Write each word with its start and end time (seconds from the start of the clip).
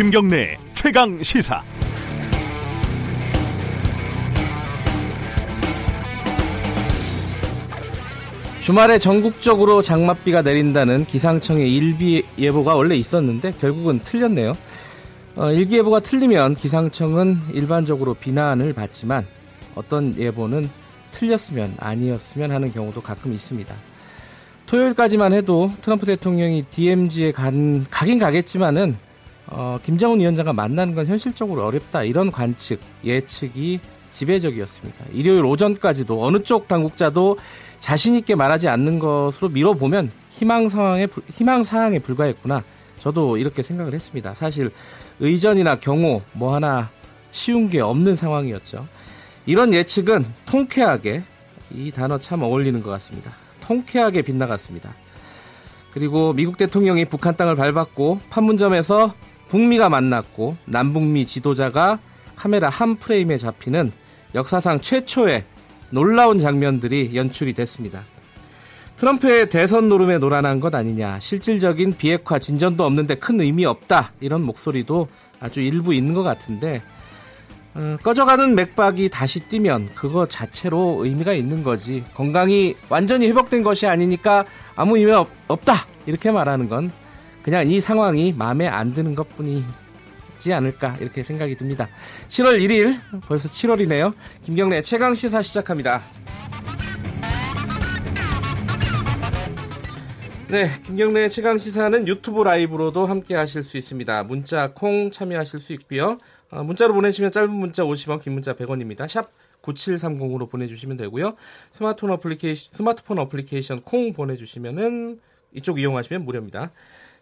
김경래 0.00 0.56
최강 0.72 1.22
시사. 1.22 1.62
주말에 8.62 8.98
전국적으로 8.98 9.82
장맛비가 9.82 10.40
내린다는 10.40 11.04
기상청의 11.04 11.76
일비 11.76 12.24
예보가 12.38 12.76
원래 12.76 12.96
있었는데 12.96 13.50
결국은 13.60 14.00
틀렸네요. 14.02 14.54
어, 15.36 15.52
일기예보가 15.52 16.00
틀리면 16.00 16.54
기상청은 16.54 17.38
일반적으로 17.52 18.14
비난을 18.14 18.72
받지만 18.72 19.26
어떤 19.74 20.16
예보는 20.16 20.70
틀렸으면 21.10 21.74
아니었으면 21.78 22.52
하는 22.52 22.72
경우도 22.72 23.02
가끔 23.02 23.34
있습니다. 23.34 23.74
토요일까지만 24.64 25.34
해도 25.34 25.70
트럼프 25.82 26.06
대통령이 26.06 26.64
DMZ에 26.70 27.32
간, 27.32 27.84
가긴 27.90 28.18
가겠지만은 28.18 29.09
어, 29.50 29.78
김정은 29.82 30.20
위원장과 30.20 30.52
만나는 30.52 30.94
건 30.94 31.06
현실적으로 31.06 31.66
어렵다 31.66 32.04
이런 32.04 32.30
관측 32.30 32.80
예측이 33.04 33.80
지배적이었습니다. 34.12 35.06
일요일 35.12 35.44
오전까지도 35.44 36.24
어느 36.24 36.42
쪽 36.42 36.68
당국자도 36.68 37.38
자신 37.80 38.14
있게 38.14 38.34
말하지 38.34 38.68
않는 38.68 38.98
것으로 38.98 39.48
미뤄보면 39.48 40.10
희망 40.30 40.68
상황에 40.68 41.08
희망 41.32 41.64
사항에 41.64 41.98
불과했구나. 41.98 42.62
저도 42.98 43.36
이렇게 43.36 43.62
생각을 43.62 43.94
했습니다. 43.94 44.34
사실 44.34 44.70
의전이나 45.20 45.78
경호 45.78 46.22
뭐 46.32 46.54
하나 46.54 46.90
쉬운 47.32 47.68
게 47.68 47.80
없는 47.80 48.16
상황이었죠. 48.16 48.86
이런 49.46 49.72
예측은 49.72 50.26
통쾌하게 50.46 51.22
이 51.70 51.90
단어 51.90 52.18
참 52.18 52.42
어울리는 52.42 52.82
것 52.82 52.90
같습니다. 52.90 53.32
통쾌하게 53.60 54.22
빗나갔습니다. 54.22 54.92
그리고 55.92 56.32
미국 56.32 56.56
대통령이 56.56 57.04
북한 57.06 57.36
땅을 57.36 57.56
밟았고 57.56 58.20
판문점에서 58.30 59.14
북미가 59.50 59.88
만났고 59.88 60.56
남북미 60.64 61.26
지도자가 61.26 61.98
카메라 62.36 62.68
한 62.70 62.96
프레임에 62.96 63.36
잡히는 63.36 63.92
역사상 64.34 64.80
최초의 64.80 65.44
놀라운 65.90 66.38
장면들이 66.38 67.10
연출이 67.14 67.52
됐습니다. 67.52 68.02
트럼프의 68.96 69.50
대선 69.50 69.88
노름에 69.88 70.18
놀아난 70.18 70.60
것 70.60 70.74
아니냐, 70.74 71.18
실질적인 71.20 71.96
비핵화 71.96 72.38
진전도 72.38 72.84
없는데 72.84 73.16
큰 73.16 73.40
의미 73.40 73.64
없다 73.64 74.12
이런 74.20 74.42
목소리도 74.42 75.08
아주 75.40 75.60
일부 75.60 75.94
있는 75.94 76.14
것 76.14 76.22
같은데 76.22 76.82
어, 77.74 77.96
꺼져가는 78.02 78.54
맥박이 78.54 79.08
다시 79.08 79.40
뛰면 79.40 79.90
그거 79.94 80.26
자체로 80.26 81.04
의미가 81.04 81.32
있는 81.32 81.62
거지 81.62 82.04
건강이 82.14 82.74
완전히 82.88 83.28
회복된 83.28 83.62
것이 83.62 83.86
아니니까 83.86 84.44
아무 84.76 84.98
의미 84.98 85.12
없, 85.12 85.28
없다 85.48 85.86
이렇게 86.06 86.30
말하는 86.30 86.68
건 86.68 86.90
그냥 87.42 87.70
이 87.70 87.80
상황이 87.80 88.32
마음에 88.36 88.66
안 88.66 88.92
드는 88.92 89.14
것 89.14 89.28
뿐이지 89.36 90.52
않을까 90.52 90.96
이렇게 91.00 91.22
생각이 91.22 91.56
듭니다. 91.56 91.88
7월 92.28 92.60
1일 92.60 92.98
벌써 93.22 93.48
7월이네요. 93.48 94.14
김경래 94.42 94.82
최강 94.82 95.14
시사 95.14 95.42
시작합니다. 95.42 96.02
네, 100.48 100.68
김경래 100.84 101.28
최강 101.28 101.58
시사는 101.58 102.08
유튜브 102.08 102.42
라이브로도 102.42 103.06
함께 103.06 103.36
하실 103.36 103.62
수 103.62 103.78
있습니다. 103.78 104.24
문자 104.24 104.72
콩 104.72 105.12
참여하실 105.12 105.60
수 105.60 105.72
있고요. 105.74 106.18
어, 106.50 106.64
문자로 106.64 106.92
보내시면 106.92 107.30
짧은 107.30 107.48
문자 107.48 107.84
50원, 107.84 108.20
긴 108.20 108.32
문자 108.32 108.54
100원입니다. 108.54 109.08
샵 109.08 109.30
9730으로 109.62 110.50
보내주시면 110.50 110.96
되고요. 110.96 111.36
스마트폰 111.70 112.10
어플리케이션, 112.10 112.72
스마트폰 112.72 113.20
어플리케이션 113.20 113.82
콩 113.82 114.12
보내주시면은 114.12 115.20
이쪽 115.54 115.78
이용하시면 115.78 116.24
무료입니다. 116.24 116.72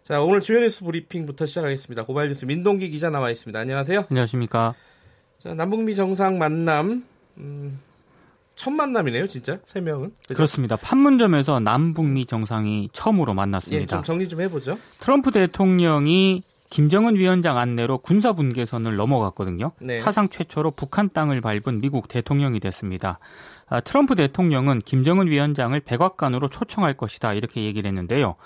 자, 0.09 0.23
오늘 0.23 0.41
주요 0.41 0.59
뉴스 0.59 0.83
브리핑부터 0.83 1.45
시작하겠습니다. 1.45 2.03
고발 2.03 2.29
뉴스 2.29 2.45
민동기 2.45 2.89
기자 2.89 3.11
나와 3.11 3.29
있습니다. 3.29 3.59
안녕하세요. 3.59 4.05
안녕하십니까. 4.09 4.73
자, 5.37 5.53
남북미 5.53 5.93
정상 5.93 6.39
만남, 6.39 7.05
음, 7.37 7.79
첫 8.55 8.71
만남이네요, 8.71 9.27
진짜 9.27 9.59
세 9.67 9.79
명은. 9.81 10.11
그죠? 10.23 10.33
그렇습니다 10.33 10.77
판문점에서 10.77 11.59
남북미 11.59 12.25
정상이 12.25 12.89
처음으로 12.91 13.35
만났습니다. 13.35 13.83
예, 13.83 13.85
좀 13.85 14.01
정리 14.01 14.27
좀 14.27 14.41
해보죠. 14.41 14.79
트럼프 14.99 15.29
대통령이 15.29 16.41
김정은 16.71 17.15
위원장 17.15 17.59
안내로 17.59 17.99
군사 17.99 18.33
분계선을 18.33 18.95
넘어갔거든요. 18.95 19.73
네. 19.79 19.97
사상 19.97 20.27
최초로 20.27 20.71
북한 20.71 21.11
땅을 21.13 21.39
밟은 21.41 21.81
미국 21.81 22.07
대통령이 22.07 22.59
됐습니다. 22.61 23.19
아, 23.67 23.79
트럼프 23.79 24.15
대통령은 24.15 24.81
김정은 24.81 25.27
위원장을 25.27 25.79
백악관으로 25.79 26.47
초청할 26.47 26.95
것이다 26.95 27.35
이렇게 27.35 27.63
얘기를 27.63 27.87
했는데요. 27.87 28.37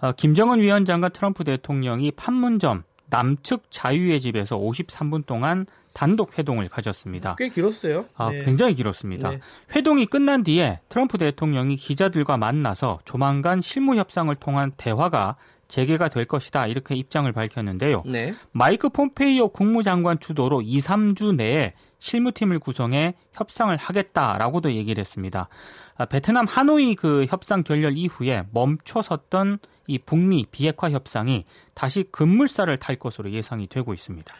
아, 0.00 0.12
김정은 0.12 0.60
위원장과 0.60 1.10
트럼프 1.10 1.44
대통령이 1.44 2.12
판문점 2.12 2.84
남측 3.10 3.70
자유의 3.70 4.20
집에서 4.20 4.56
53분 4.56 5.26
동안 5.26 5.66
단독 5.92 6.38
회동을 6.38 6.68
가졌습니다. 6.68 7.34
꽤 7.36 7.48
길었어요. 7.48 8.04
아, 8.14 8.30
네. 8.30 8.42
굉장히 8.44 8.74
길었습니다. 8.74 9.30
네. 9.30 9.40
회동이 9.74 10.06
끝난 10.06 10.44
뒤에 10.44 10.78
트럼프 10.88 11.18
대통령이 11.18 11.76
기자들과 11.76 12.36
만나서 12.36 13.00
조만간 13.04 13.60
실무 13.60 13.96
협상을 13.96 14.32
통한 14.36 14.72
대화가 14.76 15.36
재개가 15.66 16.08
될 16.08 16.24
것이다 16.24 16.66
이렇게 16.66 16.94
입장을 16.94 17.30
밝혔는데요. 17.30 18.02
네. 18.06 18.34
마이크 18.52 18.88
폼페이오 18.88 19.48
국무장관 19.48 20.18
주도로 20.18 20.62
2, 20.62 20.78
3주 20.78 21.36
내에 21.36 21.74
실무팀을 21.98 22.58
구성해 22.58 23.14
협상을 23.32 23.76
하겠다라고도 23.76 24.74
얘기를 24.74 25.00
했습니다. 25.00 25.48
아, 25.96 26.04
베트남 26.06 26.46
하노이 26.46 26.94
그 26.94 27.26
협상 27.28 27.62
결렬 27.62 27.96
이후에 27.96 28.44
멈춰섰던 28.52 29.58
이 29.88 29.98
북미 29.98 30.46
비핵화 30.50 30.90
협상이 30.90 31.44
다시 31.74 32.04
급물살을 32.04 32.78
탈 32.78 32.96
것으로 32.96 33.32
예상이 33.32 33.66
되고 33.66 33.92
있습니다. 33.92 34.32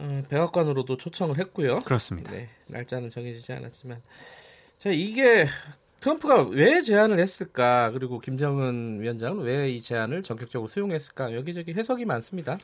음, 0.00 0.24
백악관으로도 0.28 0.96
초청을 0.96 1.38
했고요. 1.38 1.80
그렇습니다. 1.80 2.30
네, 2.32 2.50
날짜는 2.66 3.08
정해지지 3.08 3.52
않았지만 3.52 4.02
자 4.76 4.90
이게 4.90 5.46
트럼프가 6.00 6.42
왜 6.50 6.80
제안을 6.82 7.18
했을까? 7.18 7.90
그리고 7.90 8.20
김정은 8.20 9.00
위원장은 9.00 9.42
왜 9.44 9.68
이 9.68 9.80
제안을 9.80 10.22
전격적으로 10.22 10.68
수용했을까? 10.68 11.34
여기저기 11.34 11.72
해석이 11.72 12.04
많습니다. 12.04 12.58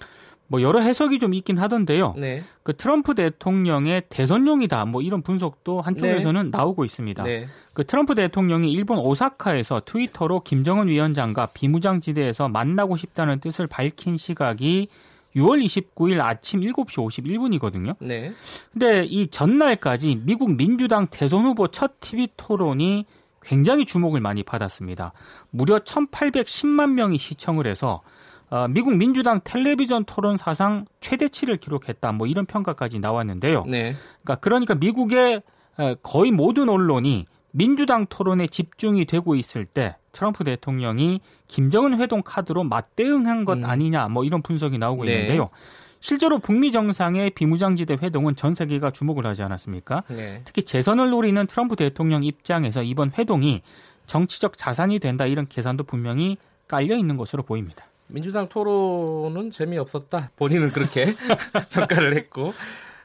뭐 0.46 0.62
여러 0.62 0.80
해석이 0.80 1.18
좀 1.18 1.34
있긴 1.34 1.58
하던데요. 1.58 2.14
네. 2.16 2.42
그 2.62 2.76
트럼프 2.76 3.14
대통령의 3.14 4.04
대선용이다. 4.08 4.84
뭐 4.84 5.02
이런 5.02 5.22
분석도 5.22 5.80
한쪽에서는 5.80 6.44
네. 6.44 6.56
나오고 6.56 6.84
있습니다. 6.84 7.24
네. 7.24 7.46
그 7.72 7.84
트럼프 7.84 8.14
대통령이 8.14 8.70
일본 8.70 8.98
오사카에서 8.98 9.82
트위터로 9.84 10.40
김정은 10.40 10.88
위원장과 10.88 11.46
비무장지대에서 11.54 12.48
만나고 12.48 12.96
싶다는 12.96 13.40
뜻을 13.40 13.66
밝힌 13.66 14.16
시각이 14.16 14.88
6월 15.34 15.64
29일 15.64 16.20
아침 16.20 16.60
7시 16.60 17.10
51분이거든요. 17.10 17.96
네. 17.98 18.32
근데 18.72 19.04
이 19.04 19.26
전날까지 19.26 20.20
미국 20.24 20.56
민주당 20.56 21.08
대선 21.08 21.44
후보 21.44 21.68
첫 21.68 22.00
TV 22.00 22.28
토론이 22.36 23.06
굉장히 23.44 23.84
주목을 23.84 24.20
많이 24.20 24.42
받았습니다. 24.42 25.12
무려 25.50 25.78
1,810만 25.80 26.92
명이 26.92 27.18
시청을 27.18 27.66
해서 27.66 28.02
어, 28.50 28.68
미국 28.68 28.96
민주당 28.96 29.40
텔레비전 29.42 30.04
토론 30.04 30.36
사상 30.36 30.84
최대치를 31.00 31.56
기록했다. 31.56 32.12
뭐 32.12 32.26
이런 32.26 32.46
평가까지 32.46 32.98
나왔는데요. 32.98 33.64
네. 33.66 33.94
그러니까 34.22 34.34
그러니까 34.36 34.74
미국의 34.74 35.42
거의 36.02 36.30
모든 36.30 36.68
언론이 36.68 37.26
민주당 37.50 38.06
토론에 38.06 38.46
집중이 38.46 39.06
되고 39.06 39.34
있을 39.34 39.64
때 39.64 39.96
트럼프 40.12 40.44
대통령이 40.44 41.20
김정은 41.46 42.00
회동 42.00 42.22
카드로 42.22 42.64
맞대응한 42.64 43.44
것 43.44 43.58
음. 43.58 43.64
아니냐 43.64 44.08
뭐 44.08 44.24
이런 44.24 44.42
분석이 44.42 44.78
나오고 44.78 45.04
네. 45.04 45.12
있는데요. 45.12 45.50
실제로 46.04 46.38
북미 46.38 46.70
정상의 46.70 47.30
비무장지대 47.30 47.96
회동은 48.02 48.36
전 48.36 48.52
세계가 48.52 48.90
주목을 48.90 49.24
하지 49.24 49.42
않았습니까? 49.42 50.04
네. 50.08 50.42
특히 50.44 50.62
재선을 50.62 51.08
노리는 51.08 51.46
트럼프 51.46 51.76
대통령 51.76 52.22
입장에서 52.22 52.82
이번 52.82 53.10
회동이 53.16 53.62
정치적 54.04 54.58
자산이 54.58 54.98
된다 54.98 55.24
이런 55.24 55.48
계산도 55.48 55.84
분명히 55.84 56.36
깔려 56.68 56.94
있는 56.94 57.16
것으로 57.16 57.42
보입니다. 57.42 57.86
민주당 58.08 58.50
토론은 58.50 59.50
재미없었다. 59.50 60.32
본인은 60.36 60.72
그렇게 60.72 61.16
평가를 61.72 62.14
했고 62.18 62.52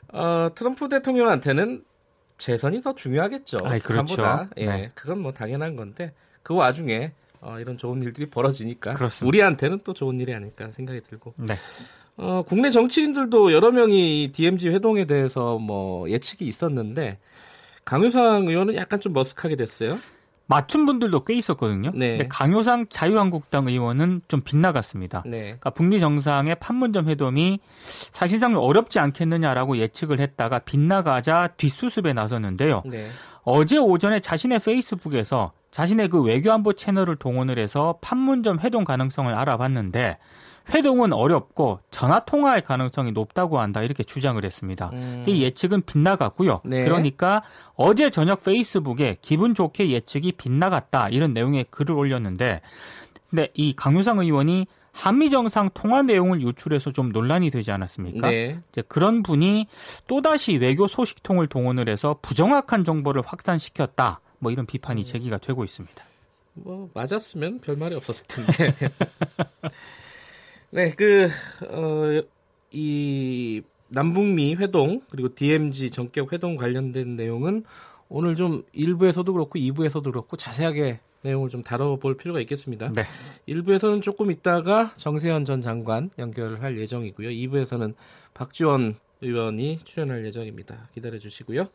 어, 0.09 0.49
트럼프 0.53 0.89
대통령한테는 0.89 1.85
재선이 2.37 2.81
더 2.81 2.95
중요하겠죠. 2.95 3.59
아, 3.63 3.79
그렇죠. 3.79 4.49
예, 4.57 4.65
네. 4.65 4.91
그건 4.93 5.21
뭐 5.21 5.31
당연한 5.31 5.77
건데 5.77 6.13
그 6.43 6.53
와중에 6.53 7.13
어, 7.39 7.59
이런 7.59 7.77
좋은 7.77 8.01
일들이 8.01 8.29
벌어지니까 8.29 8.91
그렇습니다. 8.91 9.25
우리한테는 9.25 9.79
또 9.85 9.93
좋은 9.93 10.19
일이 10.19 10.33
아닐까 10.33 10.69
생각이 10.71 10.99
들고. 11.03 11.33
네. 11.37 11.55
어, 12.19 12.43
국내 12.45 12.69
정치인들도 12.69 13.53
여러 13.53 13.71
명이 13.71 14.31
DMZ 14.33 14.69
회동에 14.69 15.05
대해서 15.05 15.57
뭐 15.57 16.09
예측이 16.09 16.45
있었는데 16.45 17.17
강효상 17.85 18.47
의원은 18.47 18.75
약간 18.75 18.99
좀 18.99 19.13
머쓱하게 19.13 19.57
됐어요. 19.57 19.97
맞춘 20.45 20.85
분들도 20.85 21.25
꽤 21.25 21.35
있었거든요. 21.35 21.91
네. 21.93 22.17
근데 22.17 22.27
강효상 22.27 22.87
자유한국당 22.89 23.67
의원은 23.67 24.21
좀 24.27 24.41
빗나갔습니다. 24.41 25.23
네. 25.27 25.41
그러니까 25.41 25.69
북미 25.69 25.99
정상의 25.99 26.55
판문점 26.59 27.07
회동이 27.07 27.59
사실상 28.11 28.57
어렵지 28.57 28.97
않겠느냐라고 28.97 29.77
예측을 29.77 30.19
했다가 30.19 30.59
빗나가자 30.59 31.49
뒷수습에 31.55 32.13
나섰는데요. 32.13 32.81
네. 32.85 33.09
어제 33.43 33.77
오전에 33.77 34.19
자신의 34.19 34.59
페이스북에서 34.59 35.51
자신의 35.69 36.09
그 36.09 36.23
외교안보 36.23 36.73
채널을 36.73 37.15
동원을 37.15 37.59
해서 37.59 37.99
판문점 38.01 38.59
회동 38.59 38.83
가능성을 38.83 39.31
알아봤는데 39.31 40.17
회동은 40.71 41.13
어렵고 41.13 41.79
전화 41.91 42.19
통화할 42.19 42.61
가능성이 42.61 43.11
높다고 43.11 43.59
한다 43.59 43.81
이렇게 43.81 44.03
주장을 44.03 44.43
했습니다. 44.43 44.89
음. 44.93 45.23
이 45.27 45.43
예측은 45.43 45.83
빗나갔고요. 45.83 46.61
네. 46.65 46.83
그러니까 46.83 47.43
어제 47.75 48.09
저녁 48.09 48.43
페이스북에 48.43 49.17
기분 49.21 49.53
좋게 49.53 49.89
예측이 49.89 50.33
빗나갔다 50.33 51.09
이런 51.09 51.33
내용의 51.33 51.65
글을 51.69 51.95
올렸는데 51.95 52.61
근데 53.29 53.49
이 53.53 53.73
강유상 53.75 54.19
의원이 54.19 54.67
한미 54.91 55.29
정상 55.29 55.69
통화 55.73 56.01
내용을 56.01 56.41
유출해서 56.41 56.91
좀 56.91 57.11
논란이 57.11 57.51
되지 57.51 57.71
않았습니까? 57.71 58.29
네. 58.29 58.59
이제 58.71 58.81
그런 58.87 59.23
분이 59.23 59.67
또다시 60.07 60.57
외교 60.57 60.87
소식통을 60.87 61.47
동원을 61.47 61.87
해서 61.87 62.17
부정확한 62.21 62.83
정보를 62.83 63.21
확산시켰다. 63.25 64.19
뭐 64.39 64.51
이런 64.51 64.65
비판이 64.65 65.01
음. 65.01 65.03
제기가 65.03 65.37
되고 65.37 65.63
있습니다. 65.63 66.03
뭐 66.53 66.89
맞았으면 66.93 67.61
별 67.61 67.77
말이 67.77 67.95
없었을 67.95 68.25
텐데. 68.27 68.75
네, 70.71 70.91
그 70.91 71.29
어, 71.67 72.21
이 72.71 73.61
남북미 73.87 74.55
회동 74.55 75.01
그리고 75.09 75.33
DMZ 75.33 75.89
전격 75.89 76.31
회동 76.31 76.57
관련된 76.57 77.15
내용은 77.15 77.63
오늘 78.07 78.35
좀 78.35 78.63
1부에서도 78.75 79.31
그렇고 79.33 79.57
2부에서도 79.57 80.03
그렇고 80.03 80.37
자세하게 80.37 80.99
내용을 81.21 81.49
좀 81.49 81.63
다뤄볼 81.63 82.17
필요가 82.17 82.39
있겠습니다. 82.41 82.91
네. 82.93 83.03
1부에서는 83.47 84.01
조금 84.01 84.31
있다가 84.31 84.93
정세현 84.95 85.45
전 85.45 85.61
장관 85.61 86.11
연결할 86.17 86.77
예정이고요. 86.77 87.29
2부에서는 87.29 87.95
박지원 88.33 88.95
의원이 89.21 89.79
출연할 89.83 90.23
예정입니다. 90.25 90.87
기다려 90.93 91.17
주시고요. 91.17 91.67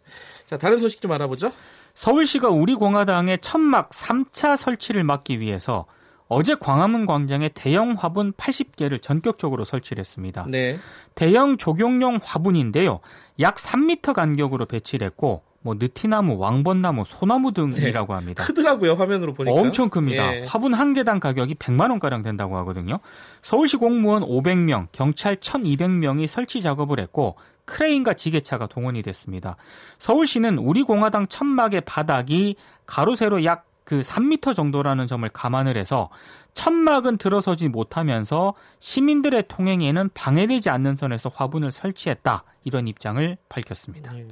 자, 0.46 0.56
다른 0.56 0.78
소식 0.78 1.00
좀 1.02 1.12
알아보죠. 1.12 1.52
서울시가 1.94 2.48
우리공화당의 2.48 3.40
천막 3.40 3.90
3차 3.90 4.56
설치를 4.56 5.04
막기 5.04 5.40
위해서 5.40 5.84
어제 6.28 6.54
광화문 6.54 7.06
광장에 7.06 7.50
대형 7.50 7.92
화분 7.98 8.32
80개를 8.32 9.02
전격적으로 9.02 9.64
설치를 9.64 10.00
했습니다. 10.00 10.46
네. 10.48 10.78
대형 11.14 11.56
조경용 11.58 12.18
화분인데요. 12.22 13.00
약 13.40 13.56
3m 13.56 14.14
간격으로 14.14 14.66
배치를 14.66 15.06
했고 15.06 15.42
뭐 15.64 15.74
느티나무, 15.78 16.36
왕번나무, 16.38 17.04
소나무 17.06 17.52
등이라고 17.52 18.12
네. 18.12 18.18
합니다. 18.18 18.44
크더라고요 18.44 18.94
화면으로 18.94 19.32
보니까. 19.32 19.58
엄청 19.58 19.88
큽니다. 19.88 20.36
예. 20.36 20.44
화분 20.46 20.74
한 20.74 20.92
개당 20.92 21.20
가격이 21.20 21.54
100만 21.54 21.88
원 21.88 21.98
가량 21.98 22.22
된다고 22.22 22.58
하거든요. 22.58 22.98
서울시 23.40 23.78
공무원 23.78 24.22
500명, 24.22 24.88
경찰 24.92 25.36
1,200명이 25.36 26.26
설치 26.26 26.60
작업을 26.60 27.00
했고 27.00 27.36
크레인과 27.64 28.12
지게차가 28.12 28.66
동원이 28.66 29.02
됐습니다. 29.02 29.56
서울시는 29.98 30.58
우리 30.58 30.82
공화당 30.82 31.28
천막의 31.28 31.80
바닥이 31.82 32.56
가로 32.84 33.16
세로 33.16 33.42
약 33.46 33.66
그 33.84 34.00
3m 34.00 34.54
정도라는 34.54 35.06
점을 35.06 35.28
감안을 35.28 35.76
해서 35.76 36.10
천막은 36.54 37.18
들어서지 37.18 37.68
못하면서 37.68 38.54
시민들의 38.80 39.44
통행에는 39.48 40.10
방해되지 40.14 40.70
않는 40.70 40.96
선에서 40.96 41.28
화분을 41.28 41.72
설치했다 41.72 42.44
이런 42.64 42.88
입장을 42.88 43.36
밝혔습니다. 43.48 44.12
네. 44.12 44.26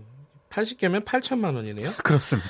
80개면 0.51 1.05
8천만 1.05 1.55
원이네요. 1.55 1.93
그렇습니다. 2.05 2.49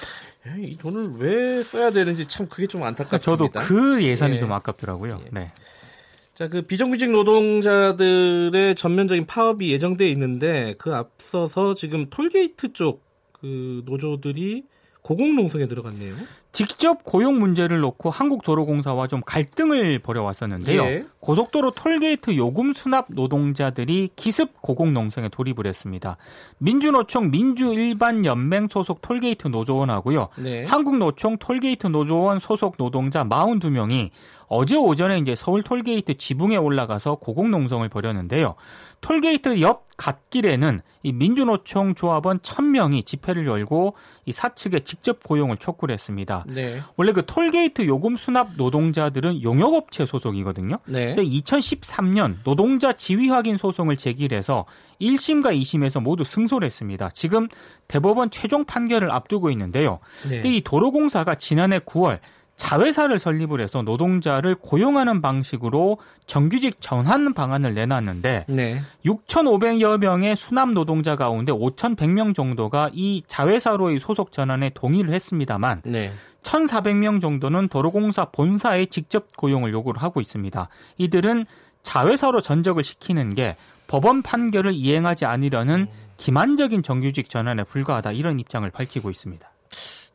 이 0.58 0.76
돈을 0.76 1.16
왜 1.19 1.62
써야 1.62 1.90
되는지 1.90 2.26
참 2.26 2.49
그게 2.49 2.66
좀 2.66 2.82
안타깝습니다. 2.82 3.20
저도 3.20 3.66
그 3.66 4.02
예산이 4.02 4.37
예. 4.37 4.38
좀 4.40 4.52
아깝더라고요. 4.52 5.20
예. 5.25 5.28
네. 5.31 5.52
자, 6.34 6.48
그 6.48 6.62
비정규직 6.62 7.10
노동자들의 7.10 8.75
전면적인 8.75 9.26
파업이 9.26 9.70
예정돼 9.70 10.08
있는데 10.10 10.75
그 10.78 10.94
앞서서 10.94 11.75
지금 11.75 12.10
톨게이트 12.10 12.72
쪽 12.72 13.12
그 13.43 13.82
노조들이 13.84 14.64
고공농성에 15.02 15.66
들어갔네요. 15.66 16.14
직접 16.52 17.02
고용 17.04 17.40
문제를 17.40 17.81
놓고 17.81 18.10
한국도로공사와 18.10 19.06
좀 19.06 19.22
갈등을 19.25 19.99
벌여왔었는데요. 20.00 20.82
예. 20.84 21.04
고속도로 21.20 21.70
톨게이트 21.70 22.37
요금 22.37 22.75
수납 22.75 23.06
노동자들이 23.08 24.10
기습 24.16 24.60
고공농성에 24.60 25.31
돌입을 25.31 25.66
했습니다. 25.66 26.19
민주노총 26.58 27.31
민주일반연맹 27.31 28.69
소속 28.69 29.00
톨게이트 29.00 29.49
노조원하고요. 29.49 30.28
네. 30.37 30.64
한국노총 30.64 31.38
톨게이트 31.38 31.87
노조원 31.87 32.38
소속 32.38 32.76
노동자 32.76 33.25
42명이 33.25 34.10
어제 34.48 34.76
오전에 34.76 35.19
이제 35.19 35.34
서울 35.34 35.62
톨게이트 35.62 36.19
지붕에 36.19 36.56
올라가서 36.56 37.14
고공농성을 37.14 37.88
벌였는데요. 37.88 38.56
톨게이트 39.02 39.60
옆 39.60 39.88
갓길에는 39.96 40.81
이 41.02 41.12
민주노총 41.12 41.94
조합원 41.94 42.38
1000명이 42.38 43.04
집회를 43.04 43.46
열고 43.46 43.94
이 44.25 44.32
사측에 44.32 44.81
직접 44.81 45.22
고용을 45.22 45.56
촉구를 45.58 45.93
했습니다. 45.93 46.44
네. 46.49 46.81
원래 46.96 47.12
그 47.12 47.26
톨게이트 47.26 47.87
요금 47.87 48.16
수납 48.16 48.52
노동자들은 48.56 49.43
용역업체 49.43 50.06
소속이거든요. 50.06 50.78
네. 50.87 51.14
근데 51.14 51.22
2013년 51.25 52.37
노동자 52.44 52.93
지위 52.93 53.28
확인 53.28 53.56
소송을 53.56 53.96
제기해서 53.96 54.64
1심과 55.00 55.55
2심에서 55.60 56.00
모두 56.00 56.25
승소를 56.25 56.64
했습니다. 56.66 57.10
지금 57.10 57.48
대법원 57.88 58.31
최종 58.31 58.64
판결을 58.64 59.10
앞두고 59.10 59.50
있는데요. 59.50 59.98
네. 60.22 60.40
근데 60.40 60.56
이 60.56 60.60
도로공사가 60.62 61.34
지난해 61.34 61.81
9월 61.81 62.20
자회사를 62.56 63.19
설립을 63.19 63.60
해서 63.60 63.82
노동자를 63.82 64.54
고용하는 64.54 65.20
방식으로 65.20 65.99
정규직 66.26 66.81
전환 66.81 67.34
방안을 67.34 67.75
내놨는데 67.75 68.46
네. 68.49 68.81
6,500여 69.04 69.99
명의 69.99 70.37
수납 70.37 70.70
노동자 70.70 71.16
가운데 71.16 71.52
5,100명 71.52 72.34
정도가 72.34 72.90
이 72.93 73.22
자회사로의 73.26 73.99
소속 73.99 74.32
전환에 74.32 74.70
동의를 74.75 75.12
했습니다만 75.12 75.82
네. 75.84 76.12
1,400명 76.43 77.20
정도는 77.20 77.69
도로공사 77.69 78.26
본사에 78.26 78.87
직접 78.87 79.37
고용을 79.37 79.72
요구를 79.72 80.02
하고 80.02 80.20
있습니다. 80.20 80.69
이들은 80.98 81.46
자회사로 81.82 82.40
전적을 82.40 82.84
시키는 82.84 83.34
게 83.34 83.56
법원 83.87 84.22
판결을 84.22 84.72
이행하지 84.72 85.25
않으려는 85.25 85.88
기만적인 86.16 86.82
정규직 86.82 87.28
전환에 87.28 87.64
불과하다 87.64 88.12
이런 88.12 88.38
입장을 88.38 88.69
밝히고 88.70 89.10
있습니다. 89.10 89.50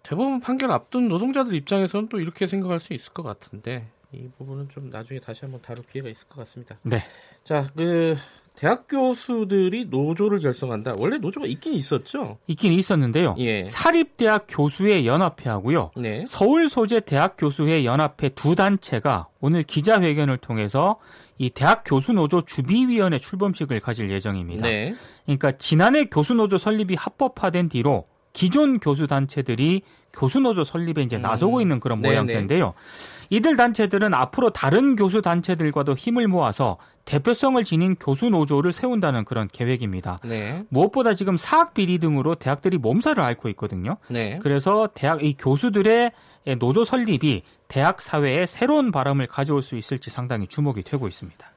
대법원 0.07 0.39
판결 0.39 0.71
앞둔 0.71 1.09
노동자들 1.09 1.53
입장에서는 1.53 2.07
또 2.07 2.21
이렇게 2.21 2.47
생각할 2.47 2.79
수 2.79 2.93
있을 2.93 3.11
것 3.11 3.23
같은데 3.23 3.89
이 4.13 4.29
부분은 4.37 4.69
좀 4.69 4.89
나중에 4.89 5.19
다시 5.19 5.41
한번 5.41 5.61
다룰 5.61 5.83
기회가 5.85 6.07
있을 6.07 6.29
것 6.29 6.37
같습니다. 6.37 6.77
네. 6.83 7.01
자, 7.43 7.69
그 7.75 8.15
대학 8.55 8.87
교수들이 8.87 9.85
노조를 9.85 10.39
결성한다. 10.39 10.93
원래 10.97 11.17
노조가 11.17 11.45
있긴 11.47 11.73
있었죠. 11.73 12.37
있긴 12.47 12.71
있었는데요. 12.71 13.35
예. 13.39 13.65
사립대학 13.65 14.45
교수회 14.47 15.05
연합회하고요. 15.05 15.91
네. 15.97 16.23
서울 16.25 16.69
소재 16.69 17.01
대학 17.01 17.35
교수회 17.37 17.83
연합회 17.83 18.29
두 18.29 18.55
단체가 18.55 19.27
오늘 19.41 19.61
기자회견을 19.61 20.37
통해서 20.37 20.99
이 21.37 21.49
대학 21.49 21.83
교수 21.85 22.13
노조 22.13 22.41
주비위원회 22.41 23.19
출범식을 23.19 23.81
가질 23.81 24.09
예정입니다. 24.09 24.61
네. 24.65 24.95
그러니까 25.25 25.51
지난해 25.51 26.05
교수 26.05 26.33
노조 26.33 26.57
설립이 26.57 26.95
합법화된 26.95 27.67
뒤로 27.67 28.05
기존 28.37 28.79
교수 28.79 29.07
단체들이 29.07 29.81
교수 30.13 30.39
노조 30.39 30.63
설립에 30.63 31.01
이제 31.01 31.17
나서고 31.17 31.57
음. 31.57 31.61
있는 31.61 31.79
그런 31.79 31.99
모양새인데요. 32.01 32.75
이들 33.31 33.57
단체들은 33.57 34.13
앞으로 34.13 34.51
다른 34.51 34.95
교수 34.95 35.23
단체들과도 35.23 35.95
힘을 35.95 36.27
모아서 36.27 36.77
대표성을 37.05 37.63
지닌 37.63 37.95
교수 37.95 38.29
노조를 38.29 38.73
세운다는 38.73 39.25
그런 39.25 39.47
계획입니다. 39.47 40.19
네. 40.23 40.63
무엇보다 40.69 41.15
지금 41.15 41.35
사학 41.35 41.73
비리 41.73 41.97
등으로 41.97 42.35
대학들이 42.35 42.77
몸살을 42.77 43.23
앓고 43.23 43.49
있거든요. 43.49 43.97
네. 44.07 44.37
그래서 44.43 44.87
대학 44.93 45.23
이 45.23 45.33
교수들의 45.33 46.11
노조 46.59 46.85
설립이 46.85 47.41
대학 47.67 48.01
사회에 48.01 48.45
새로운 48.45 48.91
바람을 48.91 49.25
가져올 49.25 49.63
수 49.63 49.75
있을지 49.75 50.11
상당히 50.11 50.45
주목이 50.45 50.83
되고 50.83 51.07
있습니다. 51.07 51.51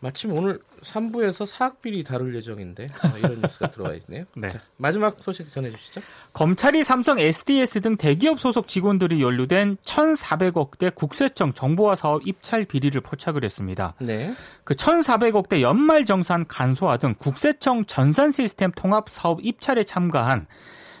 마침 0.00 0.32
오늘 0.32 0.58
3부에서 0.82 1.46
사학비리 1.46 2.02
다룰 2.04 2.34
예정인데 2.34 2.86
어, 3.04 3.18
이런 3.18 3.40
뉴스가 3.40 3.70
들어와 3.70 3.94
있네요. 3.94 4.24
네. 4.36 4.48
자, 4.48 4.60
마지막 4.76 5.16
소식 5.20 5.48
전해주시죠. 5.48 6.00
검찰이 6.32 6.82
삼성, 6.82 7.18
SDS 7.20 7.80
등 7.80 7.96
대기업 7.96 8.40
소속 8.40 8.66
직원들이 8.66 9.22
연루된 9.22 9.76
1,400억대 9.76 10.94
국세청 10.94 11.52
정보화 11.52 11.94
사업 11.94 12.26
입찰 12.26 12.64
비리를 12.64 13.00
포착을 13.00 13.44
했습니다. 13.44 13.94
네. 14.00 14.34
그 14.64 14.74
1,400억대 14.74 15.60
연말 15.60 16.04
정산 16.04 16.46
간소화 16.46 16.96
등 16.96 17.14
국세청 17.18 17.84
전산 17.86 18.32
시스템 18.32 18.72
통합 18.72 19.08
사업 19.10 19.38
입찰에 19.42 19.84
참가한 19.84 20.46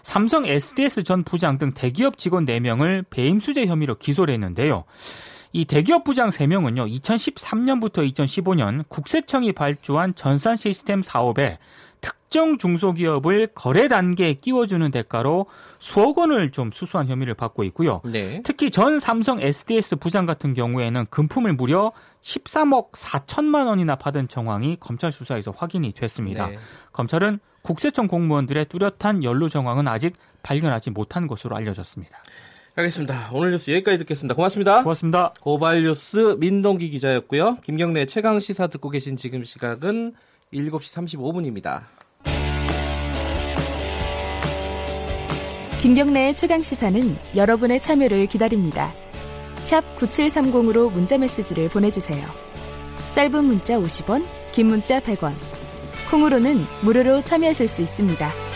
삼성 0.02 0.46
SDS 0.46 1.04
전 1.04 1.22
부장 1.22 1.58
등 1.58 1.72
대기업 1.72 2.18
직원 2.18 2.44
4명을 2.44 3.04
배임수재 3.08 3.66
혐의로 3.66 3.96
기소를 3.96 4.34
했는데요. 4.34 4.84
이 5.52 5.66
대기업 5.66 6.04
부장 6.04 6.30
3명은요, 6.30 6.90
2013년부터 7.00 8.10
2015년 8.12 8.84
국세청이 8.88 9.52
발주한 9.52 10.14
전산 10.14 10.56
시스템 10.56 11.02
사업에 11.02 11.58
특정 12.00 12.56
중소기업을 12.56 13.48
거래 13.48 13.86
단계에 13.86 14.34
끼워주는 14.34 14.90
대가로 14.90 15.46
수억 15.78 16.18
원을 16.18 16.50
좀 16.50 16.70
수수한 16.72 17.06
혐의를 17.06 17.34
받고 17.34 17.64
있고요. 17.64 18.00
네. 18.04 18.40
특히 18.44 18.70
전 18.70 18.98
삼성 18.98 19.40
SDS 19.40 19.96
부장 19.96 20.24
같은 20.24 20.54
경우에는 20.54 21.06
금품을 21.10 21.52
무려 21.52 21.92
13억 22.22 22.92
4천만 22.92 23.66
원이나 23.66 23.96
받은 23.96 24.28
정황이 24.28 24.76
검찰 24.80 25.12
수사에서 25.12 25.52
확인이 25.54 25.92
됐습니다. 25.92 26.46
네. 26.48 26.58
검찰은 26.92 27.38
국세청 27.60 28.08
공무원들의 28.08 28.64
뚜렷한 28.66 29.22
연루 29.22 29.48
정황은 29.50 29.86
아직 29.86 30.16
발견하지 30.42 30.90
못한 30.90 31.26
것으로 31.26 31.54
알려졌습니다. 31.56 32.18
알겠습니다. 32.74 33.30
오늘 33.32 33.50
뉴스 33.50 33.70
여기까지 33.70 33.98
듣겠습니다. 33.98 34.34
고맙습니다. 34.34 34.82
고맙습니다. 34.82 35.34
고발 35.40 35.82
뉴스 35.82 36.36
민동기 36.38 36.88
기자였고요. 36.90 37.58
김경래 37.62 38.06
최강 38.06 38.40
시사 38.40 38.66
듣고 38.68 38.88
계신 38.88 39.16
지금 39.16 39.44
시각은 39.44 40.14
7시 40.54 40.80
35분입니다. 40.80 41.82
김경래의 45.80 46.34
최강 46.34 46.62
시사는 46.62 47.16
여러분의 47.34 47.80
참여를 47.80 48.26
기다립니다. 48.26 48.94
9730으로 49.98 50.90
문자 50.92 51.18
메시지를 51.18 51.68
보내주세요. 51.68 52.24
짧은 53.14 53.44
문자 53.44 53.78
50원, 53.78 54.24
긴 54.52 54.68
문자 54.68 55.00
100원. 55.00 55.32
콩으로는 56.10 56.64
무료로 56.82 57.22
참여하실 57.22 57.68
수 57.68 57.82
있습니다. 57.82 58.51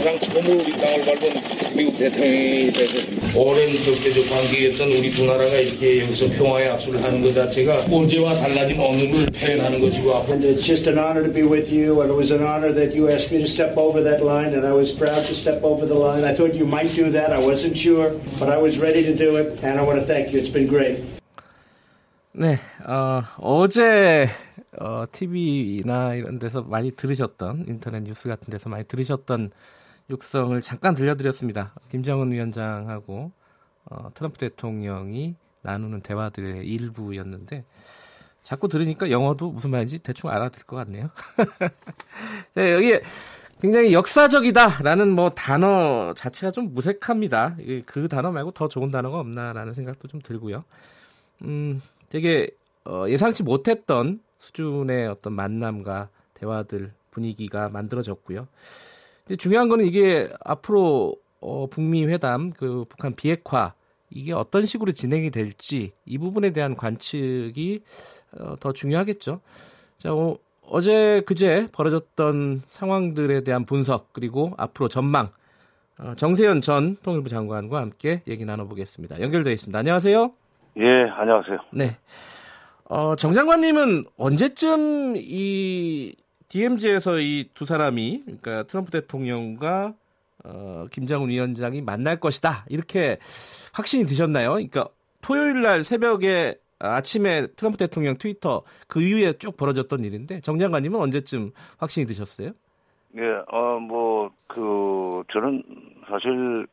가장 0.00 0.18
처음으로 0.18 0.62
우리 0.62 0.72
땅을 0.72 1.00
밟은 1.04 1.76
미국 1.76 1.98
대통령이 1.98 2.72
되서 2.72 3.38
오랜 3.38 3.68
적대적 3.68 4.30
관계였던 4.30 4.92
우리 4.92 5.10
두 5.10 5.26
나라가 5.26 5.58
이렇게 5.58 6.00
여기서 6.00 6.26
평화의 6.38 6.70
악수를 6.70 7.04
하는 7.04 7.20
것 7.20 7.34
자체가 7.34 7.80
어제와 7.80 8.34
달라진 8.36 8.80
어느 8.80 9.10
걸 9.10 9.26
표현하는 9.26 9.78
것이고 9.78 10.24
And 10.30 10.42
it's 10.42 10.64
just 10.64 10.88
an 10.88 10.96
honor 10.96 11.22
to 11.22 11.30
be 11.30 11.42
with 11.42 11.70
you 11.70 12.00
and 12.00 12.10
it 12.10 12.16
was 12.16 12.32
an 12.32 12.40
honor 12.42 12.72
that 12.72 12.96
you 12.96 13.12
asked 13.12 13.30
me 13.30 13.44
to 13.44 13.46
step 13.46 13.76
over 13.76 14.02
that 14.02 14.24
line 14.24 14.56
and 14.56 14.64
I 14.66 14.72
was 14.72 14.90
proud 14.90 15.20
to 15.28 15.34
step 15.36 15.60
over 15.62 15.84
the 15.84 15.92
line. 15.92 16.24
I 16.24 16.32
thought 16.32 16.56
you 16.56 16.64
might 16.64 16.88
do 16.96 17.12
that. 17.12 17.28
I 17.28 17.38
wasn't 17.44 17.76
sure, 17.76 18.16
but 18.40 18.48
I 18.48 18.56
was 18.56 18.80
ready 18.80 19.04
to 19.04 19.12
do 19.12 19.36
it 19.36 19.60
and 19.60 19.76
I 19.76 19.84
want 19.84 20.00
to 20.00 20.06
thank 20.08 20.32
you. 20.32 20.40
It's 20.40 20.48
been 20.48 20.66
great. 20.66 21.04
네, 22.32 22.56
어, 22.88 23.20
어제 23.36 24.30
어, 24.80 25.04
TV나 25.12 26.14
이런 26.14 26.38
데서 26.38 26.62
많이 26.62 26.90
들으셨던 26.90 27.66
인터넷 27.68 28.00
뉴스 28.02 28.28
같은 28.28 28.48
데서 28.48 28.70
많이 28.70 28.84
들으셨던 28.84 29.50
육성을 30.10 30.60
잠깐 30.62 30.94
들려드렸습니다. 30.94 31.72
김정은 31.90 32.32
위원장하고 32.32 33.32
어, 33.86 34.10
트럼프 34.14 34.38
대통령이 34.38 35.36
나누는 35.62 36.02
대화들의 36.02 36.66
일부였는데 36.66 37.64
자꾸 38.42 38.68
들으니까 38.68 39.10
영어도 39.10 39.50
무슨 39.50 39.70
말인지 39.70 40.00
대충 40.00 40.30
알아들 40.30 40.64
것 40.64 40.76
같네요. 40.76 41.10
네, 42.54 42.72
여기 42.72 42.98
굉장히 43.60 43.92
역사적이다라는 43.92 45.10
뭐 45.10 45.30
단어 45.30 46.14
자체가 46.14 46.50
좀 46.50 46.72
무색합니다. 46.74 47.56
그 47.86 48.08
단어 48.08 48.32
말고 48.32 48.52
더 48.52 48.68
좋은 48.68 48.88
단어가 48.88 49.20
없나라는 49.20 49.74
생각도 49.74 50.08
좀 50.08 50.20
들고요. 50.20 50.64
음, 51.42 51.82
되게 52.08 52.48
어, 52.84 53.04
예상치 53.08 53.42
못했던 53.42 54.20
수준의 54.38 55.06
어떤 55.08 55.34
만남과 55.34 56.08
대화들 56.34 56.92
분위기가 57.10 57.68
만들어졌고요. 57.68 58.48
중요한 59.36 59.68
거는 59.68 59.86
이게 59.86 60.28
앞으로 60.44 61.16
어, 61.40 61.66
북미 61.68 62.04
회담, 62.06 62.50
그 62.50 62.84
북한 62.88 63.14
비핵화 63.14 63.74
이게 64.10 64.32
어떤 64.32 64.66
식으로 64.66 64.92
진행이 64.92 65.30
될지 65.30 65.92
이 66.04 66.18
부분에 66.18 66.50
대한 66.50 66.76
관측이 66.76 67.82
어, 68.38 68.56
더 68.58 68.72
중요하겠죠. 68.72 69.40
자, 69.98 70.12
어, 70.12 70.36
어제 70.66 71.22
그제 71.26 71.68
벌어졌던 71.72 72.62
상황들에 72.68 73.42
대한 73.42 73.64
분석 73.64 74.12
그리고 74.12 74.52
앞으로 74.56 74.88
전망 74.88 75.30
어, 75.98 76.14
정세현 76.16 76.60
전 76.60 76.96
통일부 77.02 77.28
장관과 77.28 77.80
함께 77.80 78.22
얘기 78.26 78.44
나눠보겠습니다. 78.44 79.20
연결되어 79.20 79.52
있습니다. 79.52 79.78
안녕하세요. 79.78 80.32
예, 80.78 81.02
안녕하세요. 81.10 81.58
네. 81.72 81.96
어, 82.84 83.14
정 83.16 83.32
장관님은 83.32 84.04
언제쯤 84.16 85.14
이 85.16 86.14
DMZ에서 86.50 87.18
이 87.20 87.48
두 87.54 87.64
사람이 87.64 88.22
그러니까 88.24 88.64
트럼프 88.64 88.90
대통령과 88.90 89.94
어, 90.44 90.86
김정은 90.90 91.28
위원장이 91.28 91.80
만날 91.82 92.18
것이다 92.18 92.64
이렇게 92.68 93.18
확신이 93.72 94.04
드셨나요? 94.04 94.50
그러니까 94.50 94.88
토요일 95.22 95.62
날 95.62 95.84
새벽에 95.84 96.56
아침에 96.78 97.46
트럼프 97.56 97.76
대통령 97.76 98.16
트위터 98.16 98.62
그 98.88 99.02
이후에 99.02 99.34
쭉 99.34 99.56
벌어졌던 99.56 100.02
일인데 100.04 100.40
정 100.40 100.58
장관님은 100.58 100.98
언제쯤 100.98 101.52
확신이 101.78 102.06
드셨어요? 102.06 102.52
예, 103.16 103.22
어, 103.48 103.78
뭐, 103.80 104.30
그, 104.46 105.24
저는 105.32 105.62
사실 106.08 106.66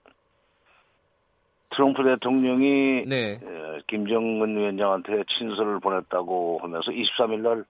트럼프 1.71 2.03
대통령이 2.03 3.05
네. 3.07 3.39
에, 3.43 3.81
김정은 3.87 4.55
위원장한테 4.55 5.23
친서를 5.37 5.79
보냈다고 5.79 6.59
하면서 6.61 6.91
23일 6.91 7.39
날 7.39 7.65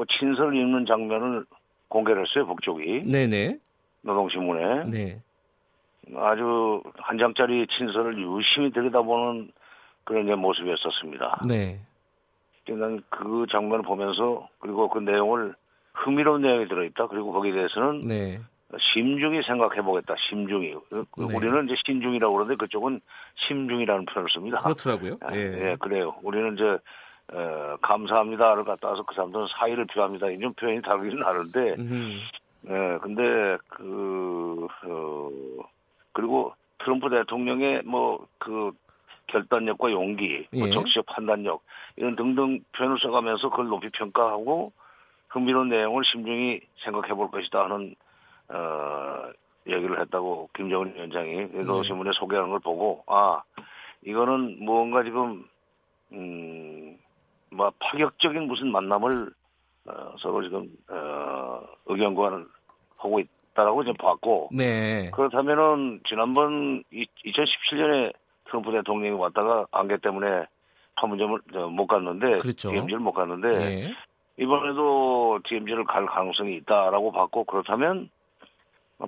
그 0.00 0.06
친서를 0.18 0.56
읽는 0.56 0.86
장면을 0.86 1.44
공개를 1.88 2.26
했어요, 2.26 2.46
북쪽이. 2.46 3.02
네네. 3.04 3.58
노동신문에. 4.00 4.84
네. 4.84 5.20
아주 6.16 6.82
한 6.96 7.18
장짜리 7.18 7.66
친서를 7.66 8.18
유심히 8.18 8.72
들여다보는 8.72 9.52
그런 10.04 10.24
게 10.26 10.34
모습이었었습니다. 10.34 11.42
네. 11.46 11.80
난 12.66 13.02
그 13.10 13.46
장면을 13.50 13.82
보면서 13.82 14.48
그리고 14.60 14.88
그 14.88 15.00
내용을 15.00 15.54
흥미로운 15.92 16.42
내용이 16.42 16.68
들어있다. 16.68 17.08
그리고 17.08 17.32
거기에 17.32 17.52
대해서는 17.52 18.06
네. 18.06 18.40
심중히 18.78 19.42
생각해 19.42 19.82
보겠다. 19.82 20.14
심중히. 20.30 20.74
그 20.88 21.04
네. 21.18 21.36
우리는 21.36 21.66
이제 21.66 21.74
신중이라고 21.84 22.32
그러는데 22.32 22.56
그쪽은 22.56 23.00
심중이라는 23.34 24.06
표현을 24.06 24.30
씁니다. 24.30 24.58
그렇더라고요. 24.58 25.18
예, 25.32 25.36
예 25.36 25.76
그래요. 25.78 26.14
우리는 26.22 26.54
이제 26.54 26.78
어, 27.32 27.76
감사합니다를 27.82 28.64
갖다 28.64 28.88
와서 28.88 29.02
그 29.02 29.14
사람들은 29.14 29.46
사의를 29.48 29.86
표합니다. 29.86 30.28
이런 30.28 30.52
표현이 30.54 30.82
다르긴 30.82 31.20
다른데, 31.20 31.76
예, 32.68 32.98
근데 33.02 33.56
그 33.68 34.66
어, 34.86 35.30
그리고 36.12 36.54
트럼프 36.78 37.10
대통령의 37.10 37.82
뭐 37.84 38.26
그 38.38 38.72
결단력과 39.30 39.92
용기, 39.92 40.46
뭐 40.52 40.66
예. 40.66 40.72
정치적 40.72 41.06
판단력 41.06 41.62
이런 41.96 42.16
등등 42.16 42.60
표현을 42.76 42.98
써가면서 42.98 43.50
그걸 43.50 43.68
높이 43.68 43.88
평가하고 43.90 44.72
흥미로운 45.28 45.68
내용을 45.68 46.04
심중히 46.04 46.60
생각해 46.82 47.14
볼 47.14 47.30
것이다 47.30 47.64
하는 47.64 47.94
어, 48.48 49.30
얘기를 49.68 50.00
했다고 50.00 50.50
김정은 50.54 50.94
위원장이 50.96 51.64
노신문에 51.64 52.10
네. 52.10 52.18
소개하는 52.18 52.50
걸 52.50 52.58
보고 52.58 53.04
아 53.06 53.42
이거는 54.04 54.64
무언가 54.64 55.04
지금 55.04 55.44
음 56.12 56.98
뭐 57.50 57.72
파격적인 57.78 58.46
무슨 58.46 58.70
만남을 58.72 59.30
어, 59.86 60.14
서로 60.18 60.42
지금 60.42 60.68
어, 60.88 61.62
의견 61.86 62.14
교환을 62.14 62.46
하고 62.96 63.20
있다라고 63.20 63.84
좀 63.84 63.94
봤고 63.94 64.50
네. 64.52 65.10
그렇다면은 65.12 66.00
지난번 66.06 66.84
2017년에 66.92 68.12
트럼프 68.46 68.72
대통령이 68.72 69.18
왔다가 69.18 69.66
안개 69.70 69.96
때문에 69.98 70.46
판문점을 70.96 71.40
못 71.70 71.86
갔는데 71.86 72.38
그렇죠. 72.38 72.70
DMZ를 72.70 72.98
못 72.98 73.12
갔는데 73.12 73.48
네. 73.48 73.94
이번에도 74.36 75.40
DMZ를 75.44 75.84
갈 75.84 76.06
가능성이 76.06 76.56
있다라고 76.56 77.12
봤고 77.12 77.44
그렇다면 77.44 78.10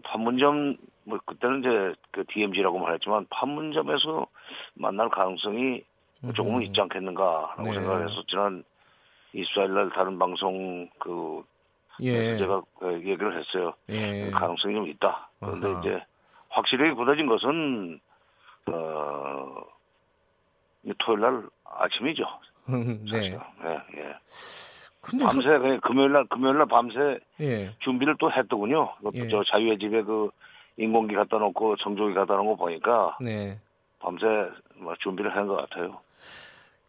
판문점 0.04 0.76
뭐 1.04 1.18
그때는 1.24 1.60
이제 1.60 1.94
그 2.10 2.24
DMZ라고 2.28 2.78
말했지만 2.78 3.26
판문점에서 3.30 4.26
만날 4.74 5.08
가능성이 5.10 5.82
조금은 6.34 6.58
음. 6.58 6.62
있지 6.62 6.80
않겠는가라고 6.80 7.62
네. 7.64 7.72
생각을 7.74 8.08
해서 8.08 8.22
지난 8.28 8.62
24일 9.34 9.70
날 9.70 9.90
다른 9.90 10.18
방송 10.18 10.88
그 10.98 11.42
예. 12.00 12.36
제가 12.38 12.62
그 12.78 12.92
얘기를 12.94 13.36
했어요. 13.38 13.72
예. 13.88 14.30
가능성이 14.30 14.74
좀 14.74 14.88
있다. 14.88 15.28
그런데 15.40 15.68
아하. 15.68 15.80
이제 15.80 16.02
확실히 16.48 16.92
굳어진 16.92 17.26
것은 17.26 18.00
어 18.70 19.54
토요일 20.98 21.20
날 21.20 21.42
아침이죠. 21.64 22.24
네. 22.66 23.38
예, 23.64 24.00
예. 24.00 24.14
근데 25.00 25.24
밤새 25.24 25.58
그... 25.58 25.80
금요일 25.80 26.12
날 26.12 26.24
금요일 26.26 26.58
날 26.58 26.66
밤새 26.66 27.18
예. 27.40 27.70
준비를 27.80 28.16
또 28.20 28.30
했더군요. 28.30 28.94
예. 29.14 29.28
저 29.28 29.42
자유의 29.44 29.78
집에 29.78 30.02
그 30.02 30.30
인공기 30.76 31.14
갖다 31.14 31.38
놓고 31.38 31.76
정조기 31.76 32.14
갖다 32.14 32.34
놓은 32.36 32.46
거 32.46 32.56
보니까 32.56 33.16
네. 33.20 33.58
밤새 33.98 34.26
뭐 34.76 34.94
준비를 35.00 35.34
한 35.36 35.46
것 35.46 35.56
같아요. 35.56 36.00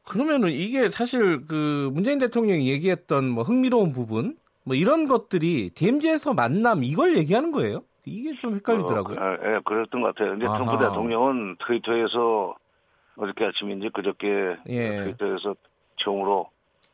그러면은 0.05 0.49
이게 0.49 0.89
사실 0.89 1.45
그 1.47 1.89
문재인 1.93 2.19
대통령이 2.19 2.69
얘기했던 2.69 3.29
뭐 3.29 3.43
흥미로운 3.43 3.93
부분 3.93 4.35
뭐 4.65 4.75
이런 4.75 5.07
것들이 5.07 5.71
DMZ에서 5.71 6.33
만남 6.33 6.83
이걸 6.83 7.17
얘기하는 7.17 7.51
거예요? 7.51 7.83
이게 8.05 8.35
좀 8.35 8.55
헷갈리더라고요. 8.55 9.17
어, 9.17 9.37
예, 9.43 9.59
그랬던 9.63 10.01
것 10.01 10.13
같아요. 10.13 10.31
근데 10.31 10.45
트럼프 10.45 10.77
대통령은 10.77 11.55
트위터에서 11.65 12.55
어저께 13.17 13.45
아침인지 13.45 13.89
그저께 13.89 14.57
예. 14.67 15.03
트위터에서 15.03 15.55
처음으로 15.97 16.49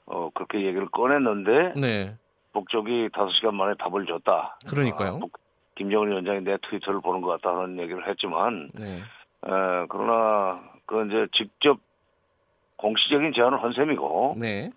어, 0.06 0.30
그렇게 0.34 0.62
얘기를 0.66 0.88
꺼냈는데 0.90 1.74
네. 1.80 2.16
북쪽이 2.54 3.10
다섯 3.14 3.30
시간 3.32 3.56
만에 3.56 3.76
답을 3.80 4.06
줬다. 4.06 4.58
그러니까요. 4.68 5.20
아, 5.24 5.40
김정은 5.76 6.10
위원장이 6.10 6.42
내 6.42 6.58
트위터를 6.58 7.00
보는 7.02 7.22
것 7.22 7.42
같다는 7.42 7.80
얘기를 7.80 8.06
했지만, 8.08 8.70
네. 8.74 8.98
에, 8.98 9.86
그러나 9.88 10.62
그 10.86 11.06
이제 11.08 11.28
직접 11.34 11.80
공식적인 12.80 13.34
제안을 13.34 13.62
한 13.62 13.74
셈이고, 13.74 14.36
네. 14.40 14.72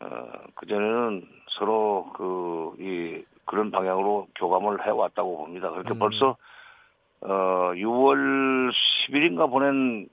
어, 0.00 0.06
그 0.54 0.66
전에는 0.66 1.26
서로 1.58 2.10
그 2.14 2.56
이 2.78 3.24
그런 3.46 3.70
방향으로 3.70 4.26
교감을 4.34 4.84
해왔다고 4.86 5.38
봅니다. 5.38 5.70
그렇게 5.70 5.90
음. 5.94 5.98
벌써 5.98 6.36
어, 7.20 7.72
6월 7.74 8.70
10일인가 9.08 9.48
보낸 9.50 10.08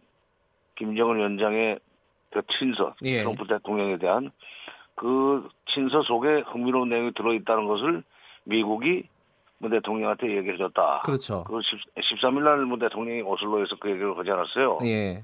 김정은 0.76 1.18
위원장의 1.18 1.80
그 2.32 2.42
친서, 2.58 2.96
예. 3.04 3.20
트럼프 3.20 3.46
대통령에 3.48 3.98
대한 3.98 4.32
그 4.96 5.48
친서 5.66 6.02
속에 6.04 6.44
흥미로운 6.48 6.90
내용이 6.90 7.12
들어있다는 7.14 7.68
것을 7.68 8.04
미국이 8.46 9.04
문 9.60 9.72
대통령한테 9.72 10.36
얘기해 10.38 10.58
줬다. 10.58 11.02
그렇죠. 11.06 11.44
그 11.44 11.60
13일 11.98 12.44
날 12.44 12.66
문 12.66 12.80
대통령이 12.80 13.22
오슬로에서 13.22 13.76
그 13.80 13.90
얘기를 13.90 14.18
하지 14.18 14.32
않았어요. 14.32 14.80
예. 14.86 15.24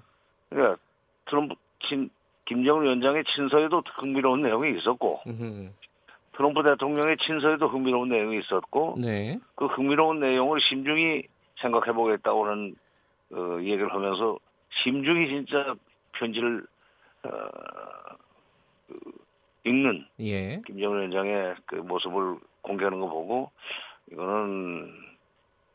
그러니까 0.50 0.78
트럼프 1.26 1.56
친, 1.88 2.10
김정은 2.46 2.84
위원장의 2.84 3.24
친서에도 3.26 3.84
흥미로운 3.96 4.42
내용이 4.42 4.78
있었고, 4.78 5.22
음흠. 5.28 5.70
트럼프 6.36 6.64
대통령의 6.64 7.18
친서에도 7.18 7.68
흥미로운 7.68 8.10
내용이 8.10 8.40
있었고, 8.40 8.96
네. 8.98 9.40
그 9.56 9.66
흥미로운 9.66 10.20
내용을 10.20 10.60
심중히 10.62 11.24
생각해 11.62 11.92
보겠다고는 11.94 12.76
어, 13.32 13.58
얘기를 13.60 13.94
하면서 13.94 14.38
심중히 14.84 15.28
진짜 15.28 15.76
편지를 16.14 16.66
어, 17.24 17.30
그, 18.88 19.00
읽는 19.66 20.06
예. 20.22 20.62
김정은 20.66 20.98
위원장의 21.00 21.56
그 21.66 21.76
모습을 21.76 22.38
공개하는 22.62 23.00
거 23.00 23.10
보고 23.10 23.52
이거는 24.12 24.92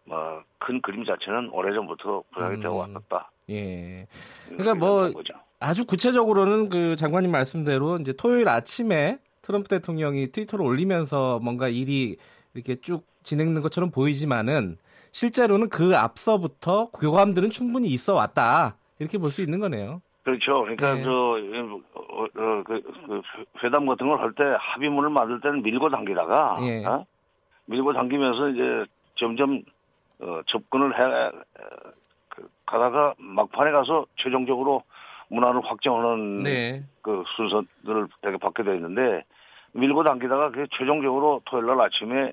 뭐큰 0.05 0.81
그림 0.83 1.05
자체는 1.05 1.51
오래전부터 1.51 2.25
부각이 2.33 2.57
음. 2.57 2.61
되어 2.61 2.75
왔었다. 2.75 3.31
예. 3.51 4.07
그러니까 4.49 4.75
뭐 4.75 5.11
아주 5.65 5.87
구체적으로는 5.87 6.69
그 6.69 6.95
장관님 6.95 7.31
말씀대로 7.31 7.97
이제 7.97 8.13
토요일 8.13 8.49
아침에 8.49 9.17
트럼프 9.41 9.69
대통령이 9.69 10.31
트위터를 10.31 10.63
올리면서 10.63 11.39
뭔가 11.43 11.69
일이 11.69 12.19
이렇게 12.53 12.77
쭉 12.83 13.07
진행된 13.23 13.63
것처럼 13.63 13.91
보이지만은 13.91 14.77
실제로는 15.13 15.71
그 15.71 15.97
앞서부터 15.97 16.91
교감들은 16.91 17.49
충분히 17.49 17.89
있어 17.89 18.13
왔다. 18.15 18.77
이렇게 18.99 19.17
볼 19.17 19.31
수 19.31 19.41
있는 19.41 19.59
거네요. 19.59 20.03
그렇죠. 20.23 20.61
그러니까 20.61 20.95
네. 20.97 21.03
저 21.03 21.11
어, 21.11 22.25
어, 22.25 22.63
그, 22.63 22.83
그 23.07 23.23
회담 23.63 23.87
같은 23.87 24.07
걸 24.07 24.21
할 24.21 24.33
때 24.35 24.45
합의문을 24.59 25.09
만들 25.09 25.41
때는 25.41 25.63
밀고 25.63 25.89
당기다가 25.89 26.59
예. 26.61 26.85
어? 26.85 27.07
밀고 27.67 27.95
당기면서 27.95 28.51
이제 28.51 28.85
점점 29.15 29.63
어, 30.21 30.41
접근을 30.47 30.99
해 30.99 31.33
그, 32.29 32.49
가다가 32.67 33.15
막판에 33.17 33.71
가서 33.73 34.05
최종적으로 34.17 34.83
문화를 35.29 35.61
확정하는 35.65 36.41
네. 36.41 36.83
그 37.03 37.25
순서들을 37.37 38.09
되게 38.23 38.37
받게 38.37 38.63
되어 38.63 38.75
있는데 38.75 39.25
밀고 39.73 40.05
당기다가 40.05 40.51
그 40.51 40.67
최종적으로 40.77 41.43
토요일 41.45 41.67
날 41.67 41.81
아침에 41.81 42.33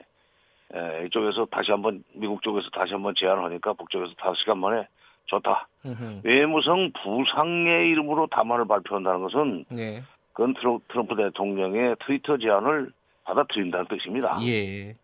에, 0.74 1.06
이쪽에서 1.06 1.46
다시 1.46 1.72
한번 1.72 2.04
미국 2.14 2.42
쪽에서 2.42 2.70
다시 2.70 2.94
한번 2.94 3.14
제안을 3.18 3.44
하니까 3.46 3.74
북쪽에서 3.74 4.14
다섯 4.16 4.36
시간 4.36 4.60
만에 4.60 4.88
좋다. 5.26 5.68
으흠. 5.86 6.22
외무성 6.24 6.92
부상의 7.04 7.90
이름으로 7.90 8.28
담화를 8.28 8.66
발표한다는 8.68 9.22
것은 9.22 9.66
네. 9.70 10.04
그건 10.34 10.54
트럼프 10.88 11.16
대통령의 11.16 11.96
트위터 12.06 12.38
제안을 12.38 12.92
받아들인다는 13.24 13.88
뜻입니다. 13.88 14.38
예. 14.44 14.90
예. 14.90 14.96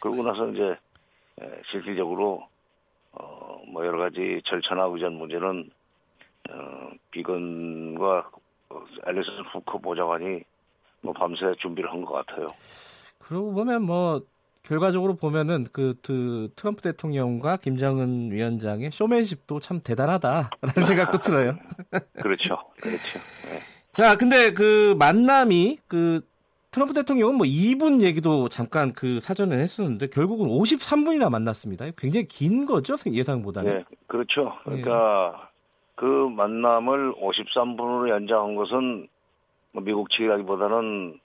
그러고 0.00 0.22
나서 0.22 0.48
이제 0.48 0.76
실질적으로 1.70 2.46
어, 3.12 3.62
뭐 3.68 3.84
여러 3.86 3.98
가지 3.98 4.40
절차나 4.44 4.84
의전 4.84 5.14
문제는 5.14 5.70
어, 6.50 6.90
비건과 7.10 8.30
앨리슨 9.06 9.32
후커 9.52 9.78
보좌관이 9.78 10.40
뭐 11.02 11.12
밤새 11.12 11.52
준비를 11.60 11.90
한 11.90 12.04
것 12.04 12.14
같아요. 12.26 12.48
그러고 13.18 13.52
보면 13.52 13.82
뭐 13.82 14.22
결과적으로 14.62 15.14
보면은 15.16 15.66
그, 15.72 15.94
그 16.02 16.50
트럼프 16.56 16.82
대통령과 16.82 17.58
김정은 17.58 18.30
위원장의 18.32 18.90
쇼맨십도 18.92 19.60
참 19.60 19.80
대단하다라는 19.80 20.48
생각도 20.86 21.18
들어요. 21.18 21.58
그렇죠, 22.22 22.58
그렇죠. 22.80 23.18
네. 23.50 23.58
자, 23.92 24.16
근데 24.16 24.52
그 24.54 24.96
만남이 24.98 25.78
그 25.86 26.22
트럼프 26.70 26.94
대통령은 26.94 27.36
뭐 27.36 27.46
2분 27.46 28.02
얘기도 28.02 28.48
잠깐 28.48 28.92
그 28.94 29.20
사전에 29.20 29.56
했었는데 29.58 30.08
결국은 30.08 30.48
53분이나 30.48 31.30
만났습니다. 31.30 31.86
굉장히 31.96 32.26
긴 32.26 32.66
거죠 32.66 32.96
예상보다는. 33.06 33.78
네, 33.78 33.84
그렇죠. 34.06 34.54
그러니까 34.64 35.32
네. 35.38 35.53
그 35.96 36.04
만남을 36.04 37.14
53분으로 37.14 38.08
연장한 38.08 38.56
것은 38.56 39.08
뭐 39.72 39.82
미국 39.82 40.10
측이라기보다는 40.10 41.18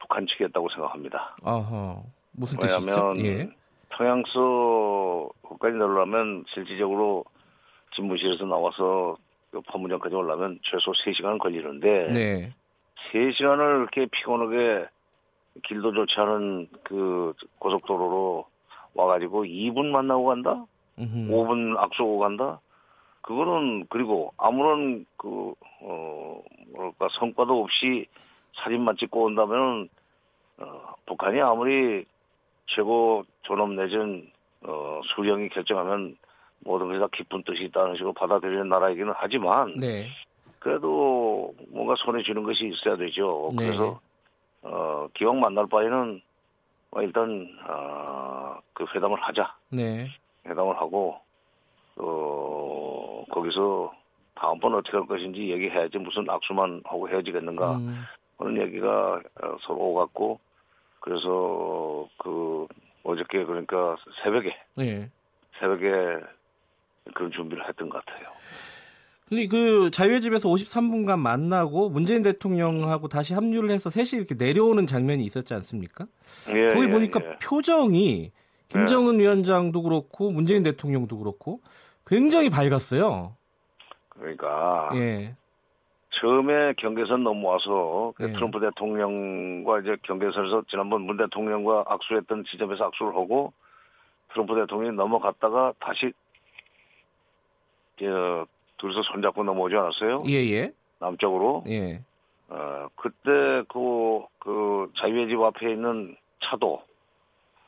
북한 0.00 0.26
측이었다고 0.26 0.68
생각합니다. 0.70 1.36
아하. 1.42 2.02
무슨 2.32 2.58
뜻이죠? 2.58 3.14
예. 3.18 3.48
평양서 3.90 5.30
거까지 5.42 5.76
내려면 5.76 6.44
실질적으로 6.48 7.24
집무실에서 7.94 8.44
나와서 8.44 9.16
그 9.50 9.60
법무장까지 9.60 10.14
올라면 10.14 10.58
최소 10.64 10.90
3시간 10.92 11.38
걸리는데 11.38 12.12
네. 12.12 12.52
3시간을 13.12 13.82
이렇게 13.82 14.06
피곤하게 14.06 14.86
길도 15.62 15.92
좋지 15.92 16.14
않은 16.18 16.68
그 16.82 17.34
고속도로로 17.60 18.46
와가지고 18.94 19.44
2분 19.44 19.86
만나고 19.86 20.24
간다? 20.24 20.64
음흠. 20.98 21.30
5분 21.30 21.76
악수하고 21.78 22.18
간다? 22.18 22.60
그거는 23.24 23.86
그리고 23.88 24.34
아무런 24.36 25.06
그, 25.16 25.54
어, 25.80 26.42
뭐랄까 26.74 27.08
성과도 27.18 27.62
없이 27.62 28.06
사진만 28.56 28.98
찍고 28.98 29.24
온다면 29.24 29.88
어, 30.58 30.94
북한이 31.06 31.40
아무리 31.40 32.04
최고 32.66 33.24
존엄 33.42 33.76
내전 33.76 34.30
어, 34.62 35.00
수령이 35.14 35.48
결정하면 35.48 36.16
모든 36.60 36.88
것이 36.88 37.00
다 37.00 37.08
깊은 37.12 37.44
뜻이 37.44 37.64
있다는 37.64 37.94
식으로 37.94 38.12
받아들이는 38.12 38.68
나라이기는 38.68 39.14
하지만 39.16 39.74
네. 39.78 40.08
그래도 40.58 41.54
뭔가 41.68 41.94
손에 41.96 42.22
쥐는 42.22 42.42
것이 42.42 42.68
있어야 42.68 42.96
되죠. 42.96 43.52
네. 43.56 43.64
그래서 43.66 44.00
어, 44.62 45.08
기왕 45.14 45.40
만날 45.40 45.66
바에는 45.66 46.20
뭐 46.90 47.02
일단 47.02 47.48
어, 47.66 48.58
그 48.74 48.84
회담을 48.94 49.18
하자. 49.22 49.54
네. 49.70 50.08
회담을 50.46 50.76
하고 50.76 51.18
어, 51.96 52.93
거기서 53.34 53.92
다음번 54.36 54.74
어떻게 54.74 54.96
할 54.96 55.06
것인지 55.06 55.50
얘기해야지 55.50 55.98
무슨 55.98 56.28
악수만 56.28 56.82
하고 56.84 57.08
헤어지겠는가 57.08 57.76
음. 57.76 58.04
그런 58.38 58.60
얘기가 58.60 59.20
어, 59.42 59.56
서로 59.62 59.80
오갔고 59.80 60.38
그래서 61.00 62.08
그 62.18 62.66
어저께 63.02 63.44
그러니까 63.44 63.96
새벽에 64.22 64.56
네. 64.76 65.10
새벽에 65.58 65.90
그런 67.14 67.30
준비를 67.32 67.68
했던 67.68 67.88
것 67.88 68.04
같아요. 68.04 68.28
근데 69.28 69.46
그 69.46 69.90
자유의 69.90 70.20
집에서 70.20 70.48
53분간 70.48 71.18
만나고 71.18 71.88
문재인 71.88 72.22
대통령하고 72.22 73.08
다시 73.08 73.34
합류를 73.34 73.70
해서 73.70 73.90
셋이 73.90 74.10
이렇게 74.20 74.34
내려오는 74.34 74.86
장면이 74.86 75.24
있었지 75.24 75.54
않습니까? 75.54 76.06
예, 76.50 76.74
거기 76.74 76.86
예, 76.86 76.90
보니까 76.90 77.20
예. 77.22 77.36
표정이 77.42 78.32
김정은 78.68 79.16
예. 79.16 79.24
위원장도 79.24 79.82
그렇고 79.82 80.30
문재인 80.30 80.62
대통령도 80.62 81.18
그렇고 81.18 81.60
굉장히 82.06 82.50
밝았어요. 82.50 83.36
그러니까 84.10 84.90
예. 84.94 85.34
처음에 86.10 86.74
경계선 86.74 87.24
넘어와서 87.24 88.12
그 88.16 88.24
네. 88.24 88.32
트럼프 88.32 88.60
대통령과 88.60 89.80
이제 89.80 89.96
경계선에서 90.02 90.64
지난번 90.68 91.02
문 91.02 91.16
대통령과 91.16 91.84
악수했던 91.88 92.44
지점에서 92.44 92.84
악수를 92.84 93.14
하고 93.16 93.52
트럼프 94.32 94.54
대통령이 94.54 94.96
넘어갔다가 94.96 95.72
다시 95.80 96.12
저 97.98 98.46
둘이서 98.78 99.02
손잡고 99.02 99.44
넘어오지 99.44 99.74
않았어요? 99.74 100.22
예예. 100.26 100.52
예. 100.52 100.72
남쪽으로. 100.98 101.64
예. 101.68 102.02
어 102.48 102.88
그때 102.96 103.62
그, 103.68 104.24
그 104.38 104.90
자유의 104.96 105.28
집 105.28 105.40
앞에 105.40 105.72
있는 105.72 106.16
차도 106.42 106.82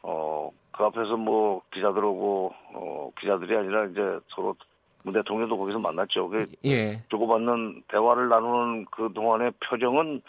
어 0.03 0.51
그 0.76 0.84
앞에서 0.84 1.16
뭐 1.16 1.62
기자들 1.72 2.04
오고 2.04 2.54
어 2.74 3.10
기자들이 3.18 3.56
아니라 3.56 3.86
이제 3.86 4.18
서로 4.28 4.54
문 5.02 5.14
대통령도 5.14 5.56
거기서 5.56 5.78
만났죠. 5.78 6.28
그 6.28 6.46
예. 6.64 7.02
주고받는 7.08 7.84
대화를 7.88 8.28
나누는 8.28 8.86
그 8.90 9.10
동안의 9.14 9.52
표정은 9.60 10.20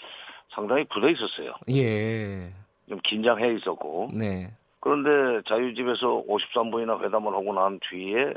상당히 0.50 0.86
굳어 0.86 1.10
있었어요. 1.10 1.54
예. 1.70 2.54
좀 2.88 3.00
긴장해 3.04 3.54
있었고. 3.56 4.12
네. 4.14 4.54
그런데 4.80 5.42
자유집에서 5.48 6.24
53분이나 6.30 7.04
회담을 7.04 7.34
하고 7.34 7.54
난 7.54 7.80
뒤에 7.90 8.34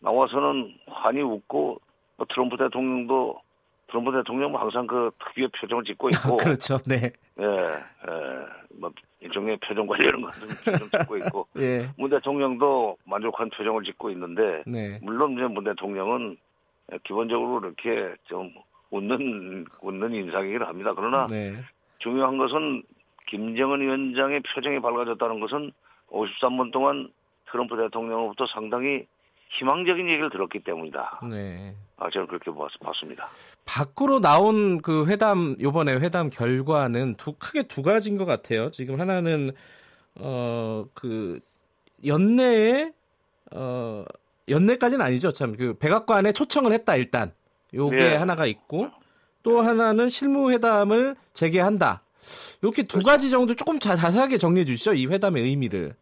나와서는 0.00 0.74
환히 0.88 1.22
웃고 1.22 1.80
뭐 2.16 2.26
트럼프 2.28 2.56
대통령도 2.56 3.40
트럼프 3.88 4.12
대통령은 4.12 4.60
항상 4.60 4.86
그 4.86 5.10
특유의 5.24 5.48
표정을 5.58 5.84
짓고 5.84 6.10
있고. 6.10 6.36
그렇죠. 6.36 6.78
네. 6.78 7.12
예, 7.40 7.44
예. 7.44 8.46
뭐 8.78 8.90
일종의 9.26 9.58
표정 9.58 9.86
관리하는 9.86 10.22
것은 10.22 10.48
표정 10.64 10.88
짓고 10.88 11.16
있고. 11.18 11.46
예. 11.58 11.88
문 11.96 12.10
대통령도 12.10 12.96
만족한 13.04 13.50
표정을 13.50 13.84
짓고 13.84 14.10
있는데. 14.10 14.62
네. 14.66 14.98
물론 15.02 15.32
이제 15.32 15.42
문 15.42 15.64
대통령은 15.64 16.36
기본적으로 17.04 17.66
이렇게 17.66 18.14
좀 18.24 18.52
웃는 18.90 19.66
웃는 19.82 20.14
인상이긴 20.14 20.62
합니다. 20.62 20.92
그러나 20.94 21.26
네. 21.26 21.56
중요한 21.98 22.38
것은 22.38 22.82
김정은 23.26 23.80
위원장의 23.80 24.40
표정이 24.40 24.80
밝아졌다는 24.80 25.40
것은 25.40 25.72
53분 26.10 26.72
동안 26.72 27.08
트럼프 27.50 27.76
대통령으로부터 27.76 28.46
상당히 28.46 29.06
희망적인 29.50 30.08
얘기를 30.08 30.30
들었기 30.30 30.60
때문이다. 30.64 31.20
네. 31.30 31.74
아, 31.98 32.10
저는 32.10 32.26
그렇게 32.26 32.50
봤 32.50 32.68
습니다. 32.94 33.28
밖으로 33.64 34.20
나온 34.20 34.80
그 34.82 35.06
회담 35.06 35.56
요번에 35.60 35.92
회담 35.94 36.30
결과는 36.30 37.14
두 37.16 37.32
크게 37.32 37.64
두 37.64 37.82
가지인 37.82 38.16
것 38.18 38.24
같아요. 38.26 38.70
지금 38.70 39.00
하나는 39.00 39.50
어 40.20 40.84
그 40.94 41.40
연내에 42.04 42.92
어 43.52 44.04
연내까지는 44.48 45.04
아니죠. 45.04 45.32
참 45.32 45.56
그 45.56 45.74
백악관에 45.78 46.32
초청을 46.32 46.72
했다 46.72 46.96
일단 46.96 47.32
요게 47.74 47.96
네. 47.96 48.16
하나가 48.16 48.46
있고 48.46 48.88
또 49.42 49.60
하나는 49.60 50.08
실무 50.08 50.50
회담을 50.52 51.16
재개한다. 51.34 52.02
이렇게 52.62 52.82
두 52.82 52.98
그렇죠. 52.98 53.06
가지 53.06 53.30
정도 53.30 53.54
조금 53.54 53.78
자, 53.78 53.94
자세하게 53.94 54.38
정리해 54.38 54.64
주시죠. 54.64 54.94
이 54.94 55.06
회담의 55.06 55.42
의미를. 55.44 55.94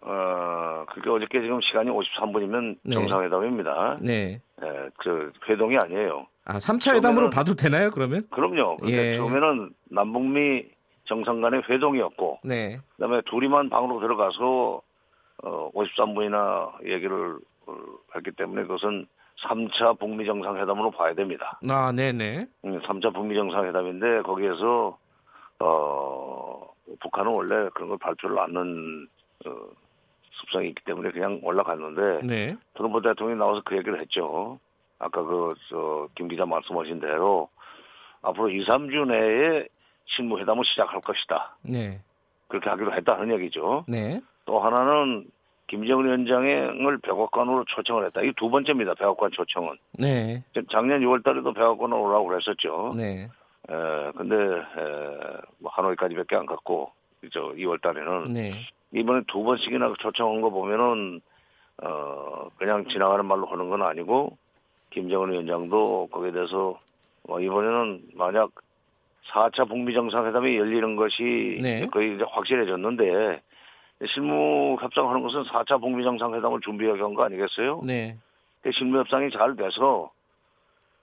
어, 0.00 0.84
그게 0.90 1.10
어저께 1.10 1.40
지금 1.40 1.60
시간이 1.60 1.90
53분이면 1.90 2.78
네. 2.82 2.94
정상회담입니다. 2.94 3.98
네. 4.00 4.40
예, 4.62 4.90
그 4.98 5.32
회동이 5.48 5.76
아니에요. 5.76 6.26
아, 6.44 6.58
3차 6.58 6.94
회담으로 6.96 7.30
봐도 7.30 7.54
되나요, 7.54 7.90
그러면? 7.90 8.26
그럼요. 8.30 8.78
예. 8.86 9.16
처음에는 9.16 9.70
남북미 9.90 10.64
정상 11.04 11.40
간의 11.40 11.62
회동이었고, 11.68 12.40
네. 12.44 12.78
그 12.96 13.02
다음에 13.02 13.20
둘이만 13.26 13.70
방으로 13.70 14.00
들어가서 14.00 14.82
어, 15.44 15.70
53분이나 15.72 16.84
얘기를 16.86 17.38
어, 17.66 17.76
했기 18.16 18.30
때문에 18.32 18.62
그것은 18.62 19.06
3차 19.44 19.98
북미 19.98 20.26
정상회담으로 20.26 20.90
봐야 20.90 21.14
됩니다. 21.14 21.60
아, 21.68 21.92
네네. 21.92 22.46
3차 22.64 23.06
음, 23.06 23.12
북미 23.12 23.34
정상회담인데 23.36 24.22
거기에서 24.22 24.98
어, 25.60 26.68
북한은 27.00 27.30
원래 27.32 27.68
그런 27.74 27.90
걸 27.90 27.98
발표를 27.98 28.38
않는 28.38 29.08
어, 29.46 29.50
습성이 30.40 30.68
있기 30.68 30.84
때문에 30.84 31.10
그냥 31.10 31.40
올라갔는데 31.42 32.26
네. 32.26 32.56
트럼프 32.74 33.00
대통령이 33.02 33.38
나와서 33.38 33.62
그 33.64 33.76
얘기를 33.76 34.00
했죠. 34.00 34.58
아까 34.98 35.22
그, 35.22 35.54
저, 35.68 36.08
김 36.14 36.28
기자 36.28 36.44
말씀하신 36.44 37.00
대로 37.00 37.48
앞으로 38.22 38.48
2, 38.50 38.64
3주 38.64 39.06
내에 39.06 39.68
실무회담을 40.06 40.64
시작할 40.64 41.00
것이다. 41.00 41.56
네. 41.62 42.00
그렇게 42.48 42.68
하기로 42.70 42.94
했다는 42.94 43.32
얘기죠. 43.34 43.84
네. 43.86 44.20
또 44.44 44.58
하나는 44.60 45.26
김정은 45.68 46.06
위원장을 46.06 46.98
백악관으로 46.98 47.64
초청을 47.68 48.06
했다. 48.06 48.22
이 48.22 48.32
두 48.36 48.48
번째입니다. 48.48 48.94
백악관 48.94 49.30
초청은. 49.32 49.76
네. 49.98 50.42
작년 50.72 51.00
6월 51.02 51.22
달에도 51.22 51.52
백악관으로 51.52 52.02
오라고 52.02 52.26
그랬었죠. 52.26 52.94
네. 52.96 53.28
에, 53.70 54.12
근데, 54.16 54.34
에, 54.34 55.40
뭐 55.58 55.70
하노이까지밖에 55.72 56.36
안 56.36 56.46
갔고, 56.46 56.90
저 57.32 57.40
2월 57.52 57.82
달에는. 57.82 58.30
네. 58.30 58.52
이번에 58.92 59.22
두 59.26 59.42
번씩이나 59.42 59.92
초청한 59.98 60.40
거 60.40 60.50
보면은, 60.50 61.20
어, 61.82 62.48
그냥 62.58 62.86
지나가는 62.88 63.24
말로 63.24 63.46
하는 63.46 63.68
건 63.68 63.82
아니고, 63.82 64.36
김정은 64.90 65.32
위원장도 65.32 66.08
거기에 66.10 66.32
대해서, 66.32 66.78
뭐 67.26 67.40
이번에는 67.40 68.02
만약 68.14 68.50
4차 69.30 69.68
북미 69.68 69.92
정상회담이 69.92 70.56
열리는 70.56 70.96
것이 70.96 71.58
네. 71.62 71.86
거의 71.86 72.14
이제 72.14 72.24
확실해졌는데, 72.26 73.42
실무 74.06 74.76
협상하는 74.80 75.22
것은 75.22 75.42
4차 75.44 75.80
북미 75.80 76.04
정상회담을 76.04 76.60
준비하기 76.60 77.00
한거 77.00 77.24
아니겠어요? 77.24 77.82
네. 77.84 78.16
그 78.62 78.70
실무 78.72 78.98
협상이 78.98 79.30
잘 79.30 79.56
돼서 79.56 80.10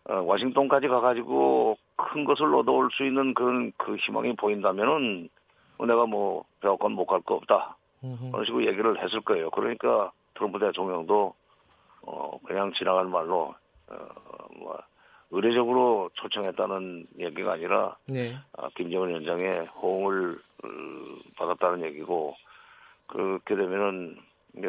어, 0.08 0.14
워싱턴까지 0.22 0.88
가가지고 0.88 1.78
큰 1.96 2.26
것을 2.26 2.54
얻어올 2.54 2.90
수 2.92 3.06
있는 3.06 3.34
그런 3.34 3.72
그 3.78 3.96
희망이 3.96 4.36
보인다면은 4.36 5.30
내가 5.80 6.06
뭐 6.06 6.46
백악관 6.62 6.92
못 6.94 7.06
갈 7.06 7.22
거 7.22 7.36
없다 7.36 7.78
그런 8.32 8.46
식으로 8.46 8.66
얘기를 8.66 9.02
했을 9.04 9.22
거예요. 9.22 9.50
그러니까 9.52 10.12
트럼프 10.36 10.60
대통령도 10.60 11.34
어 12.04 12.40
그냥 12.46 12.72
지나갈 12.74 13.06
말로 13.06 13.56
어뭐 13.90 14.78
의례적으로 15.32 16.10
초청했다는 16.14 17.08
얘기가 17.20 17.54
아니라 17.54 17.98
네. 18.08 18.38
아, 18.58 18.70
김정은 18.76 19.10
위원장의 19.10 19.66
호응을 19.68 20.40
어, 20.64 20.68
받았다는 21.38 21.84
얘기고 21.88 22.36
그렇게 23.08 23.56
되면은 23.56 24.18
이제 24.58 24.68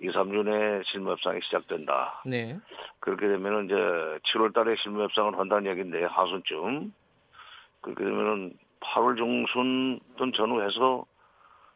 2, 0.00 0.08
3주 0.10 0.44
내에 0.44 0.82
실무 0.84 1.12
협상이 1.12 1.40
시작된다. 1.44 2.20
네. 2.26 2.58
그렇게 3.00 3.26
되면은 3.28 3.64
이제 3.66 3.74
7월 4.32 4.52
달에 4.52 4.74
실무 4.82 5.02
협상을 5.04 5.38
한다는 5.38 5.70
얘기인데 5.70 6.04
하순쯤 6.04 6.92
그렇게 7.80 8.04
되면은 8.04 8.58
8월 8.80 9.16
중순 9.16 10.00
또 10.16 10.30
전후해서 10.32 11.04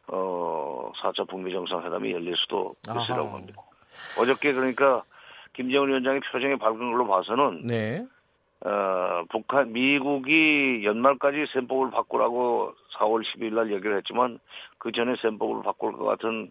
어 0.07 0.91
4차 0.97 1.27
북미 1.27 1.51
정상회담이 1.51 2.11
열릴 2.11 2.35
수도 2.35 2.75
있으라고 2.87 3.29
합니다. 3.29 3.61
어저께 4.19 4.53
그러니까 4.53 5.03
김정은 5.53 5.89
위원장의 5.89 6.21
표정이 6.31 6.57
밝은 6.57 6.77
걸로 6.77 7.07
봐서는 7.07 7.67
네. 7.67 8.05
어, 8.65 9.25
북한, 9.29 9.73
미국이 9.73 10.83
연말까지 10.85 11.47
셈법을 11.51 11.91
바꾸라고 11.91 12.73
4월 12.97 13.23
10일 13.23 13.53
날 13.53 13.71
얘기를 13.73 13.97
했지만 13.97 14.39
그 14.77 14.91
전에 14.91 15.15
셈법을 15.17 15.63
바꿀 15.63 15.91
것 15.93 16.05
같은 16.05 16.49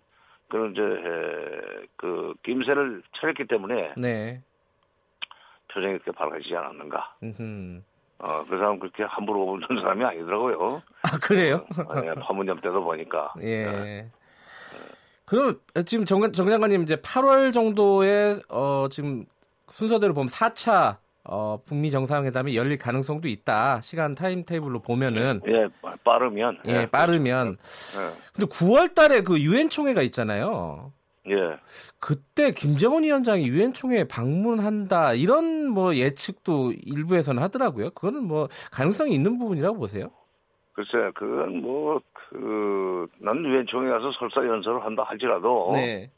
그런 0.49 0.73
이제 0.73 0.83
에, 0.83 1.87
그 1.97 2.35
김새를 2.43 3.03
차렸기 3.15 3.47
때문에 3.47 3.95
네. 3.97 4.43
표정이 5.73 5.99
그렇게 5.99 6.13
밝아지지 6.13 6.55
않았는가. 6.55 7.17
어, 8.23 8.45
그 8.49 8.57
사람 8.57 8.79
그렇게 8.79 9.03
함부로 9.03 9.45
보는 9.45 9.67
사람이 9.81 10.05
아니더라고요. 10.05 10.81
아, 11.03 11.19
그래요? 11.19 11.67
어, 11.89 12.01
네, 12.01 12.15
파문점 12.15 12.61
때도 12.61 12.83
보니까. 12.83 13.35
예. 13.43 13.67
네. 13.67 14.11
그럼 15.25 15.59
지금 15.85 16.05
정, 16.05 16.21
정 16.33 16.49
장관님 16.49 16.83
이제 16.83 16.97
8월 16.97 17.53
정도에 17.53 18.39
어, 18.49 18.87
지금 18.91 19.25
순서대로 19.71 20.15
보면 20.15 20.29
4차 20.29 20.99
어, 21.25 21.61
북미 21.65 21.91
정상회담이 21.91 22.57
열릴 22.57 22.79
가능성도 22.79 23.27
있다. 23.27 23.81
시간 23.81 24.15
타임 24.15 24.45
테이블로 24.45 24.81
보면은 24.81 25.41
예, 25.49 25.69
빠르면 26.05 26.59
예, 26.69 26.83
예 26.83 26.87
빠르면. 26.87 27.57
예. 27.97 28.23
근데 28.33 28.47
9월 28.47 28.95
달에 28.95 29.23
그 29.23 29.41
유엔 29.41 29.69
총회가 29.69 30.03
있잖아요. 30.03 30.93
예. 31.29 31.57
그때 32.01 32.53
김정은 32.53 33.05
위원장이 33.05 33.47
유엔 33.47 33.73
총회에 33.73 34.05
방문한다. 34.05 35.15
이런 35.15 35.69
뭐 35.69 35.95
예측도 35.95 36.73
일부에서는 36.73 37.43
하더라고요. 37.43 37.91
그거는 37.91 38.25
뭐 38.25 38.49
가능성이 38.73 39.15
있는 39.15 39.39
부분이라고 39.39 39.79
보세요? 39.79 40.11
글쎄, 40.73 41.11
그건 41.15 41.61
뭐, 41.61 42.01
그, 42.15 43.07
난 43.19 43.45
유엔 43.45 43.67
총회 43.67 43.91
가서 43.91 44.11
설사 44.13 44.41
연설을 44.41 44.83
한다 44.83 45.03
할지라도. 45.03 45.73
네. 45.75 46.11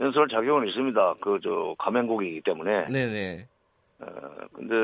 연설 0.00 0.26
자격은 0.28 0.66
있습니다. 0.68 1.16
그, 1.20 1.38
저, 1.42 1.74
가맹국이기 1.78 2.40
때문에. 2.40 2.88
네네. 2.88 3.12
네. 3.12 3.48
어, 4.00 4.06
근데 4.54 4.74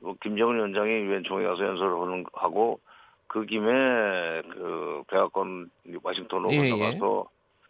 뭐 0.00 0.14
김정은 0.22 0.56
위원장이 0.56 0.90
유엔 0.90 1.22
총회 1.24 1.46
가서 1.46 1.62
연설을 1.62 2.24
하고 2.32 2.80
그 3.26 3.44
김에 3.44 3.68
그 4.50 5.02
백악관 5.08 5.68
와싱턴으로 6.02 6.52
예, 6.52 6.70
예. 6.70 6.98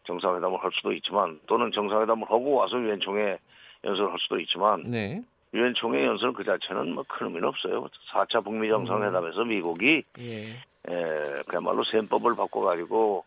정상회담을 0.04 0.62
할 0.62 0.70
수도 0.74 0.92
있지만 0.92 1.40
또는 1.46 1.72
정상회담을 1.72 2.24
하고 2.24 2.54
와서 2.54 2.78
유엔 2.78 3.00
총회 3.00 3.38
연설을 3.84 4.12
할 4.12 4.18
수도 4.20 4.38
있지만 4.40 4.82
네. 4.90 5.22
유엔 5.52 5.74
총회 5.74 6.04
연설 6.04 6.32
그 6.32 6.42
자체는 6.44 6.94
뭐 6.94 7.04
큰 7.08 7.26
의미는 7.28 7.48
없어요. 7.48 7.86
4차 8.12 8.42
북미 8.44 8.68
정상회담에서 8.68 9.42
음. 9.42 9.48
미국이 9.48 10.02
예. 10.18 10.48
에, 10.88 11.42
그야말로 11.46 11.84
셈법을 11.84 12.34
바꿔가지고 12.36 13.24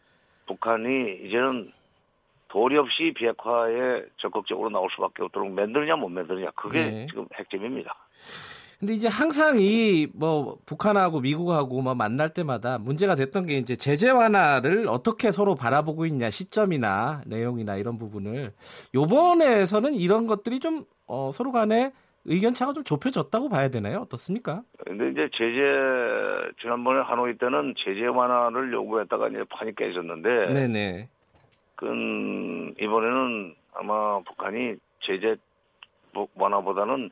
북한이 0.47 1.19
이제는 1.23 1.71
도리 2.49 2.77
없이 2.77 3.13
비핵화에 3.15 4.03
적극적으로 4.17 4.69
나올 4.69 4.89
수밖에 4.91 5.23
없도록 5.23 5.51
만드느냐 5.51 5.95
못 5.95 6.09
만드느냐 6.09 6.51
그게 6.51 6.85
네. 6.85 7.05
지금 7.07 7.25
핵심입니다. 7.33 7.95
근데 8.79 8.93
이제 8.93 9.07
항상 9.07 9.57
이 9.59 10.07
뭐 10.13 10.57
북한하고 10.65 11.19
미국하고 11.21 11.81
뭐 11.81 11.95
만날 11.95 12.29
때마다 12.29 12.77
문제가 12.77 13.15
됐던 13.15 13.45
게 13.47 13.57
이제 13.57 13.75
제재 13.75 14.09
완화를 14.09 14.87
어떻게 14.87 15.31
서로 15.31 15.55
바라보고 15.55 16.05
있냐 16.05 16.29
시점이나 16.29 17.21
내용이나 17.25 17.75
이런 17.75 17.97
부분을 17.97 18.53
요번에서는 18.95 19.95
이런 19.95 20.27
것들이 20.27 20.59
좀 20.59 20.85
어, 21.07 21.31
서로 21.33 21.51
간에 21.51 21.91
의견 22.25 22.53
차가 22.53 22.73
좀 22.73 22.83
좁혀졌다고 22.83 23.49
봐야 23.49 23.69
되나요? 23.69 23.99
어떻습니까? 24.01 24.61
근데 24.85 25.09
이제 25.11 25.29
제재 25.33 26.51
지난번에 26.61 27.01
하노이 27.01 27.37
때는 27.37 27.73
제재 27.77 28.05
완화를 28.07 28.73
요구했다가 28.73 29.29
이제 29.29 29.43
판이 29.49 29.75
깨졌는데 29.75 30.53
네네. 30.53 31.09
그 31.75 31.85
이번에는 32.79 33.55
아마 33.75 34.19
북한이 34.21 34.75
제재 35.01 35.35
완화보다는 36.35 37.11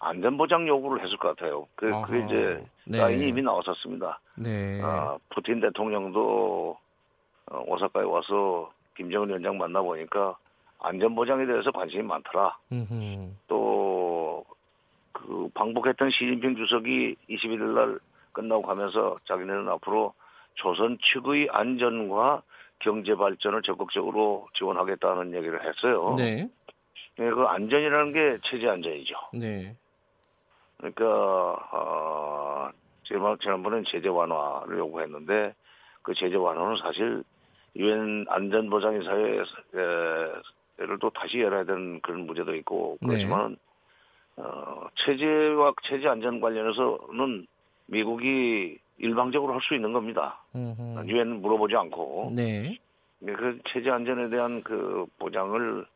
안전보장 0.00 0.68
요구를 0.68 1.02
했을 1.02 1.16
것 1.16 1.36
같아요. 1.36 1.66
그, 1.74 1.90
그 2.06 2.18
이제 2.24 2.64
네. 2.84 2.98
라인이 2.98 3.28
이미 3.28 3.42
나왔었습니다. 3.42 4.20
네. 4.36 4.80
아, 4.82 5.16
푸틴 5.30 5.60
대통령도 5.60 6.76
어, 7.50 7.64
오사카에 7.66 8.04
와서 8.04 8.72
김정은 8.96 9.28
위원장 9.28 9.58
만나보니까 9.58 10.36
안전보장에 10.80 11.46
대해서 11.46 11.70
관심이 11.70 12.02
많더라. 12.02 12.56
또, 13.48 14.44
그, 15.12 15.48
방북했던 15.54 16.10
시진핑 16.10 16.56
주석이 16.56 17.16
21일 17.30 17.74
날 17.74 17.98
끝나고 18.32 18.62
가면서 18.62 19.18
자기네는 19.24 19.68
앞으로 19.68 20.12
조선 20.54 20.98
측의 21.00 21.48
안전과 21.50 22.42
경제 22.80 23.14
발전을 23.14 23.62
적극적으로 23.62 24.48
지원하겠다는 24.54 25.34
얘기를 25.34 25.64
했어요. 25.64 26.14
네. 26.18 26.48
네, 27.16 27.30
그 27.30 27.42
안전이라는 27.44 28.12
게 28.12 28.38
체제 28.44 28.68
안전이죠. 28.68 29.14
네. 29.34 29.76
그러니까 30.78 31.04
어, 31.72 32.70
지난번엔 33.40 33.84
제재 33.86 34.08
완화를 34.08 34.78
요구했는데 34.78 35.54
그 36.02 36.14
제재 36.14 36.36
완화는 36.36 36.76
사실 36.76 37.24
유엔 37.76 38.24
안전보장이사회를 38.28 40.98
또 41.00 41.10
다시 41.10 41.40
열어야 41.40 41.64
되는 41.64 42.00
그런 42.00 42.26
문제도 42.26 42.54
있고 42.54 42.98
그렇지만 43.00 43.50
네. 43.50 43.56
어, 44.42 44.86
체제와 45.04 45.72
체제 45.84 46.08
안전 46.08 46.40
관련해서는 46.40 47.46
미국이 47.86 48.78
일방적으로 48.98 49.54
할 49.54 49.60
수 49.62 49.74
있는 49.74 49.92
겁니다. 49.92 50.40
유엔 51.08 51.40
물어보지 51.40 51.74
않고. 51.76 52.32
네. 52.34 52.78
그 53.24 53.58
체제 53.66 53.90
안전에 53.90 54.28
대한 54.28 54.62
그 54.62 55.06
보장을 55.18 55.86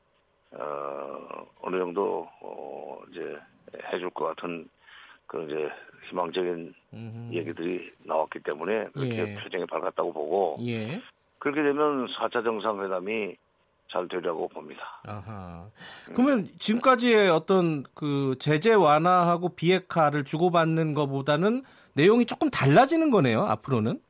어, 0.53 1.47
어느 1.61 1.79
정도 1.79 2.29
어, 2.41 2.99
이제 3.11 3.39
해줄 3.93 4.11
것 4.11 4.27
같은 4.27 4.69
그 5.27 5.45
이제 5.45 5.69
희망적인 6.09 6.75
음흠. 6.95 7.35
얘기들이 7.35 7.93
나왔기 8.05 8.41
때문에 8.41 8.89
그렇게 8.95 9.19
예. 9.19 9.35
표정이 9.35 9.67
밝았다고 9.67 10.13
보고 10.13 10.57
예. 10.63 11.01
그렇게 11.39 11.63
되면 11.63 12.07
4차 12.07 12.43
정상회담이 12.43 13.37
잘 13.91 14.07
되려고 14.09 14.49
봅니다. 14.49 15.01
아하. 15.07 15.67
그러면 16.15 16.47
지금까지의 16.59 17.31
어떤 17.31 17.85
그 17.95 18.35
제재 18.39 18.75
완화하고 18.75 19.51
비핵화를 19.51 20.25
주고받는 20.25 20.95
것보다는 20.95 21.63
내용이 21.95 22.27
조금 22.27 22.51
달라지는 22.51 23.11
거네요. 23.11 23.43
앞으로는. 23.45 24.01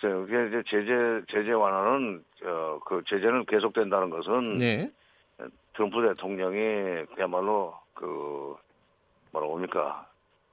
글쎄요. 0.00 0.24
이게 0.24 0.48
이제 0.48 0.62
제재 0.66 1.22
제재 1.30 1.52
완화는 1.52 2.22
어, 2.44 2.78
그 2.84 3.02
제재는 3.06 3.46
계속된다는 3.46 4.10
것은 4.10 4.58
네. 4.58 4.90
트럼프 5.74 6.06
대통령이 6.06 7.06
그야말로 7.14 7.74
그 7.94 8.54
뭐라고 9.34 9.56
합니까 9.56 10.06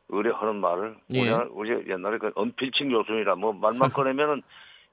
의뢰하는 0.10 0.58
말을 0.58 0.98
예. 1.14 1.32
우리 1.52 1.70
옛날에 1.90 2.18
그 2.18 2.32
언필칭 2.36 2.92
요순이라 2.92 3.36
뭐 3.36 3.54
말만 3.54 3.90
꺼내면은 3.94 4.42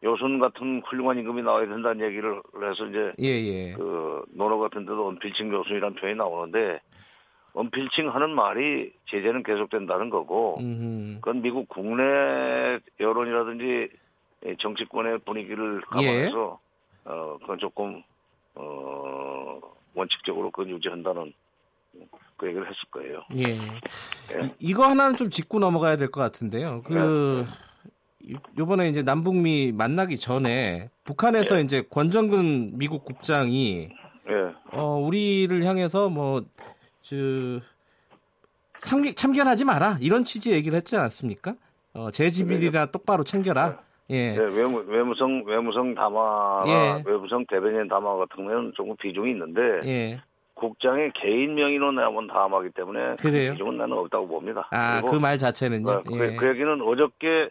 요순 0.05 0.38
같은 0.38 0.81
훌륭한 0.87 1.18
임금이 1.18 1.42
나와야 1.42 1.66
된다는 1.66 2.07
얘기를 2.07 2.40
해서 2.62 2.87
이제 2.87 3.12
예, 3.18 3.29
예. 3.29 3.72
그 3.72 4.24
논어 4.31 4.59
같은 4.59 4.85
데도 4.85 5.09
언필칭 5.09 5.53
요순이라는 5.53 5.96
표현이 5.96 6.16
나오는데 6.16 6.81
언필칭 7.55 8.14
하는 8.14 8.31
말이 8.31 8.92
제재는 9.07 9.42
계속된다는 9.42 10.11
거고 10.11 10.59
음흠. 10.61 11.16
그건 11.16 11.42
미국 11.42 11.68
국내 11.68 12.79
여론이라든지 13.01 13.88
정치권의 14.61 15.18
분위기를 15.20 15.81
감안해서 15.81 16.61
예. 16.62 17.11
어 17.11 17.38
그건 17.40 17.59
조금 17.59 18.03
어 18.55 19.59
원칙적으로 19.94 20.53
그건 20.53 20.70
유지한다는 20.70 21.33
그 22.38 22.46
얘기를 22.46 22.64
했을 22.66 22.79
거예요. 22.90 23.22
예. 23.37 23.59
예. 24.33 24.55
이거 24.59 24.85
하나는 24.88 25.16
좀 25.16 25.29
짚고 25.29 25.59
넘어가야 25.59 25.96
될 25.96 26.11
것 26.11 26.20
같은데요. 26.20 26.83
그 26.87 27.44
네. 28.22 28.35
요번에 28.57 28.88
이제 28.88 29.03
남북미 29.03 29.72
만나기 29.72 30.18
전에 30.18 30.88
북한에서 31.05 31.59
예. 31.59 31.62
이제 31.62 31.83
권정근 31.90 32.79
미국 32.79 33.05
국장이 33.05 33.90
예. 34.31 34.55
어 34.72 34.96
우리를 34.96 35.62
향해서 35.64 36.09
뭐저 36.09 37.61
참견하지 39.16 39.64
마라 39.64 39.98
이런 40.01 40.24
취지 40.24 40.53
얘기를 40.53 40.77
했지 40.77 40.96
않습니까? 40.96 41.55
어, 41.94 42.11
제지비리나 42.12 42.87
네. 42.87 42.92
똑바로 42.92 43.24
챙겨라. 43.24 43.81
예. 44.11 44.33
네, 44.33 44.38
외무, 44.38 44.85
외무성, 44.87 45.42
외무성 45.46 45.94
담화가, 45.94 46.64
예. 46.68 47.03
외무성 47.05 47.44
대변인 47.48 47.88
담화 47.88 48.16
같은 48.16 48.46
경우는 48.46 48.72
조금 48.74 48.96
비중이 48.96 49.33
있는데, 49.33 49.61
예. 49.85 50.20
국장의 50.59 51.12
개인 51.14 51.55
명의로 51.55 51.92
내면 51.92 52.27
담화하기 52.27 52.71
때문에 52.71 53.14
그 53.18 53.31
그래요? 53.31 53.53
비중은 53.53 53.77
나는 53.79 53.97
없다고 53.97 54.27
봅니다. 54.27 54.66
아, 54.71 55.01
그 55.03 55.16
말 55.21 55.38
자체는요? 55.38 55.88
어, 55.90 56.03
그, 56.03 56.14
예. 56.33 56.37
그, 56.37 56.49
얘기는 56.49 56.81
어저께 56.83 57.51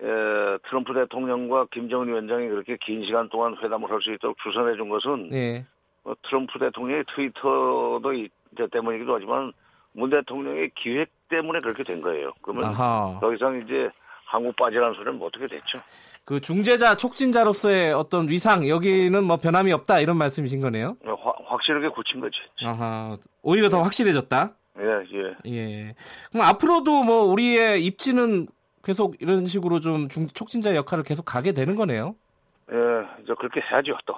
에, 0.00 0.58
트럼프 0.68 0.94
대통령과 0.94 1.66
김정은 1.70 2.08
위원장이 2.08 2.48
그렇게 2.48 2.76
긴 2.80 3.04
시간 3.04 3.28
동안 3.28 3.56
회담을 3.62 3.90
할 3.90 4.00
수 4.00 4.12
있도록 4.14 4.36
주선해 4.42 4.76
준 4.76 4.88
것은 4.88 5.30
예. 5.34 5.64
어, 6.04 6.12
트럼프 6.22 6.58
대통령의 6.58 7.04
트위터도 7.14 8.12
이제 8.14 8.66
때문이기도 8.72 9.14
하지만 9.14 9.52
문 9.92 10.08
대통령의 10.10 10.70
기획 10.74 11.10
때문에 11.28 11.60
그렇게 11.60 11.82
된 11.84 12.00
거예요. 12.00 12.32
그러면 12.42 12.64
아하. 12.66 13.18
더 13.20 13.34
이상 13.34 13.60
이제 13.64 13.90
한국 14.24 14.54
빠지라는 14.56 14.94
소리는 14.94 15.18
뭐 15.18 15.28
어떻게 15.28 15.46
됐죠? 15.46 15.78
그 16.24 16.40
중재자 16.40 16.96
촉진자로서의 16.96 17.94
어떤 17.94 18.28
위상 18.28 18.68
여기는 18.68 19.24
뭐 19.24 19.38
변함이 19.38 19.72
없다 19.72 20.00
이런 20.00 20.18
말씀이신 20.18 20.60
거네요. 20.60 20.96
화, 21.58 21.68
확실하게 21.68 21.88
굳힌 21.88 22.20
거지. 22.20 22.38
아하 22.62 23.18
오히려 23.42 23.68
더 23.68 23.82
확실해졌다. 23.82 24.54
예 24.80 24.84
예. 25.12 25.52
예. 25.52 25.94
그럼 26.30 26.46
앞으로도 26.46 27.02
뭐 27.02 27.24
우리의 27.24 27.84
입지는 27.84 28.46
계속 28.84 29.20
이런 29.20 29.46
식으로 29.46 29.80
좀 29.80 30.08
중, 30.08 30.28
촉진자 30.28 30.74
역할을 30.76 31.04
계속 31.04 31.24
가게 31.24 31.52
되는 31.52 31.76
거네요. 31.76 32.14
예, 32.70 32.76
이제 33.22 33.34
그렇게 33.38 33.60
해야죠 33.60 33.96
또. 34.06 34.14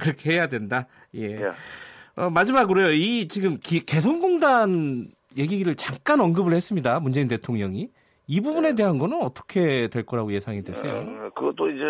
그렇게 0.00 0.32
해야 0.32 0.48
된다. 0.48 0.86
예. 1.14 1.40
예. 1.40 1.50
어, 2.16 2.28
마지막으로요. 2.28 2.92
이 2.92 3.28
지금 3.28 3.58
기, 3.58 3.84
개성공단 3.84 5.12
얘기를 5.36 5.74
잠깐 5.76 6.20
언급을 6.20 6.52
했습니다. 6.52 6.98
문재인 7.00 7.28
대통령이. 7.28 7.88
이 8.26 8.40
부분에 8.40 8.70
네. 8.70 8.74
대한 8.76 8.98
거는 8.98 9.22
어떻게 9.22 9.88
될 9.88 10.04
거라고 10.04 10.32
예상이 10.32 10.62
되세요? 10.62 10.98
어, 10.98 11.30
그것도 11.34 11.70
이제 11.70 11.84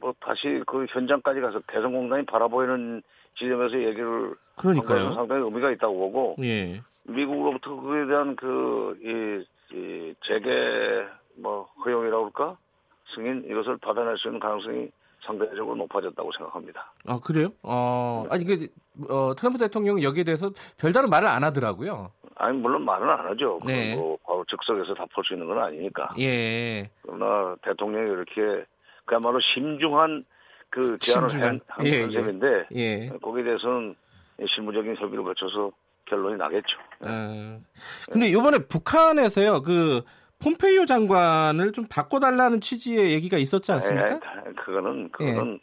뭐 0.00 0.14
다시 0.20 0.62
그 0.66 0.86
현장까지 0.88 1.40
가서 1.40 1.60
개성공단이 1.72 2.26
바라보이는 2.26 3.02
지점에서 3.40 3.78
얘기를 3.82 4.34
그러니까요. 4.56 5.14
상당히 5.14 5.42
의미가 5.42 5.70
있다고 5.72 5.98
보고 5.98 6.36
예. 6.42 6.80
미국으로부터 7.04 7.80
그에 7.80 8.06
대한 8.06 8.36
그이 8.36 9.44
이 9.72 10.14
재개 10.22 11.04
뭐 11.36 11.66
허용이라고 11.84 12.26
할까 12.26 12.56
승인 13.14 13.44
이것을 13.48 13.78
받아낼 13.78 14.16
수 14.18 14.28
있는 14.28 14.38
가능성이 14.40 14.90
상대적으로 15.24 15.76
높아졌다고 15.76 16.30
생각합니다. 16.32 16.92
아 17.06 17.18
그래요? 17.20 17.48
어 17.62 18.26
아니 18.30 18.44
그 18.44 18.68
어, 19.08 19.34
트럼프 19.34 19.58
대통령 19.58 20.02
여기에 20.02 20.24
대해서 20.24 20.50
별다른 20.78 21.08
말을 21.08 21.28
안 21.28 21.44
하더라고요. 21.44 22.10
아니 22.36 22.58
물론 22.58 22.84
말은 22.84 23.08
안 23.08 23.26
하죠. 23.30 23.60
네. 23.66 23.94
뭐 23.96 24.18
바로 24.24 24.44
즉석에서 24.48 24.94
다풀수 24.94 25.34
있는 25.34 25.46
건 25.46 25.58
아니니까. 25.58 26.10
예. 26.18 26.90
그러나 27.02 27.56
대통령이 27.62 28.10
이렇게 28.10 28.64
그야말로 29.04 29.40
심중한 29.40 30.24
그 30.70 30.96
제안을 31.00 31.42
한, 31.42 31.60
한 31.66 31.86
예, 31.86 32.02
컨셉인데 32.02 32.66
예. 32.74 32.80
예. 32.80 33.08
거기에 33.20 33.44
대해서는 33.44 33.96
실무적인 34.48 34.96
협의를 34.96 35.24
거쳐서 35.24 35.72
결론이 36.06 36.36
나겠죠. 36.36 36.78
아, 37.00 37.58
근데 38.10 38.28
이번에 38.28 38.58
북한에서요 38.58 39.62
그 39.62 40.02
폼페이오 40.38 40.86
장관을 40.86 41.72
좀 41.72 41.86
바꿔달라는 41.88 42.60
취지의 42.60 43.12
얘기가 43.12 43.36
있었지 43.36 43.72
않습니까? 43.72 44.08
에, 44.08 44.20
아, 44.22 44.42
그거는 44.64 45.10
그거는 45.10 45.54
예. 45.54 45.60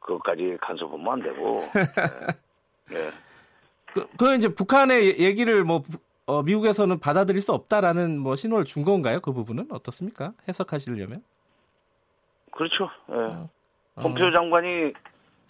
그것까지 0.00 0.56
간섭하면 0.60 1.12
안 1.12 1.22
되고. 1.22 1.62
예. 2.92 3.10
그, 3.92 4.06
그 4.16 4.34
이제 4.34 4.48
북한의 4.48 5.20
얘기를 5.20 5.62
뭐 5.62 5.82
어, 6.26 6.42
미국에서는 6.42 6.98
받아들일 6.98 7.42
수 7.42 7.52
없다라는 7.52 8.18
뭐 8.18 8.34
신호를 8.34 8.64
준 8.64 8.84
건가요? 8.84 9.20
그 9.20 9.32
부분은 9.32 9.68
어떻습니까? 9.70 10.32
해석하시려면? 10.46 11.22
그렇죠. 12.50 12.90
예. 13.10 13.14
어. 13.14 13.50
폼페이오 14.02 14.28
어. 14.28 14.32
장관이 14.32 14.92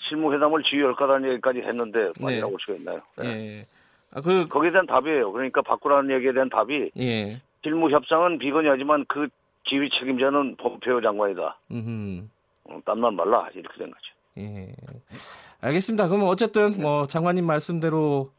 실무회담을 0.08 0.62
지휘할까라는 0.62 1.30
얘기까지 1.32 1.61
했는데 1.61 2.12
아니라고 2.22 2.56
네. 2.56 2.56
수가 2.61 2.78
있나요? 2.78 3.00
네. 3.16 3.26
예. 3.26 3.66
아, 4.12 4.20
그 4.20 4.46
거기에 4.48 4.70
대한 4.70 4.87
답이에요. 4.87 5.32
그러니까 5.32 5.61
바꾸라는 5.62 6.14
얘기에 6.16 6.32
대한 6.32 6.48
답이 6.48 6.90
예. 6.98 7.40
실무 7.62 7.90
협상은 7.90 8.38
비건이하지만 8.38 9.04
그 9.08 9.28
지휘 9.64 9.90
책임자는 9.90 10.56
폼페이오 10.56 11.00
장관이다. 11.00 11.58
어, 12.64 12.80
땀만 12.84 13.16
말라 13.16 13.48
이렇게 13.54 13.78
된 13.78 13.90
거죠. 13.90 14.14
예. 14.38 14.72
알겠습니다. 15.61 16.08
그러면 16.08 16.28
어쨌든 16.28 16.80
뭐 16.80 17.06
장관님 17.06 17.44
말씀대로 17.44 18.30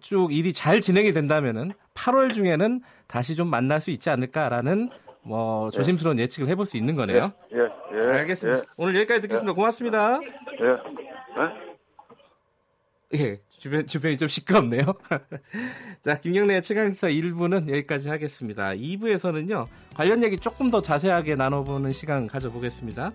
쭉 0.00 0.32
일이 0.32 0.52
잘 0.52 0.80
진행이 0.80 1.12
된다면은 1.12 1.72
8월 1.94 2.32
중에는 2.32 2.80
다시 3.06 3.34
좀 3.34 3.48
만날 3.48 3.80
수 3.80 3.90
있지 3.90 4.10
않을까라는 4.10 4.90
뭐 5.28 5.70
조심스러운 5.70 6.18
예. 6.18 6.26
측을 6.26 6.48
해볼 6.48 6.64
수 6.66 6.76
있는 6.78 6.96
거네요. 6.96 7.32
예, 7.52 7.58
예, 7.58 8.12
예 8.12 8.18
알겠습니다. 8.18 8.58
예. 8.58 8.62
오늘 8.78 8.96
여기까지 8.96 9.20
듣겠습니다. 9.22 9.52
고맙습니다. 9.52 10.20
예. 10.62 11.68
예, 13.14 13.40
주변 13.48 13.86
주변이 13.86 14.16
좀 14.16 14.28
시끄럽네요. 14.28 14.84
자, 16.02 16.18
김경래의 16.18 16.62
최강사 16.62 17.08
1부는 17.08 17.68
여기까지 17.68 18.08
하겠습니다. 18.08 18.70
2부에서는요 18.70 19.66
관련 19.94 20.22
얘기 20.22 20.38
조금 20.38 20.70
더 20.70 20.80
자세하게 20.80 21.36
나눠보는 21.36 21.92
시간 21.92 22.26
가져보겠습니다. 22.26 23.12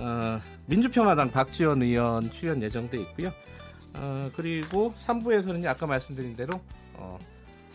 어, 0.00 0.40
민주평화당 0.66 1.30
박지원 1.32 1.82
의원 1.82 2.30
출연 2.30 2.62
예정돼 2.62 2.98
있고요. 2.98 3.32
어, 3.96 4.30
그리고 4.36 4.92
3부에서는 4.94 5.66
아까 5.66 5.86
말씀드린 5.86 6.36
대로 6.36 6.60
어, 6.94 7.18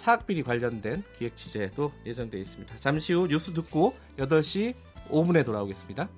사학비리 0.03 0.43
관련된 0.43 1.01
기획 1.17 1.37
취재도 1.37 1.93
예정되어 2.05 2.41
있습니다. 2.41 2.75
잠시 2.75 3.13
후 3.13 3.25
뉴스 3.25 3.53
듣고 3.53 3.95
8시 4.17 4.73
5분에 5.09 5.45
돌아오겠습니다. 5.45 6.09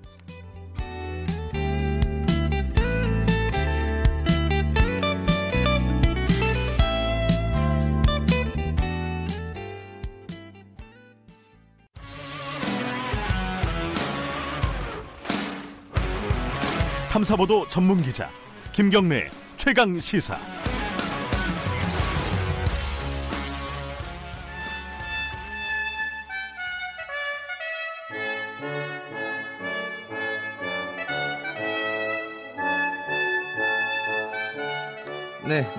탐사보도 17.12 17.70
전문 17.70 18.02
기자 18.02 18.30
김경래 18.74 19.30
최강 19.58 20.00
시사. 20.00 20.55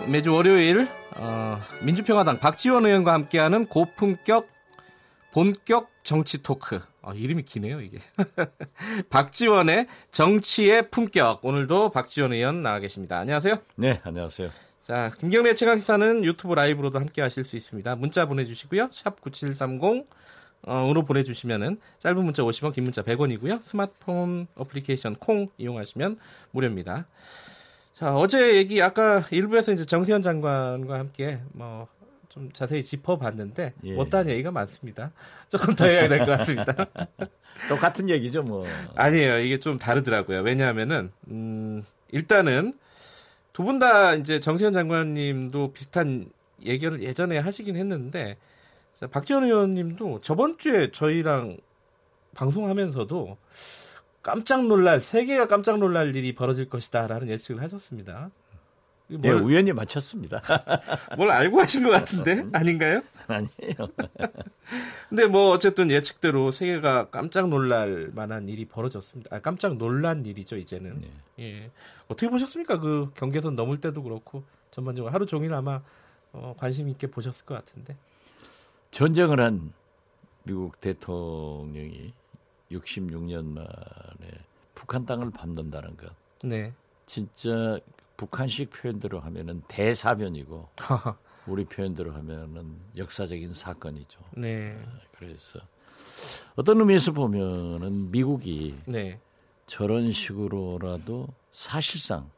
매주 0.07 0.33
월요일 0.33 0.87
어, 1.17 1.61
민주평화당 1.83 2.39
박지원 2.39 2.87
의원과 2.87 3.13
함께하는 3.13 3.67
고품격 3.67 4.49
본격 5.33 5.91
정치 6.03 6.43
토크. 6.43 6.81
아, 7.03 7.13
이름이 7.13 7.43
기네요, 7.43 7.81
이게. 7.81 7.99
박지원의 9.11 9.87
정치의 10.13 10.91
품격. 10.91 11.45
오늘도 11.45 11.91
박지원 11.91 12.33
의원 12.33 12.63
나와 12.63 12.79
계십니다. 12.79 13.19
안녕하세요. 13.19 13.59
네, 13.75 14.01
안녕하세요. 14.03 14.51
자, 14.85 15.11
김경래 15.19 15.55
최강시사는 15.55 16.25
유튜브 16.25 16.55
라이브로도 16.55 16.99
함께 16.99 17.21
하실 17.21 17.45
수 17.45 17.57
있습니다. 17.57 17.97
문자 17.97 18.27
보내주시고요. 18.27 18.89
샵 18.93 19.21
9730, 19.21 20.07
어, 20.63 20.91
으로 20.91 21.05
보내주시면은 21.05 21.81
짧은 21.99 22.25
문자 22.25 22.43
50원, 22.43 22.73
긴 22.73 22.85
문자 22.85 23.03
100원이고요. 23.03 23.63
스마트폰 23.63 24.47
어플리케이션 24.55 25.17
콩 25.17 25.49
이용하시면 25.59 26.19
무료입니다. 26.53 27.07
자, 27.97 28.15
어제 28.15 28.57
얘기 28.57 28.83
아까 28.83 29.25
일부에서 29.31 29.73
이제 29.73 29.85
정세현 29.87 30.23
장관과 30.23 30.99
함께 30.99 31.41
뭐 31.53 31.89
좀 32.37 32.53
자세히 32.53 32.85
짚어봤는데 32.85 33.73
예. 33.85 33.95
못다한 33.95 34.29
얘기가 34.29 34.51
많습니다. 34.51 35.11
조금 35.49 35.75
더 35.75 35.87
해야 35.87 36.07
될 36.07 36.19
것 36.19 36.27
같습니다. 36.37 36.75
똑같은 37.67 38.11
얘기죠, 38.11 38.43
뭐. 38.43 38.67
아니에요. 38.95 39.39
이게 39.39 39.59
좀 39.59 39.79
다르더라고요. 39.79 40.43
왜냐하면은 40.43 41.11
음, 41.29 41.83
일단은 42.11 42.75
두 43.55 43.63
분 43.65 43.79
다 43.79 44.13
이제 44.17 44.39
정세현 44.39 44.75
장관님도 44.75 45.73
비슷한 45.73 46.27
얘기를 46.63 47.03
예전에 47.03 47.39
하시긴 47.39 47.75
했는데 47.75 48.37
박지원 49.11 49.45
의원님도 49.45 50.21
저번 50.21 50.59
주에 50.59 50.91
저희랑 50.91 51.57
방송하면서도 52.35 53.39
깜짝 54.27 54.67
놀랄 54.67 55.01
세계가 55.01 55.47
깜짝 55.47 55.79
놀랄 55.79 56.17
일이 56.17 56.35
벌어질 56.35 56.69
것이다라는 56.69 57.29
예측을 57.29 57.63
하셨습니다. 57.63 58.33
뭘, 59.07 59.25
예, 59.25 59.31
우연히 59.31 59.73
맞췄습니다. 59.73 60.43
뭘 61.17 61.31
알고 61.31 61.61
하신 61.61 61.85
것 61.85 61.91
같은데 61.91 62.45
아닌가요? 62.53 63.03
아니에요. 63.29 63.89
근데 65.09 65.27
뭐 65.27 65.51
어쨌든 65.51 65.93
예측대로 65.93 66.51
세계가 66.51 67.11
깜짝 67.11 67.49
놀랄 67.49 68.11
만한 68.17 68.49
일이 68.49 68.65
벌어졌습니다. 68.65 69.37
아, 69.37 69.39
깜짝 69.39 69.77
놀란 69.77 70.27
일이죠 70.27 70.57
이제는. 70.57 71.03
네. 71.03 71.11
예. 71.39 71.71
어떻게 72.09 72.29
보셨습니까? 72.29 72.81
그 72.81 73.13
경계선 73.15 73.55
넘을 73.55 73.81
때도 73.81 74.03
그렇고 74.03 74.43
전반적으로 74.73 75.15
하루 75.15 75.27
종일 75.27 75.55
아마 75.55 75.83
어, 76.33 76.57
관심 76.59 76.89
있게 76.89 77.07
보셨을 77.07 77.47
것 77.47 77.55
같은데. 77.55 77.97
전쟁을 78.91 79.39
한 79.39 79.73
미국 80.43 80.81
대통령이 80.81 82.13
66년 82.71 83.45
만에 83.45 84.31
북한 84.75 85.07
땅을 85.07 85.31
밟는다는 85.31 85.97
것. 85.97 86.13
네. 86.43 86.73
진짜 87.07 87.79
북한식 88.17 88.71
표현대로 88.71 89.21
하면은 89.21 89.63
대사변이고 89.69 90.69
우리 91.47 91.65
표현대로 91.65 92.13
하면은 92.13 92.77
역사적인 92.97 93.53
사건이죠. 93.55 94.21
네. 94.37 94.77
아, 94.85 94.99
그래서 95.17 95.61
어떤 96.57 96.81
의미에서 96.81 97.13
보면은 97.13 98.11
미국이 98.11 98.77
네. 98.87 99.21
저런 99.67 100.11
식으로라도 100.11 101.29
사실상 101.53 102.31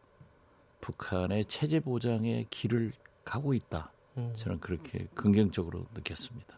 북한의 0.80 1.46
체제 1.46 1.80
보장의 1.80 2.46
길을 2.50 2.92
가고 3.24 3.54
있다. 3.54 3.90
음. 4.16 4.32
저는 4.36 4.60
그렇게 4.60 5.06
긍정적으로 5.14 5.86
느꼈습니다. 5.94 6.57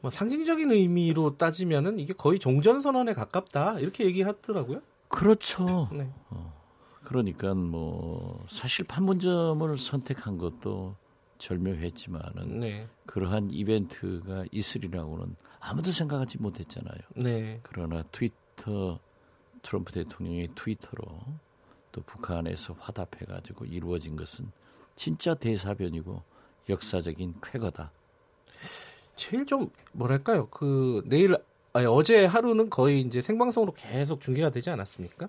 뭐 0.00 0.10
상징적인 0.10 0.70
의미로 0.70 1.36
따지면은 1.36 1.98
이게 1.98 2.12
거의 2.12 2.38
종전 2.38 2.80
선언에 2.80 3.12
가깝다 3.12 3.80
이렇게 3.80 4.04
얘기하더라고요. 4.04 4.80
그렇죠. 5.08 5.88
네. 5.92 6.10
어. 6.30 6.58
그러니까 7.04 7.54
뭐 7.54 8.44
사실 8.48 8.86
판문점을 8.86 9.76
선택한 9.76 10.38
것도 10.38 10.96
절묘했지만은 11.38 12.60
네. 12.60 12.88
그러한 13.06 13.48
이벤트가 13.50 14.44
있으리라고는 14.52 15.36
아무도 15.58 15.90
생각하지 15.90 16.38
못했잖아요. 16.38 17.00
네. 17.16 17.60
그러나 17.62 18.02
트위터 18.12 19.00
트럼프 19.62 19.92
대통령의 19.92 20.48
트위터로 20.54 21.20
또 21.92 22.02
북한에서 22.02 22.74
화답해 22.78 23.26
가지고 23.26 23.64
이루어진 23.64 24.16
것은 24.16 24.50
진짜 24.94 25.34
대사변이고 25.34 26.22
역사적인 26.68 27.36
쾌거다. 27.42 27.90
제일 29.20 29.44
좀 29.44 29.68
뭐랄까요? 29.92 30.48
그 30.48 31.02
내일 31.04 31.36
아니 31.74 31.84
어제 31.84 32.24
하루는 32.24 32.70
거의 32.70 33.02
이제 33.02 33.20
생방송으로 33.20 33.74
계속 33.74 34.22
중계가 34.22 34.48
되지 34.48 34.70
않았습니까? 34.70 35.28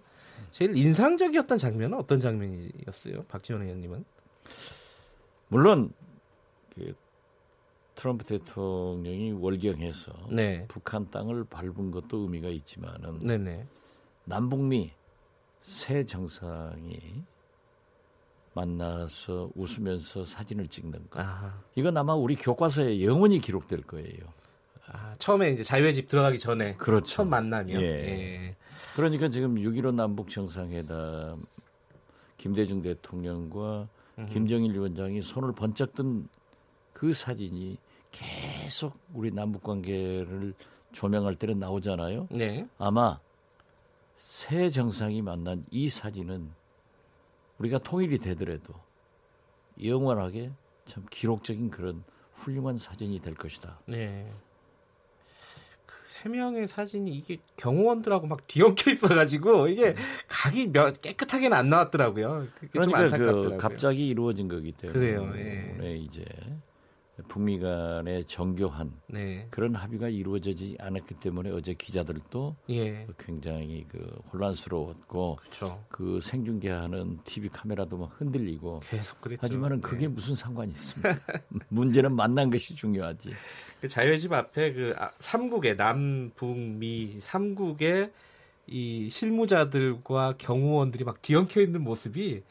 제일 0.52 0.78
인상적이었던 0.78 1.58
장면은 1.58 1.98
어떤 1.98 2.22
장면이었어요? 2.22 3.24
박지원 3.28 3.64
의원님은? 3.64 4.06
물론 5.50 5.92
그 6.74 6.94
트럼프 7.96 8.24
대통령이 8.24 9.34
월경해서 9.34 10.30
네. 10.32 10.66
북한 10.70 11.12
땅을 11.12 11.44
밟은 11.44 11.92
것도 11.92 12.20
의미가 12.20 12.48
있지만은 12.48 13.20
네네. 13.20 13.66
남북미 14.24 14.94
새 15.60 16.06
정상이 16.06 17.26
만나서 18.54 19.52
웃으면서 19.56 20.26
사진을 20.26 20.68
찍는 20.68 21.10
거. 21.10 21.20
아하. 21.20 21.54
이건 21.76 21.96
아마 21.98 22.14
우리 22.14 22.36
교과서에 22.36 23.04
영원히 23.04 23.40
기록될 23.40 23.84
거예요. 23.84 24.20
아, 24.88 25.16
처음에 25.20 25.52
이제 25.52 25.64
자유의 25.64 25.94
집 25.94 26.08
들어가기 26.08 26.38
전에 26.40 26.76
그렇죠. 26.76 27.06
첫 27.06 27.26
만남이요. 27.26 27.80
예. 27.80 27.86
예. 27.86 28.56
그러니까 28.96 29.30
지금 29.30 29.56
6.15 29.56 29.94
남북 29.94 30.30
정상회담 30.30 31.42
김대중 32.38 32.82
대통령과 32.82 33.88
음. 34.18 34.26
김정일 34.26 34.74
위원장이 34.74 35.22
손을 35.22 35.54
번쩍 35.54 35.94
든 35.96 36.28
그 37.02 37.14
사진이 37.14 37.80
계속 38.12 38.94
우리 39.16 39.32
남북 39.32 39.64
관계를 39.64 40.54
조명할 40.92 41.34
때는 41.34 41.58
나오잖아요. 41.58 42.28
네. 42.30 42.68
아마 42.78 43.20
새 44.20 44.70
정상이 44.70 45.24
만난 45.24 45.66
이 45.72 45.90
사진은 45.90 46.52
우리가 47.62 47.78
통일이 47.78 48.17
되더라도 48.17 48.74
영원하게 49.84 50.52
참 50.86 51.06
기록적인 51.10 51.69
그런 51.69 52.04
훌륭한 52.34 52.78
사진이 52.78 53.19
될 53.21 53.36
것이다. 53.36 53.80
네. 53.86 54.32
세 56.06 56.28
명의 56.30 56.67
사진이 56.67 57.12
이게 57.12 57.38
경호원들하고 57.58 58.28
막 58.28 58.45
뒤엉켜 58.47 58.91
있어가지고 58.91 59.67
이게 59.67 59.95
각이 60.28 60.67
몇 60.67 61.02
깨끗하게는 61.02 61.56
안 61.56 61.69
나왔더라고요. 61.69 62.47
그러니까 62.71 63.10
그 63.17 63.58
갑자기 63.58 64.08
이루어진 64.08 64.47
거기 64.47 64.71
때문에 64.71 65.00
그래요. 65.00 65.32
예. 65.36 65.76
네, 65.80 65.95
이제 65.97 66.26
북미 67.28 67.60
간의 67.60 68.26
정교한 68.26 68.92
네. 69.08 69.48
그런 69.50 69.76
합의가 69.76 70.10
이루어지지 70.10 70.78
않았기 70.80 71.16
때문에 71.16 71.52
어제 71.52 71.74
기자들도 71.74 72.56
예. 72.70 73.08
굉장히 73.18 73.86
그 73.88 74.00
혼란스러웠고 74.32 75.38
그렇죠. 75.41 75.84
그 75.89 76.20
생중계하는 76.22 77.20
TV 77.24 77.50
카메라도 77.50 77.98
막 77.98 78.12
흔들리고 78.20 78.82
계속 78.84 79.22
그랬죠. 79.22 79.39
하지만은 79.43 79.82
그게 79.82 80.08
네. 80.08 80.14
무슨 80.14 80.36
상관이 80.36 80.72
있습니까? 80.72 81.20
문제는 81.70 82.16
만난 82.16 82.50
것이 82.50 82.76
중요하지. 82.76 83.32
그 83.82 83.88
자유집 83.88 84.34
앞에 84.34 84.74
그 84.74 84.93
아, 84.98 85.12
삼국의 85.20 85.76
남북미 85.76 87.20
삼국의 87.20 88.12
이 88.68 89.10
실무자들과 89.10 90.36
경호원들이 90.38 91.04
막 91.04 91.22
뒤엉켜 91.22 91.62
있는 91.62 91.84
모습이 91.84 92.43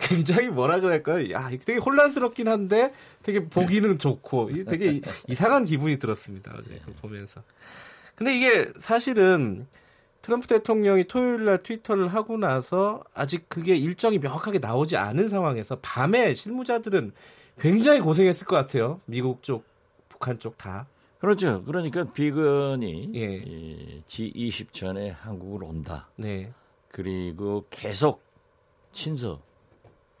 굉장히 0.00 0.48
뭐라 0.48 0.80
그럴까요? 0.80 1.30
야, 1.30 1.48
되게 1.48 1.76
혼란스럽긴 1.76 2.48
한데 2.48 2.92
되게 3.22 3.44
보기는 3.44 3.98
좋고 3.98 4.50
되게 4.64 5.00
이상한 5.28 5.64
기분이 5.64 5.98
들었습니다. 5.98 6.54
어제 6.58 6.80
보면서. 7.00 7.42
근데 8.14 8.36
이게 8.36 8.72
사실은 8.78 9.66
트럼프 10.22 10.46
대통령이 10.46 11.04
토요일 11.04 11.44
날 11.44 11.62
트위터를 11.62 12.08
하고 12.08 12.36
나서 12.36 13.02
아직 13.14 13.48
그게 13.48 13.76
일정이 13.76 14.18
명확하게 14.18 14.58
나오지 14.58 14.96
않은 14.96 15.28
상황에서 15.28 15.78
밤에 15.80 16.34
실무자들은 16.34 17.12
굉장히 17.58 18.00
고생했을 18.00 18.46
것 18.46 18.56
같아요. 18.56 19.00
미국 19.06 19.42
쪽, 19.42 19.64
북한 20.08 20.38
쪽 20.38 20.58
다. 20.58 20.86
그렇죠. 21.18 21.62
그러니까 21.64 22.04
비건이 22.04 23.10
예. 23.14 24.02
G20 24.06 24.72
전에 24.72 25.10
한국을 25.10 25.64
온다. 25.64 26.08
네. 26.16 26.52
그리고 26.88 27.66
계속 27.70 28.22
친서 28.92 29.40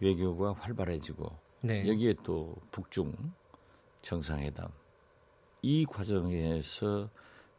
외교가 0.00 0.52
활발해지고 0.52 1.30
네. 1.62 1.86
여기에 1.86 2.14
또 2.22 2.56
북중 2.70 3.14
정상회담 4.02 4.68
이 5.62 5.84
과정에서 5.84 7.08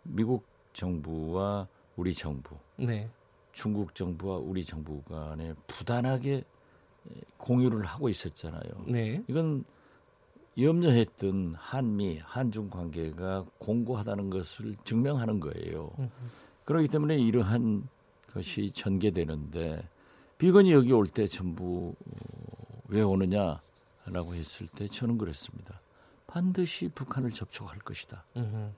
미국 0.04 0.44
정부와 0.74 1.68
우리 1.96 2.14
정부 2.14 2.58
네. 2.78 3.10
중국 3.52 3.94
정부와 3.94 4.38
우리 4.38 4.64
정부 4.64 5.02
간에 5.04 5.54
부단하게 5.68 6.44
공유를 7.38 7.86
하고 7.86 8.10
있었잖아요. 8.10 8.62
네. 8.88 9.24
이건 9.28 9.64
염려했던 10.58 11.56
한미 11.58 12.20
한중 12.24 12.70
관계가 12.70 13.46
공고하다는 13.58 14.30
것을 14.30 14.76
증명하는 14.84 15.40
거예요. 15.40 15.92
그렇기 16.66 16.88
때문에 16.88 17.18
이러한 17.18 17.88
것이 18.34 18.72
전개되는데 18.72 19.88
비건이 20.42 20.72
여기 20.72 20.92
올 20.92 21.06
때 21.06 21.28
전부 21.28 21.94
어, 22.00 22.82
왜 22.88 23.04
오느냐라고 23.04 24.34
했을 24.34 24.68
때 24.68 24.88
저는 24.88 25.20
그랬습니다. 25.20 25.80
반드시 26.26 26.88
북한을 26.88 27.30
접촉할 27.32 27.78
것이다. 27.78 28.26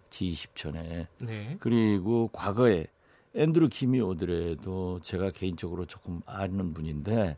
G20 0.10 0.56
전에. 0.56 1.08
네. 1.20 1.56
그리고 1.62 2.28
과거에 2.34 2.88
앤드루 3.34 3.70
김이 3.70 4.02
오더라도 4.02 5.00
제가 5.04 5.32
개인적으로 5.32 5.86
조금 5.86 6.20
아는 6.26 6.74
분인데 6.74 7.38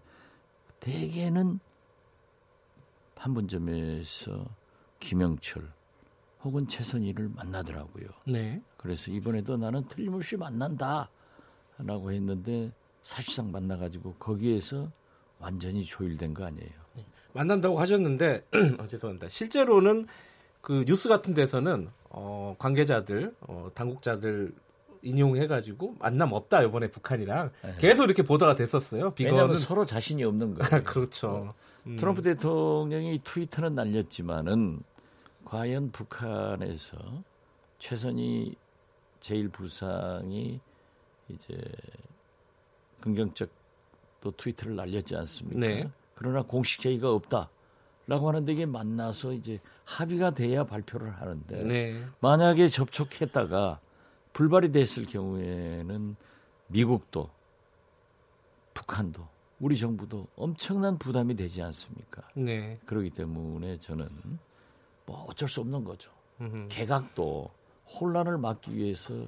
대개는 0.80 1.59
판문점에서 3.13 4.43
김영철 5.01 5.71
혹은 6.43 6.67
최선희를 6.67 7.30
만나더라고요. 7.30 8.07
네. 8.26 8.59
그래서 8.78 9.11
이번에도 9.11 9.55
나는 9.55 9.88
틀림없이 9.88 10.36
만난다라고 10.36 11.09
했는데 12.11 12.71
사실상 13.06 13.51
만나가지고 13.51 14.16
거기에서 14.16 14.91
완전히 15.38 15.86
조율된 15.86 16.34
거 16.34 16.43
아니에요. 16.43 16.72
네. 16.95 17.06
만난다고 17.34 17.80
하셨는데 17.80 18.47
어, 18.80 18.88
죄송합니다. 18.88 19.30
실제로는 19.30 20.08
그 20.62 20.84
뉴스 20.88 21.08
같은 21.08 21.36
데서는 21.36 21.91
어, 22.10 22.56
관계자들, 22.58 23.36
어, 23.41 23.70
당국자들 23.76 24.56
인용해가지고 25.03 25.97
만남 25.99 26.34
없다 26.34 26.64
이번에 26.64 26.89
북한이랑 26.89 27.51
네. 27.62 27.76
계속 27.78 28.06
이렇게 28.06 28.24
보도가 28.24 28.56
됐었어요. 28.56 29.12
비거는 29.12 29.36
왜냐하면 29.36 29.58
서로 29.58 29.86
자신이 29.86 30.24
없는 30.24 30.56
거예요. 30.56 30.84
그렇죠. 30.84 31.28
어. 31.28 31.53
음. 31.86 31.97
트럼프 31.97 32.24
대통령이 32.24 33.22
트위터는 33.24 33.76
날렸지만은 33.76 34.82
과연 35.45 35.91
북한에서 35.91 36.97
최선희 37.78 38.56
제1부상이 39.20 40.60
이제 41.30 41.62
긍정적 43.06 43.49
또 44.20 44.32
트위터를 44.32 44.76
날렸지 44.76 45.16
않습니까? 45.16 45.60
네. 45.60 45.89
그러나 46.16 46.41
공식 46.41 46.82
제의가 46.82 47.12
없다라고 47.12 48.28
하는데 48.28 48.51
이게 48.51 48.66
만나서 48.66 49.34
이제 49.34 49.60
합의가 49.86 50.32
돼야 50.32 50.64
발표를 50.64 51.12
하는데 51.12 51.64
네. 51.64 52.03
만약에 52.20 52.68
접촉했다가 52.68 53.80
불발이 54.34 54.72
됐을 54.72 55.06
경우에는 55.06 56.16
미국도 56.68 57.30
북한도 58.74 59.28
우리 59.60 59.78
정부도 59.78 60.28
엄청난 60.36 60.97
부담이 60.97 61.36
되지 61.36 61.62
않습니까? 61.62 62.24
네. 62.34 62.80
그렇기 62.88 63.12
때문에 63.12 63.78
저는 63.78 64.10
뭐 65.06 65.26
어쩔 65.30 65.47
수 65.47 65.62
없는 65.62 65.84
거죠. 65.84 66.10
음흠. 66.41 66.68
개각도 66.70 67.51
혼란을 67.88 68.39
막기 68.39 68.76
위해서 68.76 69.28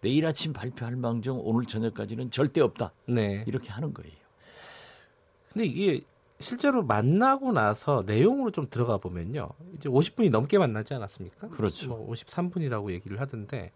내일 0.00 0.26
아침 0.26 0.52
발표할 0.52 0.96
망정 0.96 1.40
오늘 1.42 1.66
저녁까지는 1.66 2.30
절대 2.30 2.60
없다. 2.60 2.92
네. 3.06 3.44
이렇게 3.46 3.70
하는 3.70 3.92
거예요. 3.92 4.14
근데 5.52 5.66
이게 5.66 6.00
실제로 6.40 6.84
만나고 6.84 7.52
나서 7.52 8.04
내용으로 8.06 8.50
좀 8.52 8.68
들어가 8.70 8.98
보면요. 8.98 9.48
이제 9.74 9.88
50분이 9.88 10.30
넘게 10.30 10.58
만나지 10.58 10.94
않았습니까? 10.94 11.48
그렇죠. 11.48 11.88
뭐 11.88 12.10
53분이라고 12.12 12.92
얘기를 12.92 13.20
하던데 13.20 13.72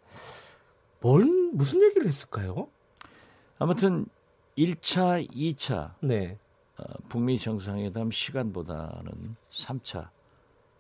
뭘 1.00 1.24
무슨 1.52 1.82
얘기를 1.82 2.06
했을까요? 2.06 2.68
아무튼 3.58 4.06
1차, 4.56 5.28
2차 5.30 5.94
네. 6.00 6.38
어, 6.78 6.84
북미 7.08 7.38
정상회담 7.38 8.10
시간보다는 8.10 9.36
3차 9.50 10.08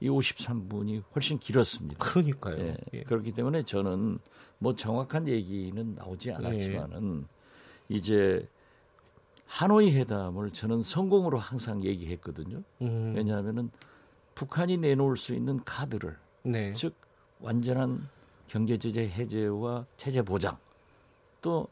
이 0.02 0.08
53분이 0.08 1.00
훨씬 1.14 1.38
길었습니다. 1.38 2.04
그러니까요. 2.04 2.58
예, 2.58 2.76
예. 2.92 3.02
그렇기 3.04 3.30
때문에 3.30 3.62
저는 3.62 4.18
뭐 4.58 4.74
정확한 4.74 5.28
얘기는 5.28 5.94
나오지 5.94 6.32
않았지만은 6.32 7.24
예. 7.90 7.94
이제 7.94 8.48
하노이 9.46 9.94
회담을 9.96 10.50
저는 10.50 10.82
성공으로 10.82 11.38
항상 11.38 11.84
얘기했거든요. 11.84 12.62
음. 12.80 13.12
왜냐하면은 13.14 13.70
북한이 14.34 14.78
내놓을 14.78 15.16
수 15.16 15.34
있는 15.34 15.62
카드를 15.62 16.16
네. 16.42 16.72
즉 16.72 16.96
완전한 17.38 18.08
경제 18.48 18.76
제재 18.76 19.02
해제와 19.02 19.86
체제 19.96 20.20
보장 20.22 20.58
또 21.40 21.68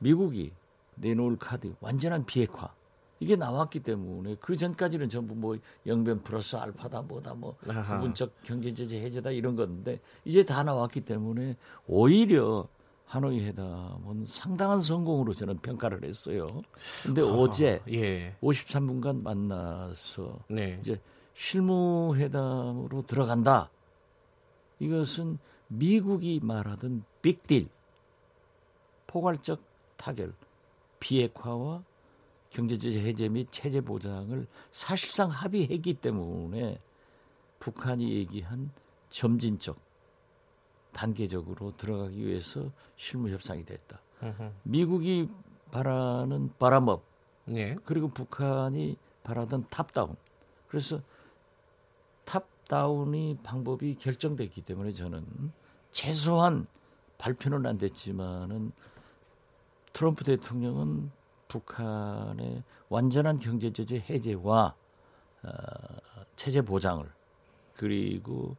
미국이 0.00 0.52
내놓을 0.96 1.38
카드 1.38 1.74
완전한 1.80 2.26
비핵화 2.26 2.74
이게 3.20 3.36
나왔기 3.36 3.80
때문에 3.80 4.36
그 4.40 4.56
전까지는 4.56 5.10
전부 5.10 5.34
뭐 5.34 5.56
영변 5.86 6.22
플러스 6.22 6.56
알파다 6.56 7.02
뭐다 7.02 7.34
뭐 7.34 7.54
아하. 7.68 7.96
부분적 7.96 8.32
경제 8.42 8.72
제재 8.72 8.98
해제다 9.00 9.30
이런 9.30 9.56
건데 9.56 10.00
이제 10.24 10.42
다 10.42 10.62
나왔기 10.62 11.02
때문에 11.02 11.56
오히려 11.86 12.66
하노이 13.04 13.44
회담은 13.44 14.24
상당한 14.24 14.80
성공으로 14.80 15.34
저는 15.34 15.58
평가를 15.58 16.04
했어요. 16.04 16.62
근데 17.02 17.20
아, 17.20 17.26
어제 17.26 17.82
예. 17.90 18.36
53분간 18.40 19.22
만나서 19.22 20.38
네. 20.48 20.78
이제 20.80 20.98
실무 21.34 22.14
회담으로 22.16 23.02
들어간다. 23.02 23.68
이것은 24.78 25.38
미국이 25.68 26.40
말하던 26.42 27.04
빅딜 27.20 27.68
포괄적 29.06 29.60
타결 29.96 30.32
비핵화와 31.00 31.82
경제제재 32.50 33.00
해제 33.00 33.28
및 33.28 33.48
체제 33.50 33.80
보장을 33.80 34.46
사실상 34.72 35.30
합의했기 35.30 35.94
때문에 35.94 36.80
북한이 37.60 38.12
얘기한 38.12 38.70
점진적 39.08 39.78
단계적으로 40.92 41.76
들어가기 41.76 42.26
위해서 42.26 42.70
실무 42.96 43.28
협상이 43.30 43.64
됐다. 43.64 44.00
으흠. 44.22 44.52
미국이 44.64 45.28
바라는 45.70 46.52
바람업 46.58 47.02
예. 47.50 47.76
그리고 47.84 48.08
북한이 48.08 48.96
바라던 49.22 49.66
탑다운 49.70 50.16
그래서 50.68 51.00
탑다운이 52.24 53.38
방법이 53.42 53.96
결정됐기 53.96 54.62
때문에 54.62 54.92
저는 54.92 55.24
최소한 55.92 56.66
발표는 57.18 57.66
안 57.66 57.78
됐지만은 57.78 58.72
트럼프 59.92 60.24
대통령은 60.24 61.10
북한의 61.50 62.62
완전한 62.88 63.40
경제 63.40 63.72
제재 63.72 64.02
해제와 64.08 64.74
어, 65.42 65.50
체제 66.36 66.62
보장을 66.62 67.04
그리고 67.74 68.56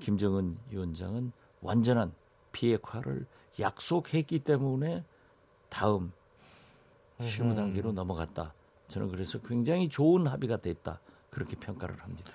김정은 0.00 0.56
위원장은 0.70 1.32
완전한 1.60 2.12
비핵화를 2.52 3.26
약속했기 3.60 4.40
때문에 4.40 5.04
다음 5.68 6.12
실무 7.22 7.54
단계로 7.54 7.92
넘어갔다. 7.92 8.54
저는 8.88 9.10
그래서 9.10 9.38
굉장히 9.40 9.88
좋은 9.88 10.26
합의가 10.26 10.58
됐다. 10.58 11.00
그렇게 11.30 11.56
평가를 11.56 12.00
합니다. 12.02 12.32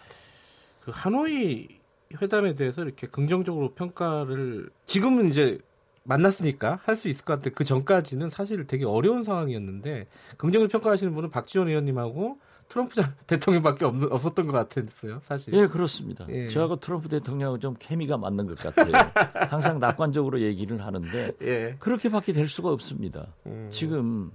그 0.82 0.92
하노이 0.94 1.80
회담에 2.22 2.56
대해서 2.56 2.84
이렇게 2.84 3.08
긍정적으로 3.08 3.74
평가를 3.74 4.70
지금은 4.86 5.30
이제 5.30 5.60
만났으니까 6.04 6.80
할 6.84 6.96
수 6.96 7.08
있을 7.08 7.26
것 7.26 7.34
같은데 7.34 7.52
그 7.52 7.64
전까지는 7.64 8.30
사실 8.30 8.66
되게 8.68 8.86
어려운 8.86 9.24
상황이었는데 9.24 10.08
긍정을 10.38 10.68
평가하시는 10.68 11.14
분은 11.14 11.30
박지원 11.30 11.70
의원님하고 11.70 12.40
트럼프 12.68 13.02
대통령밖에 13.28 13.86
없, 13.86 13.96
없었던 14.12 14.46
것 14.48 14.54
같았어요, 14.54 15.20
사실. 15.24 15.54
예, 15.54 15.68
그렇습니다. 15.68 16.26
예. 16.30 16.48
저하고 16.48 16.76
트럼프 16.80 17.10
대통령하고 17.10 17.58
좀 17.60 17.76
케미가 17.80 18.18
맞는 18.18 18.48
것 18.48 18.58
같아요. 18.58 18.92
항상 19.50 19.80
낙관적으로 19.80 20.42
얘기를 20.42 20.86
하는데 20.86 21.32
예. 21.42 21.76
그렇게밖에 21.80 22.32
될 22.32 22.48
수가 22.48 22.70
없습니다. 22.70 23.28
음. 23.48 23.68
지금 23.72 24.32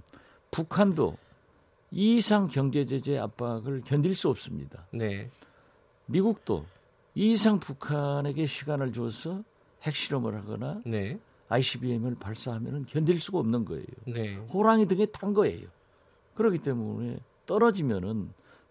북한도 0.51 1.17
이상 1.91 2.47
경제 2.47 2.85
제재 2.85 3.17
압박을 3.17 3.83
견딜 3.85 4.15
수 4.15 4.29
없습니다. 4.29 4.85
네. 4.93 5.29
미국도 6.07 6.65
이상 7.13 7.59
북한에게 7.59 8.45
시간을 8.45 8.91
줘서 8.91 9.43
핵실험을 9.83 10.35
하거나 10.35 10.81
네. 10.85 11.17
ICBM을 11.49 12.15
발사하면 12.15 12.85
견딜 12.87 13.19
수가 13.21 13.39
없는 13.39 13.65
거예요. 13.65 13.85
네. 14.05 14.35
호랑이 14.53 14.87
등에 14.87 15.05
탄 15.07 15.33
거예요. 15.33 15.67
그렇기 16.35 16.59
때문에 16.59 17.17
떨어지면은 17.45 18.29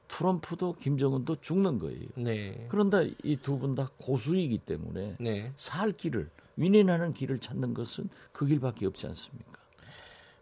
트럼프도 0.08 0.74
김정은도 0.80 1.36
죽는 1.40 1.78
거예요. 1.78 2.06
네. 2.16 2.66
그런데 2.68 3.12
이 3.22 3.36
두 3.36 3.58
분 3.58 3.74
다 3.74 3.90
고수이기 3.98 4.58
때문에 4.58 5.16
네. 5.18 5.52
살 5.56 5.92
길을 5.92 6.28
윈윈하는 6.56 7.14
길을 7.14 7.38
찾는 7.38 7.74
것은 7.74 8.08
그 8.32 8.46
길밖에 8.46 8.86
없지 8.86 9.06
않습니까? 9.06 9.52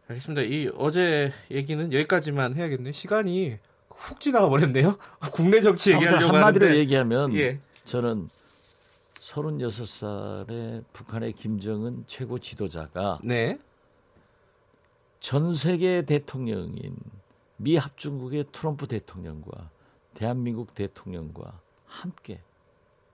알겠습니다. 0.09 0.43
이 0.43 0.71
어제 0.77 1.33
얘기는 1.51 1.93
여기까지만 1.93 2.55
해야겠네요. 2.57 2.93
시간이 2.93 3.59
훅 3.95 4.21
지나가 4.21 4.49
버렸네요. 4.49 4.99
국내 5.33 5.61
정치 5.61 5.93
얘기하려고 5.93 6.35
한마디로 6.35 6.67
하는데. 6.67 6.79
얘기하면 6.81 7.35
예. 7.35 7.61
저는 7.85 8.29
36살의 9.23 10.85
북한의 10.93 11.33
김정은 11.33 12.05
최고 12.07 12.39
지도자가 12.39 13.21
네. 13.23 13.59
전 15.21 15.55
세계 15.55 16.03
대통령인 16.03 16.97
미 17.57 17.77
합중국의 17.77 18.47
트럼프 18.51 18.89
대통령과 18.89 19.71
대한민국 20.15 20.75
대통령과 20.75 21.61
함께 21.87 22.41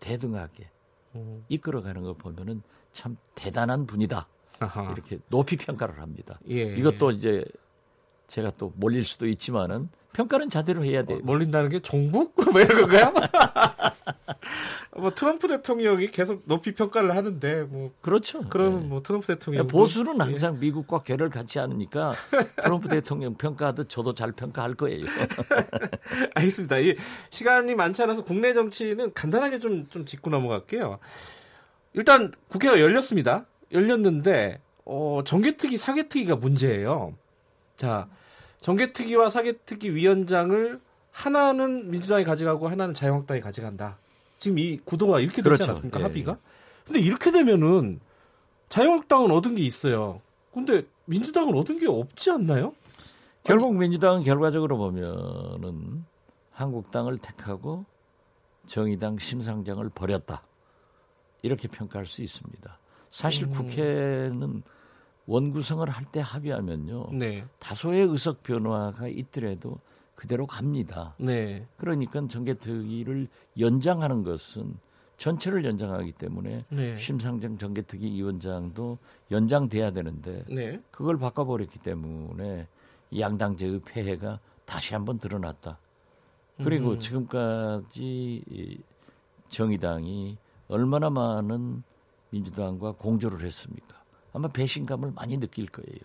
대등하게 0.01 0.71
음. 1.15 1.45
이끌어가는 1.49 2.03
걸 2.03 2.15
보면은 2.15 2.63
참 2.93 3.17
대단한 3.35 3.87
분이다. 3.87 4.27
아하. 4.61 4.93
이렇게 4.93 5.19
높이 5.29 5.57
평가를 5.57 6.01
합니다. 6.01 6.41
예. 6.49 6.75
이것도 6.77 7.11
이제 7.11 7.45
제가 8.29 8.53
또 8.57 8.73
몰릴 8.77 9.05
수도 9.05 9.27
있지만은 9.27 9.91
평가는 10.13 10.49
자대로 10.51 10.85
해야 10.85 11.05
돼요. 11.05 11.19
어, 11.19 11.21
몰린다는 11.25 11.69
게 11.69 11.81
종북? 11.81 12.35
뭐 12.53 12.61
이런 12.61 12.81
건가요? 12.81 13.13
뭐 14.97 15.15
트럼프 15.15 15.47
대통령이 15.47 16.09
계속 16.09 16.43
높이 16.47 16.75
평가를 16.75 17.17
하는데 17.17 17.63
뭐 17.63 17.93
그렇죠. 18.01 18.41
그럼 18.49 18.81
네. 18.81 18.87
뭐 18.89 19.03
트럼프 19.03 19.27
대통령 19.29 19.67
보수는 19.69 20.21
항상 20.21 20.57
예. 20.57 20.59
미국과 20.59 21.03
괴를 21.03 21.31
같이 21.31 21.59
하니까 21.61 22.15
트럼프 22.63 22.89
대통령 22.89 23.35
평가하듯 23.35 23.89
저도 23.89 24.15
잘 24.15 24.33
평가할 24.33 24.75
거예요. 24.75 25.07
알겠습니다. 26.35 26.79
이 26.79 26.97
시간이 27.31 27.77
많지 27.77 28.03
않아서 28.03 28.25
국내 28.25 28.53
정치는 28.53 29.13
간단하게 29.15 29.61
좀좀 29.61 30.05
짚고 30.05 30.31
넘어갈게요. 30.31 30.99
일단 31.93 32.33
국회가 32.49 32.81
열렸습니다. 32.81 33.47
열렸는데 33.73 34.61
어, 34.85 35.21
정개특위 35.25 35.77
사개특위가 35.77 36.37
문제예요. 36.37 37.15
자, 37.77 38.09
정개특위와 38.61 39.31
사개특위 39.31 39.95
위원장을 39.95 40.81
하나는 41.11 41.91
민주당이 41.91 42.25
가져가고 42.25 42.69
하나는 42.69 42.95
자유한국당이 42.95 43.41
가져간다. 43.41 43.99
지금 44.39 44.59
이 44.59 44.79
구도가 44.85 45.21
이렇게 45.21 45.37
되지 45.37 45.45
그렇죠. 45.45 45.65
않았습니까? 45.65 45.99
예. 46.01 46.03
합의가? 46.05 46.39
근데 46.85 47.01
이렇게 47.01 47.31
되면은 47.31 48.01
자유한국당은 48.69 49.31
얻은 49.31 49.57
게 49.57 49.65
있어요. 49.65 50.21
근데 50.53 50.85
민주당은 51.07 51.55
얻은 51.55 51.79
게 51.79 51.87
없지 51.87 52.31
않나요? 52.31 52.75
결국 53.43 53.75
민주당은 53.77 54.23
결과적으로 54.23 54.77
보면은 54.77 56.05
한국당을 56.53 57.19
택하고 57.19 57.85
정의당 58.67 59.19
심상정을 59.19 59.91
버렸다. 59.91 60.43
이렇게 61.43 61.69
평가할 61.69 62.07
수 62.07 62.23
있습니다. 62.23 62.79
사실 63.11 63.45
음. 63.45 63.53
국회는 63.53 64.63
원구성을 65.29 65.89
할 65.91 66.07
때 66.11 66.21
합의하면요. 66.21 67.09
네. 67.13 67.45
다소의 67.59 68.07
의석 68.07 68.43
변화가 68.43 69.09
있더라도 69.09 69.79
그대로 70.15 70.47
갑니다. 70.47 71.15
네. 71.19 71.67
그러니까 71.77 72.27
정개특위를 72.27 73.29
연장하는 73.59 74.23
것은 74.25 74.75
전체를 75.19 75.65
연장하기 75.67 76.13
때문에 76.13 76.65
네. 76.71 76.97
심상정 76.97 77.59
정개특위 77.59 78.13
위원장도 78.15 78.97
연장돼야 79.31 79.91
되는데 79.91 80.45
네. 80.49 80.81
그걸 80.91 81.19
바꿔버렸기 81.19 81.79
때문에 81.81 82.67
양당제의 83.17 83.81
폐해가 83.85 84.41
다시 84.65 84.95
한번 84.95 85.19
드러났다. 85.19 85.79
그리고 86.57 86.93
음. 86.93 86.99
지금까지 86.99 88.83
정의당이 89.49 90.39
얼마나 90.69 91.11
많은 91.11 91.83
민주당과 92.31 92.93
공조를 92.93 93.45
했습니까? 93.45 93.98
아마 94.33 94.49
배신감을 94.49 95.13
많이 95.15 95.39
느낄 95.39 95.67
거예요. 95.67 96.01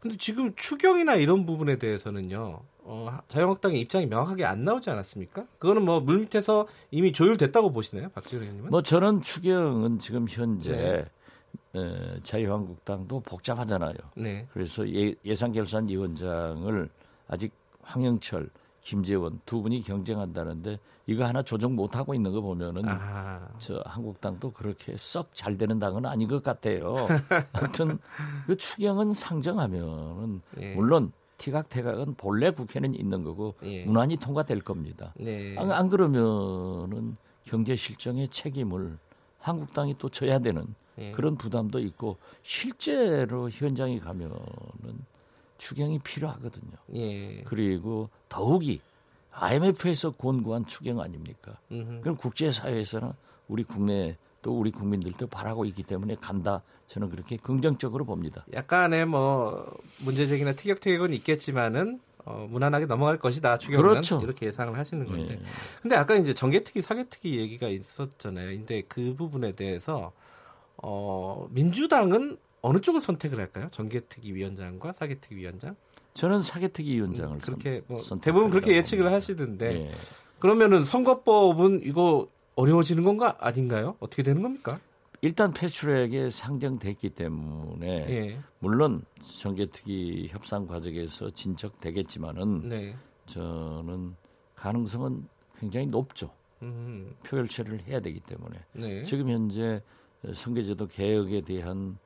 근데 0.00 0.16
지금 0.16 0.54
추경이나 0.56 1.16
이런 1.16 1.44
부분에 1.44 1.76
대해서는요. 1.76 2.62
어, 2.84 3.18
자유한국당의 3.28 3.80
입장이 3.80 4.06
명확하게 4.06 4.44
안 4.46 4.64
나오지 4.64 4.88
않았습니까? 4.88 5.44
그거는 5.58 5.84
뭐 5.84 6.00
물밑에서 6.00 6.66
이미 6.90 7.12
조율됐다고 7.12 7.72
보시나요, 7.72 8.08
박지원 8.10 8.42
의원님은? 8.42 8.70
뭐 8.70 8.82
저는 8.82 9.20
추경은 9.20 9.98
지금 9.98 10.26
현재 10.28 10.70
네. 11.74 11.80
에, 11.80 12.20
자유한국당도 12.22 13.20
복잡하잖아요. 13.20 13.94
네. 14.16 14.46
그래서 14.52 14.88
예, 14.88 15.14
예산결산위원장을 15.24 16.88
아직 17.28 17.52
황영철 17.82 18.48
김재원 18.82 19.40
두 19.46 19.62
분이 19.62 19.82
경쟁한다는데 19.82 20.78
이거 21.06 21.24
하나 21.24 21.42
조정 21.42 21.74
못 21.74 21.96
하고 21.96 22.14
있는 22.14 22.32
거 22.32 22.40
보면은 22.40 22.88
아하. 22.88 23.48
저 23.58 23.82
한국당도 23.84 24.52
그렇게 24.52 24.94
썩 24.96 25.30
잘 25.34 25.56
되는 25.56 25.78
당은 25.78 26.06
아닌 26.06 26.28
것 26.28 26.42
같아요. 26.42 26.94
아무튼 27.52 27.98
그 28.46 28.56
추경은 28.56 29.12
상정하면은 29.12 30.40
예. 30.60 30.74
물론 30.74 31.12
티각태각은 31.38 32.14
본래 32.14 32.50
국회는 32.50 32.94
있는 32.94 33.24
거고 33.24 33.54
예. 33.62 33.84
무난히 33.84 34.16
통과될 34.16 34.60
겁니다. 34.60 35.12
네. 35.16 35.56
안, 35.58 35.70
안 35.72 35.88
그러면은 35.88 37.16
경제 37.44 37.74
실정의 37.74 38.28
책임을 38.28 38.98
한국당이 39.38 39.96
또 39.98 40.08
져야 40.08 40.38
되는 40.38 40.74
예. 40.98 41.10
그런 41.12 41.36
부담도 41.36 41.78
있고 41.80 42.18
실제로 42.42 43.48
현장에 43.50 43.98
가면은 43.98 44.36
추경이 45.60 45.98
필요하거든요. 45.98 46.72
예. 46.94 47.42
그리고 47.44 48.08
더욱이 48.28 48.80
IMF에서 49.30 50.12
권고한 50.12 50.66
추경 50.66 51.00
아닙니까? 51.00 51.58
음흠. 51.70 52.00
그럼 52.00 52.16
국제사회에서는 52.16 53.12
우리 53.46 53.62
국내 53.64 54.16
또 54.42 54.58
우리 54.58 54.70
국민들도 54.70 55.26
바라고 55.26 55.66
있기 55.66 55.82
때문에 55.82 56.16
간다. 56.16 56.62
저는 56.88 57.10
그렇게 57.10 57.36
긍정적으로 57.36 58.06
봅니다. 58.06 58.44
약간의 58.52 59.04
뭐 59.04 59.78
문제제기나 59.98 60.54
티격태격은 60.54 61.12
있겠지만은 61.12 62.00
어, 62.24 62.46
무난하게 62.50 62.86
넘어갈 62.86 63.18
것이다. 63.18 63.58
추경은 63.58 63.88
그렇죠. 63.88 64.20
이렇게 64.22 64.46
예상을 64.46 64.76
하시는 64.76 65.06
건데. 65.06 65.36
네. 65.36 65.42
근데 65.82 65.96
아까 65.96 66.14
이제 66.16 66.32
정개특위, 66.32 66.80
사개특위 66.80 67.38
얘기가 67.38 67.68
있었잖아요. 67.68 68.48
근데 68.56 68.82
그 68.88 69.14
부분에 69.14 69.52
대해서 69.52 70.12
어, 70.78 71.46
민주당은 71.50 72.38
어느 72.62 72.80
쪽을 72.80 73.00
선택을 73.00 73.38
할까요? 73.38 73.68
정개특위 73.70 74.34
위원장과 74.34 74.92
사개특위 74.92 75.36
위원장? 75.40 75.76
저는 76.14 76.42
사개특위 76.42 76.96
위원장을 76.96 77.36
음, 77.36 77.40
그렇게 77.40 77.82
뭐 77.86 78.00
대부분 78.20 78.50
그렇게 78.50 78.76
예측을 78.76 79.04
봅니다. 79.04 79.16
하시던데 79.16 79.72
예. 79.86 79.90
그러면은 80.38 80.84
선거법은 80.84 81.82
이거 81.84 82.28
어려워지는 82.56 83.04
건가 83.04 83.36
아닌가요? 83.40 83.96
어떻게 84.00 84.22
되는 84.22 84.42
겁니까? 84.42 84.80
일단 85.22 85.52
패출액에 85.52 86.30
상정됐기 86.30 87.10
때문에 87.10 87.86
예. 88.08 88.40
물론 88.58 89.04
정개특위 89.22 90.28
협상 90.28 90.66
과정에서 90.66 91.30
진척되겠지만은 91.30 92.68
네. 92.68 92.96
저는 93.26 94.16
가능성은 94.56 95.28
굉장히 95.58 95.86
높죠. 95.86 96.30
음. 96.62 97.14
표결체를 97.24 97.82
해야 97.86 98.00
되기 98.00 98.20
때문에 98.20 98.58
네. 98.72 99.04
지금 99.04 99.28
현재 99.30 99.82
선거제도 100.32 100.86
개혁에 100.86 101.40
대한 101.42 101.98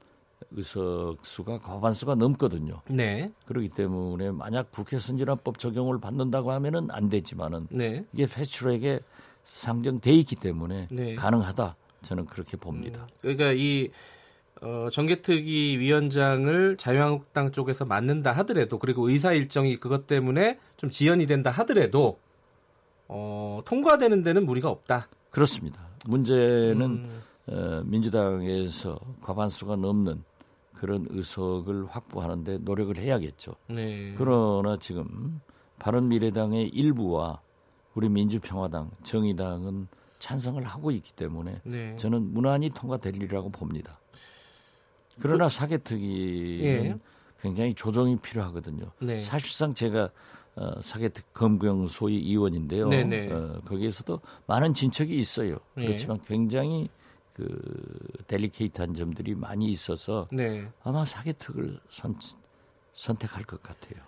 의석 0.52 1.18
수가 1.22 1.58
과반수가 1.58 2.16
넘거든요. 2.16 2.74
네. 2.88 3.30
그렇기 3.46 3.70
때문에 3.70 4.30
만약 4.30 4.70
국회 4.70 4.98
선진화법 4.98 5.58
적용을 5.58 6.00
받는다고 6.00 6.52
하면은 6.52 6.88
안 6.90 7.08
되지만은 7.08 7.68
네. 7.70 8.04
이게 8.12 8.26
패출액에 8.26 9.00
상정돼 9.44 10.12
있기 10.12 10.36
때문에 10.36 10.88
네. 10.90 11.14
가능하다. 11.14 11.76
저는 12.02 12.26
그렇게 12.26 12.56
봅니다. 12.56 13.02
음, 13.02 13.08
그러니까 13.20 13.52
이 13.52 13.88
어, 14.62 14.88
정개특위 14.90 15.78
위원장을 15.78 16.76
자유한국당 16.76 17.52
쪽에서 17.52 17.84
맡는다 17.84 18.32
하더라도 18.32 18.78
그리고 18.78 19.08
의사 19.08 19.32
일정이 19.32 19.76
그것 19.76 20.06
때문에 20.06 20.58
좀 20.76 20.90
지연이 20.90 21.26
된다 21.26 21.50
하더라도 21.50 22.18
어, 23.08 23.60
통과되는 23.64 24.22
데는 24.22 24.46
무리가 24.46 24.70
없다. 24.70 25.08
그렇습니다. 25.30 25.80
문제는 26.06 26.80
음. 26.82 27.22
어, 27.46 27.82
민주당에서 27.84 28.98
과반수가 29.22 29.76
넘는 29.76 30.22
그런 30.84 31.06
의석을 31.08 31.86
확보하는데 31.86 32.58
노력을 32.58 32.94
해야겠죠. 32.98 33.54
네. 33.70 34.12
그러나 34.18 34.76
지금 34.78 35.40
바른 35.78 36.08
미래당의 36.08 36.68
일부와 36.68 37.40
우리 37.94 38.10
민주평화당, 38.10 38.90
정의당은 39.02 39.88
찬성을 40.18 40.62
하고 40.62 40.90
있기 40.90 41.14
때문에 41.14 41.62
네. 41.64 41.96
저는 41.96 42.34
무난히 42.34 42.68
통과될리라고 42.68 43.48
봅니다. 43.48 43.98
그러나 45.20 45.44
그, 45.44 45.54
사개특위는 45.54 46.84
예. 46.84 46.98
굉장히 47.40 47.72
조정이 47.74 48.18
필요하거든요. 48.18 48.90
네. 49.00 49.20
사실상 49.20 49.72
제가 49.72 50.10
어, 50.56 50.82
사개특 50.82 51.32
검경 51.32 51.88
소위 51.88 52.16
의원인데요. 52.16 52.88
네, 52.88 53.04
네. 53.04 53.32
어, 53.32 53.58
거기에서도 53.64 54.20
많은 54.46 54.74
진척이 54.74 55.16
있어요. 55.16 55.56
예. 55.78 55.86
그렇지만 55.86 56.20
굉장히 56.26 56.90
그 57.34 57.60
델리케이트한 58.28 58.94
점들이 58.94 59.34
많이 59.34 59.66
있어서 59.66 60.28
네. 60.32 60.66
아마 60.82 61.04
사개특을 61.04 61.80
선, 61.90 62.16
선택할 62.94 63.44
것 63.44 63.62
같아요. 63.62 64.02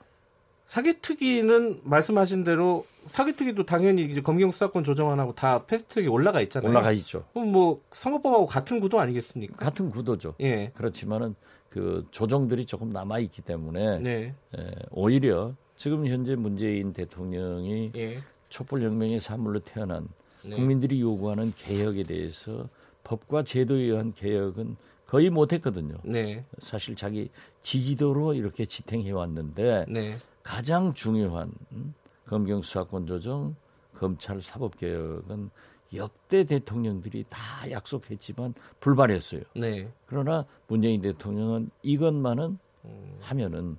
사개특위는 0.67 1.81
말씀하신 1.85 2.45
대로 2.45 2.87
사개특위도 3.07 3.67
당연히 3.67 4.05
이제 4.05 4.21
검경 4.21 4.51
수사권 4.51 4.85
조정안하고 4.85 5.35
다 5.35 5.65
패스트트랙에 5.67 6.09
올라가 6.09 6.41
있잖아요. 6.41 6.71
올라가 6.71 6.93
있죠. 6.93 7.25
그럼 7.33 7.53
뭐 7.53 7.83
선거법하고 7.93 8.47
같은 8.47 8.81
구도 8.81 8.99
아니겠습니까? 8.99 9.57
같은 9.57 9.91
구도죠. 9.91 10.35
예. 10.41 10.73
그렇지만은 10.75 11.35
그 11.69 12.07
조정들이 12.11 12.65
조금 12.65 12.91
남아 12.91 13.19
있기 13.21 13.43
때문에 13.43 13.99
네. 13.99 14.35
예, 14.57 14.71
오히려 14.91 15.55
지금 15.77 16.07
현재 16.07 16.35
문재인 16.35 16.93
대통령이 16.93 17.93
예. 17.97 18.17
촛불 18.49 18.83
혁명의 18.83 19.21
산물로 19.21 19.61
태어난 19.61 20.09
네. 20.43 20.57
국민들이 20.57 21.01
요구하는 21.01 21.53
개혁에 21.57 22.05
대해서 22.05 22.69
법과 23.07 23.45
제도에 23.45 23.83
의한 23.83 24.13
개혁은 24.13 24.77
거의 25.07 25.31
못했거든요. 25.31 25.95
네. 26.05 26.45
사실 26.59 26.97
자기 26.97 27.31
지지도로 27.63 28.35
이렇게 28.35 28.67
지탱해 28.67 29.13
왔는데 29.13 29.87
네. 29.89 30.17
가장 30.43 30.93
중요한 30.93 31.53
음, 31.73 31.95
검경 32.27 32.63
수사권 32.63 33.07
조정, 33.07 33.55
검찰 33.95 34.43
사법 34.43 34.77
개혁은 34.77 35.51
역대 35.95 36.43
대통령들이 36.43 37.25
다 37.31 37.71
약속했지만 37.71 38.55
불발했어요. 38.81 39.43
네. 39.55 39.89
그러나 40.07 40.45
문재인 40.67 41.01
대통령은 41.01 41.71
이것만은 41.83 42.59
음. 42.87 43.19
하면은 43.21 43.79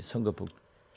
선거법 0.00 0.48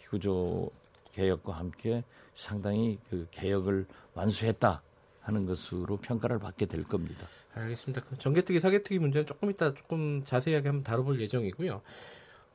구조 0.09 0.71
개혁과 1.11 1.53
함께 1.53 2.03
상당히 2.33 2.97
그 3.09 3.27
개혁을 3.31 3.85
완수했다 4.13 4.81
하는 5.19 5.45
것으로 5.45 5.97
평가를 5.97 6.39
받게 6.39 6.65
될 6.65 6.83
겁니다. 6.83 7.27
알겠습니다. 7.53 8.03
전개특위 8.17 8.59
사개특위 8.59 8.99
문제는 8.99 9.25
조금 9.25 9.49
이따 9.49 9.73
조금 9.73 10.23
자세하게 10.23 10.69
한번 10.69 10.83
다뤄볼 10.83 11.19
예정이고요. 11.21 11.81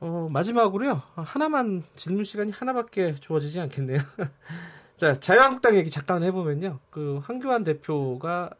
어, 0.01 0.29
마지막으로요. 0.31 1.01
하나만 1.15 1.83
질문 1.95 2.23
시간이 2.23 2.51
하나밖에 2.51 3.15
주어지지 3.15 3.59
않겠네요. 3.59 3.99
자, 4.97 5.13
자유한국당 5.13 5.75
얘기 5.75 5.89
잠깐 5.89 6.23
해보면요. 6.23 6.79
그 6.89 7.19
황교안 7.23 7.63
대표가 7.63 8.51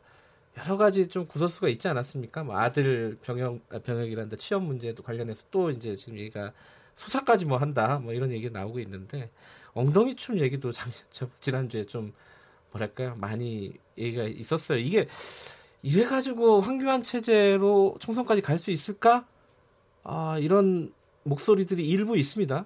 여러 0.57 0.77
가지 0.77 1.07
좀 1.07 1.27
구설수가 1.27 1.67
있지 1.69 1.87
않았습니까? 1.87 2.43
뭐 2.43 2.57
아들 2.57 3.17
병역 3.21 3.59
아, 3.69 3.79
병역이란다 3.79 4.37
취업 4.37 4.63
문제도 4.63 5.01
관련해서 5.03 5.43
또 5.51 5.69
이제 5.69 5.95
지금 5.95 6.17
얘기가 6.17 6.53
수사까지 6.95 7.45
뭐 7.45 7.57
한다 7.57 7.99
뭐 7.99 8.13
이런 8.13 8.31
얘기 8.31 8.49
가 8.49 8.59
나오고 8.59 8.79
있는데 8.79 9.29
엉덩이 9.73 10.15
춤 10.15 10.39
얘기도 10.39 10.71
장, 10.73 10.89
저, 11.09 11.27
지난주에 11.41 11.85
좀 11.85 12.13
뭐랄까요 12.71 13.15
많이 13.15 13.73
얘기가 13.97 14.23
있었어요. 14.23 14.77
이게 14.77 15.07
이래 15.85 16.03
가지고 16.05 16.61
황교안 16.61 17.03
체제로 17.03 17.95
총선까지 17.99 18.41
갈 18.41 18.57
수 18.57 18.71
있을까? 18.71 19.27
아 20.03 20.37
이런 20.39 20.91
목소리들이 21.23 21.87
일부 21.87 22.17
있습니다. 22.17 22.65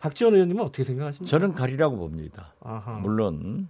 박지원 0.00 0.34
의원님은 0.34 0.64
어떻게 0.64 0.82
생각하십니까? 0.84 1.28
저는 1.30 1.52
가리라고 1.54 1.96
봅니다. 1.96 2.54
아하. 2.60 2.98
물론 3.00 3.68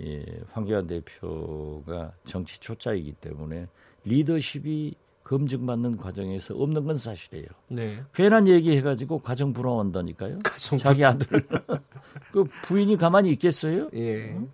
예, 0.00 0.24
황교안 0.52 0.86
대표가 0.88 2.12
정치 2.24 2.58
초짜이기 2.58 3.12
때문에 3.14 3.68
리더십이 4.04 4.94
검증받는 5.22 5.96
과정에서 5.96 6.54
없는 6.56 6.84
건 6.84 6.96
사실이에요. 6.96 7.46
네. 7.68 8.02
괜한 8.12 8.48
얘기 8.48 8.76
해가지고 8.76 9.20
가정 9.20 9.52
불화한다니까요. 9.52 10.40
가정 10.42 10.78
자기 10.78 11.04
아들 11.04 11.26
그 12.32 12.44
부인이 12.62 12.96
가만히 12.96 13.30
있겠어요? 13.30 13.88
예. 13.94 14.32
어? 14.32 14.48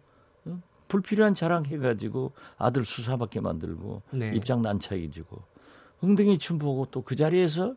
불필요한 0.88 1.34
자랑 1.34 1.66
해가지고 1.66 2.32
아들 2.56 2.84
수사받게 2.84 3.40
만들고 3.40 4.02
네. 4.10 4.32
입장 4.34 4.62
난처해지고 4.62 5.40
엉덩이 6.02 6.38
춤 6.38 6.58
보고 6.58 6.86
또 6.86 7.02
그 7.02 7.16
자리에서 7.16 7.74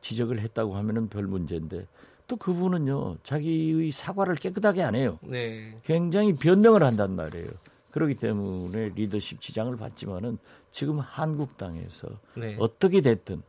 지적을 0.00 0.40
했다고 0.40 0.74
하면은 0.76 1.08
별 1.08 1.26
문제인데 1.26 1.86
또 2.26 2.36
그분은요 2.36 3.18
자기의 3.22 3.90
사과를 3.90 4.34
깨끗하게 4.36 4.82
안 4.82 4.94
해요. 4.94 5.18
네. 5.22 5.78
굉장히 5.84 6.34
변명을 6.34 6.82
한단 6.82 7.14
말이에요. 7.14 7.48
그렇기 7.90 8.14
때문에 8.14 8.90
리더십 8.94 9.40
지장을 9.40 9.76
받지만은 9.76 10.38
지금 10.70 10.98
한국당에서 10.98 12.08
네. 12.34 12.56
어떻게 12.58 13.00
됐든 13.02 13.42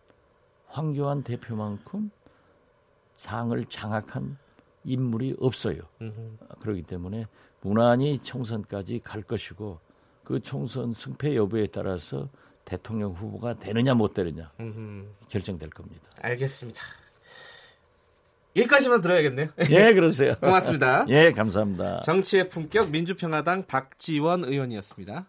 황교안 0.67 1.23
대표만큼 1.23 2.11
상을 3.15 3.63
장악한 3.65 4.37
인물이 4.83 5.37
없어요. 5.39 5.81
음흠. 6.01 6.37
그렇기 6.59 6.83
때문에 6.83 7.25
무난히 7.63 8.19
총선까지 8.19 9.01
갈 9.03 9.23
것이고 9.23 9.79
그 10.23 10.39
총선 10.41 10.93
승패 10.93 11.35
여부에 11.35 11.67
따라서 11.67 12.29
대통령 12.65 13.11
후보가 13.11 13.59
되느냐 13.59 13.93
못 13.93 14.13
되느냐 14.13 14.51
음흠. 14.59 15.05
결정될 15.29 15.69
겁니다. 15.69 16.03
알겠습니다. 16.21 16.81
여기까지만 18.55 19.01
들어야겠네요. 19.01 19.47
예, 19.71 19.93
그러세요. 19.93 20.35
고맙습니다. 20.39 21.05
예, 21.09 21.31
감사합니다. 21.31 22.01
정치의 22.01 22.49
품격 22.49 22.91
민주평화당 22.91 23.65
박지원 23.65 24.45
의원이었습니다. 24.45 25.25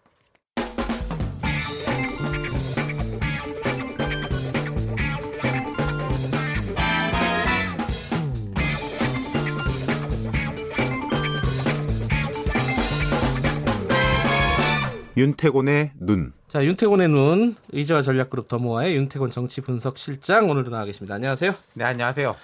윤태곤의 15.17 15.93
눈. 16.01 16.33
자, 16.49 16.65
윤태곤의 16.65 17.09
눈, 17.09 17.55
의자와 17.73 18.03
전략그룹 18.03 18.49
더모아의 18.49 18.97
윤태곤 18.97 19.31
정치분석실장 19.31 20.51
오늘도 20.51 20.71
나와 20.71 20.85
계십니다. 20.85 21.15
안녕하세요. 21.15 21.55
네, 21.75 21.85
안녕하세요. 21.85 22.35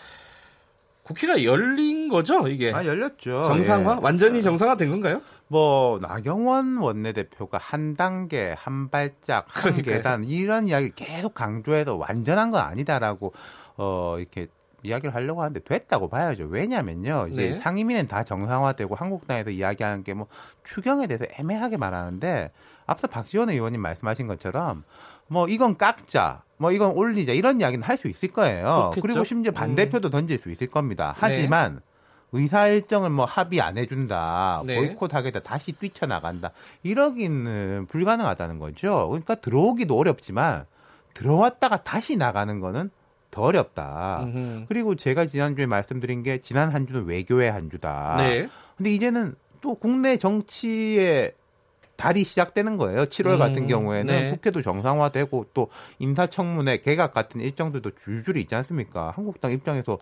국회가 1.02 1.42
열린 1.42 2.08
거죠, 2.08 2.46
이게? 2.46 2.72
아, 2.72 2.84
열렸죠. 2.84 3.48
정상화? 3.48 3.96
예. 3.96 3.98
완전히 4.00 4.42
정상화 4.42 4.76
된 4.76 4.90
건가요? 4.90 5.20
뭐, 5.48 5.98
나경원 6.00 6.76
원내대표가 6.76 7.58
한 7.58 7.96
단계, 7.96 8.54
한 8.56 8.88
발짝, 8.90 9.46
한 9.48 9.62
그러니까요. 9.72 9.96
계단, 9.96 10.24
이런 10.24 10.68
이야기 10.68 10.92
계속 10.94 11.34
강조해서 11.34 11.96
완전한 11.96 12.52
건 12.52 12.62
아니다라고, 12.62 13.32
어, 13.76 14.16
이렇게 14.18 14.46
이야기를 14.82 15.14
하려고 15.14 15.42
하는데 15.42 15.60
됐다고 15.60 16.08
봐야죠. 16.08 16.44
왜냐면요. 16.50 17.28
이제 17.30 17.50
네. 17.52 17.58
상임위는 17.60 18.06
다 18.06 18.22
정상화되고 18.24 18.94
한국당에서 18.94 19.50
이야기하는 19.50 20.02
게 20.04 20.14
뭐 20.14 20.26
추경에 20.64 21.06
대해서 21.06 21.24
애매하게 21.38 21.76
말하는데 21.76 22.50
앞서 22.86 23.06
박지원 23.06 23.50
의원님 23.50 23.80
말씀하신 23.80 24.26
것처럼 24.26 24.84
뭐 25.28 25.46
이건 25.48 25.76
깎자, 25.76 26.42
뭐 26.56 26.72
이건 26.72 26.90
올리자 26.92 27.32
이런 27.32 27.60
이야기는 27.60 27.82
할 27.86 27.96
수 27.96 28.08
있을 28.08 28.30
거예요. 28.32 28.64
그렇겠죠? 28.94 29.00
그리고 29.02 29.24
심지어 29.24 29.52
반대표도 29.52 30.08
음. 30.08 30.10
던질 30.10 30.38
수 30.38 30.50
있을 30.50 30.66
겁니다. 30.66 31.14
하지만 31.16 31.74
네. 31.74 31.80
의사 32.32 32.66
일정을 32.68 33.10
뭐 33.10 33.24
합의 33.24 33.60
안 33.60 33.76
해준다, 33.78 34.62
네. 34.64 34.76
보이콧하겠다, 34.76 35.40
다시 35.40 35.72
뛰쳐나간다 35.72 36.50
이러기는 36.82 37.86
불가능하다는 37.88 38.58
거죠. 38.58 39.08
그러니까 39.08 39.34
들어오기도 39.36 39.96
어렵지만 39.96 40.64
들어왔다가 41.14 41.82
다시 41.82 42.16
나가는 42.16 42.60
거는 42.60 42.90
더 43.30 43.42
어렵다. 43.42 44.22
음흠. 44.24 44.64
그리고 44.68 44.96
제가 44.96 45.26
지난주에 45.26 45.66
말씀드린 45.66 46.22
게 46.22 46.38
지난 46.38 46.70
한 46.70 46.86
주는 46.86 47.04
외교의 47.06 47.50
한 47.50 47.70
주다. 47.70 48.16
네. 48.18 48.48
근데 48.76 48.90
이제는 48.92 49.34
또 49.60 49.74
국내 49.74 50.16
정치의 50.16 51.32
달이 51.96 52.24
시작되는 52.24 52.78
거예요. 52.78 53.04
7월 53.04 53.34
음, 53.34 53.38
같은 53.38 53.66
경우에는 53.66 54.06
네. 54.14 54.30
국회도 54.30 54.62
정상화되고 54.62 55.48
또 55.52 55.68
인사청문회 55.98 56.78
개각 56.80 57.12
같은 57.12 57.40
일정들도 57.42 57.90
줄줄이 58.02 58.40
있지 58.40 58.54
않습니까? 58.54 59.12
한국당 59.14 59.52
입장에서 59.52 59.98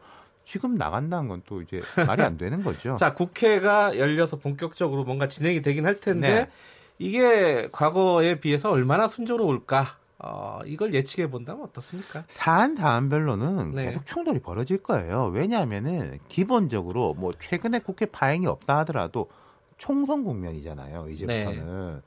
지금 0.47 0.77
나간다는 0.77 1.29
건 1.29 1.43
또 1.45 1.61
이제 1.61 1.83
말이 2.07 2.23
안 2.23 2.39
되는 2.39 2.63
거죠. 2.63 2.95
자, 3.01 3.13
국회가 3.15 3.99
열려서 3.99 4.37
본격적으로 4.37 5.05
뭔가 5.05 5.27
진행이 5.27 5.61
되긴 5.61 5.87
할 5.87 5.99
텐데 5.99 6.29
네. 6.45 6.51
이게 6.99 7.69
과거에 7.73 8.39
비해서 8.41 8.71
얼마나 8.71 9.09
순조로울까? 9.09 9.97
어, 10.21 10.61
이걸 10.67 10.93
예측해 10.95 11.31
본다면 11.31 11.65
어떻습니까? 11.65 12.25
사안 12.27 12.75
다안별로는 12.75 13.75
네. 13.75 13.85
계속 13.85 14.05
충돌이 14.05 14.41
벌어질 14.41 14.83
거예요. 14.83 15.27
왜냐하면은 15.27 16.19
기본적으로 16.27 17.15
뭐 17.15 17.31
최근에 17.33 17.81
국회 17.81 18.07
파행이 18.07 18.47
없다 18.47 18.79
하더라도 18.79 19.29
총선 19.77 20.25
국면이잖아요. 20.25 21.09
이제부터는. 21.11 21.95
네. 21.95 22.01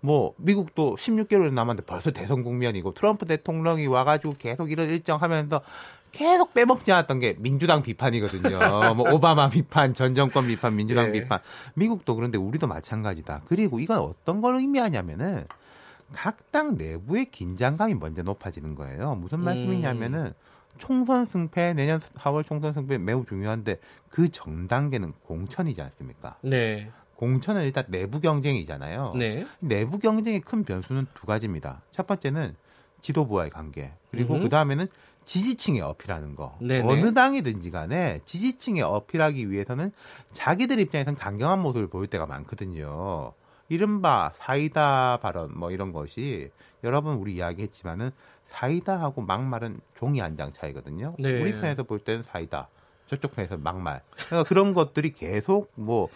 뭐 0.00 0.34
미국도 0.36 0.96
16개월 0.96 1.52
남았는데 1.52 1.84
벌써 1.84 2.12
대선 2.12 2.44
국면이고 2.44 2.94
트럼프 2.94 3.26
대통령이 3.26 3.88
와가지고 3.88 4.34
계속 4.38 4.70
이런 4.70 4.88
일정 4.88 5.20
하면서 5.20 5.60
계속 6.12 6.54
빼먹지 6.54 6.92
않았던 6.92 7.18
게 7.18 7.34
민주당 7.38 7.82
비판이거든요. 7.82 8.58
뭐 8.94 9.12
오바마 9.12 9.48
비판, 9.50 9.94
전 9.94 10.14
정권 10.14 10.46
비판, 10.46 10.76
민주당 10.76 11.10
네. 11.10 11.20
비판. 11.20 11.40
미국도 11.74 12.14
그런데 12.14 12.38
우리도 12.38 12.68
마찬가지다. 12.68 13.42
그리고 13.46 13.80
이건 13.80 13.98
어떤 13.98 14.40
걸 14.40 14.56
의미하냐면은 14.56 15.44
각당 16.12 16.76
내부의 16.76 17.26
긴장감이 17.30 17.94
먼저 17.94 18.22
높아지는 18.22 18.74
거예요. 18.74 19.14
무슨 19.16 19.40
말씀이냐면은 19.40 20.26
음. 20.26 20.32
총선 20.78 21.24
승패 21.24 21.74
내년 21.74 21.98
4월 22.00 22.46
총선 22.46 22.72
승패 22.72 22.98
매우 22.98 23.24
중요한데 23.26 23.78
그 24.10 24.28
전 24.28 24.68
단계는 24.68 25.12
공천이지 25.24 25.82
않습니까? 25.82 26.36
네. 26.42 26.90
공천은 27.16 27.64
일단 27.64 27.84
내부 27.88 28.20
경쟁이잖아요. 28.20 29.14
네. 29.16 29.44
내부 29.58 29.98
경쟁의 29.98 30.40
큰 30.40 30.62
변수는 30.64 31.06
두 31.14 31.26
가지입니다. 31.26 31.82
첫 31.90 32.06
번째는 32.06 32.54
지도부와의 33.00 33.50
관계. 33.50 33.92
그리고 34.10 34.38
그 34.38 34.48
다음에는 34.48 34.86
지지층에 35.24 35.80
어필하는 35.80 36.36
거. 36.36 36.56
네네. 36.60 36.88
어느 36.88 37.12
당이든지 37.12 37.70
간에 37.72 38.20
지지층에 38.24 38.80
어필하기 38.82 39.50
위해서는 39.50 39.90
자기들 40.32 40.78
입장에서는 40.78 41.18
강경한 41.18 41.60
모습을 41.60 41.88
보일 41.88 42.06
때가 42.08 42.26
많거든요. 42.26 43.32
이른바 43.68 44.32
사이다 44.34 45.18
발언 45.22 45.50
뭐 45.58 45.70
이런 45.70 45.92
것이 45.92 46.50
여러분 46.84 47.14
우리 47.16 47.34
이야기했지만은 47.34 48.10
사이다하고 48.46 49.22
막말은 49.22 49.80
종이 49.98 50.20
한 50.20 50.36
장 50.36 50.52
차이거든요. 50.52 51.14
네. 51.18 51.40
우리 51.40 51.52
편에서 51.52 51.82
볼 51.82 51.98
때는 51.98 52.22
사이다. 52.22 52.68
저쪽 53.08 53.34
편에서 53.34 53.56
막말. 53.58 54.02
그러니까 54.26 54.44
그런 54.48 54.74
것들이 54.74 55.12
계속 55.12 55.70
뭐 55.74 56.08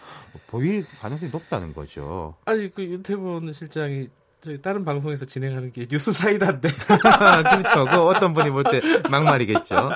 보일 0.49 0.83
가능성이 1.01 1.31
높다는 1.31 1.73
거죠. 1.73 2.35
아니 2.45 2.73
그 2.73 2.83
윤태곤 2.83 3.51
실장이 3.53 4.09
저희 4.41 4.61
다른 4.61 4.83
방송에서 4.85 5.25
진행하는 5.25 5.71
게 5.71 5.85
뉴스 5.85 6.11
사이다인데. 6.11 6.67
그렇죠. 6.91 7.85
그 7.85 8.01
어떤 8.07 8.33
분이 8.33 8.49
볼 8.51 8.63
때 8.63 8.81
막말이겠죠. 9.09 9.89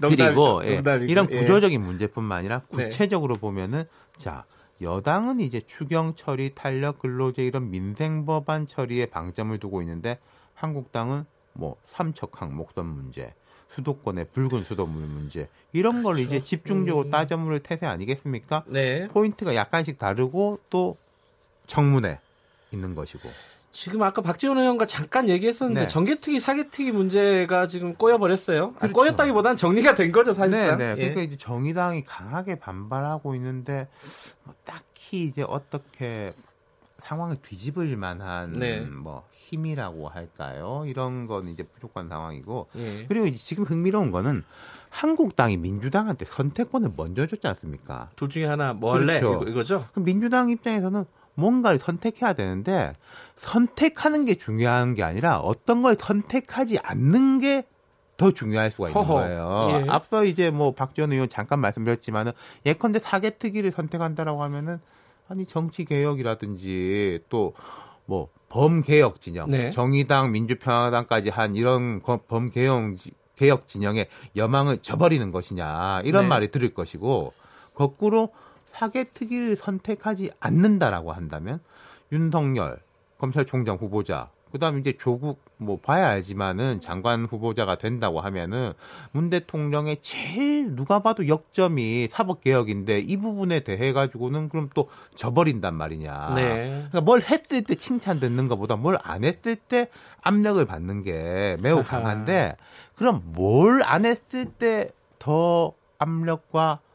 그리고 0.00 0.60
예, 0.64 0.82
이런 1.08 1.28
예. 1.30 1.38
구조적인 1.38 1.80
예. 1.80 1.84
문제뿐만 1.84 2.38
아니라 2.38 2.62
네. 2.70 2.84
구체적으로 2.84 3.34
네. 3.34 3.40
보면은 3.40 3.84
자 4.16 4.44
여당은 4.82 5.40
이제 5.40 5.60
추경 5.60 6.14
처리, 6.14 6.54
탄력 6.54 6.98
근로제 6.98 7.44
이런 7.44 7.70
민생 7.70 8.26
법안 8.26 8.66
처리에 8.66 9.06
방점을 9.06 9.56
두고 9.58 9.82
있는데 9.82 10.18
한국당은 10.54 11.24
뭐 11.54 11.76
삼척 11.88 12.40
항 12.40 12.56
목선 12.56 12.86
문제, 12.86 13.34
수도권의 13.68 14.28
붉은 14.32 14.64
수도물 14.64 15.02
문제 15.02 15.48
이런 15.72 16.02
걸 16.02 16.14
그렇죠. 16.14 16.26
이제 16.34 16.44
집중적으로 16.44 17.06
음. 17.06 17.10
따져물을 17.10 17.60
태세 17.60 17.86
아니겠습니까? 17.86 18.64
네. 18.66 19.08
포인트가 19.08 19.54
약간씩 19.54 19.98
다르고 19.98 20.58
또 20.70 20.96
청문회 21.66 22.18
있는 22.72 22.94
것이고. 22.94 23.28
지금 23.72 24.02
아까 24.02 24.20
박지원 24.20 24.58
의원과 24.58 24.86
잠깐 24.86 25.28
얘기했었는데 25.30 25.82
네. 25.82 25.86
정개특위 25.86 26.40
사개특위 26.40 26.92
문제가 26.92 27.66
지금 27.66 27.94
꼬여버렸어요. 27.94 28.74
그렇죠. 28.74 28.92
꼬였다기보다는 28.92 29.56
정리가 29.56 29.94
된 29.94 30.12
거죠 30.12 30.34
사실상. 30.34 30.76
네, 30.76 30.88
네. 30.88 30.94
그러니까 30.94 31.20
예. 31.20 31.24
이제 31.24 31.36
정의당이 31.38 32.04
강하게 32.04 32.56
반발하고 32.56 33.34
있는데 33.34 33.88
뭐 34.44 34.54
딱히 34.64 35.24
이제 35.24 35.42
어떻게 35.48 36.34
상황을 36.98 37.36
뒤집을 37.42 37.96
만한 37.96 38.58
네. 38.58 38.80
뭐 38.80 39.26
힘이라고 39.32 40.08
할까요? 40.08 40.84
이런 40.86 41.26
건 41.26 41.48
이제 41.48 41.62
부족한 41.62 42.08
상황이고 42.08 42.68
예. 42.76 43.06
그리고 43.08 43.30
지금 43.36 43.64
흥미로운 43.64 44.10
거는 44.10 44.44
한국당이 44.90 45.56
민주당한테 45.56 46.26
선택권을 46.26 46.92
먼저 46.94 47.26
줬지 47.26 47.46
않습니까? 47.46 48.10
둘 48.16 48.28
중에 48.28 48.44
하나 48.44 48.74
뭐 48.74 48.94
할래? 48.94 49.20
그렇죠. 49.20 49.48
이거, 49.48 49.62
죠 49.64 49.86
민주당 49.94 50.50
입장에서는 50.50 51.06
뭔가를 51.34 51.78
선택해야 51.78 52.32
되는데 52.32 52.94
선택하는 53.36 54.24
게 54.24 54.34
중요한 54.34 54.94
게 54.94 55.02
아니라 55.02 55.38
어떤 55.38 55.82
걸 55.82 55.96
선택하지 55.98 56.78
않는 56.78 57.40
게 57.40 57.66
더 58.18 58.30
중요할 58.30 58.70
수가 58.70 58.90
있는 58.90 59.02
허허. 59.02 59.14
거예요. 59.14 59.68
예. 59.72 59.90
앞서 59.90 60.24
이제 60.24 60.50
뭐 60.50 60.74
박지원 60.74 61.12
의원 61.12 61.28
잠깐 61.28 61.58
말씀드렸지만은 61.60 62.32
예컨대 62.66 62.98
사개특위를 63.00 63.72
선택한다라고 63.72 64.42
하면은 64.44 64.78
아니 65.28 65.46
정치 65.46 65.84
개혁이라든지 65.84 67.20
또 67.28 67.54
뭐 68.04 68.28
범개혁 68.48 69.20
진영, 69.20 69.48
네. 69.48 69.70
정의당, 69.70 70.32
민주평화당까지 70.32 71.30
한 71.30 71.54
이런 71.54 72.00
범개혁 72.28 72.96
개혁 73.36 73.68
진영의 73.68 74.08
여망을 74.36 74.78
저버리는 74.82 75.30
것이냐 75.30 76.02
이런 76.04 76.24
네. 76.24 76.28
말이 76.28 76.50
들을 76.50 76.74
것이고 76.74 77.32
거꾸로 77.74 78.30
사개특위를 78.72 79.56
선택하지 79.56 80.30
않는다라고 80.40 81.12
한다면 81.12 81.60
윤석열 82.10 82.78
검찰총장 83.18 83.76
후보자 83.76 84.30
그다음에 84.52 84.80
이제 84.80 84.92
조국 85.00 85.42
뭐 85.56 85.78
봐야 85.80 86.08
알지만은 86.08 86.82
장관 86.82 87.24
후보자가 87.24 87.76
된다고 87.78 88.20
하면은 88.20 88.74
문 89.12 89.30
대통령의 89.30 89.98
제일 90.02 90.74
누가 90.76 90.98
봐도 90.98 91.26
역점이 91.26 92.08
사법 92.10 92.42
개혁인데 92.42 92.98
이 92.98 93.16
부분에 93.16 93.60
대해 93.60 93.94
가지고는 93.94 94.50
그럼 94.50 94.68
또 94.74 94.90
져버린단 95.14 95.74
말이냐. 95.74 96.32
네. 96.34 96.66
그러니까 96.90 97.00
뭘 97.00 97.22
했을 97.22 97.62
때 97.62 97.74
칭찬 97.74 98.20
듣는 98.20 98.48
것보다 98.48 98.76
뭘 98.76 98.98
안 99.02 99.24
했을 99.24 99.56
때 99.56 99.88
압력을 100.20 100.62
받는 100.66 101.02
게 101.02 101.56
매우 101.62 101.82
강한데 101.82 102.56
그럼 102.94 103.22
뭘 103.32 103.82
안 103.84 104.04
했을 104.04 104.44
때 104.44 104.90
더 105.18 105.72
압력과 105.98 106.80
어, 106.80 106.91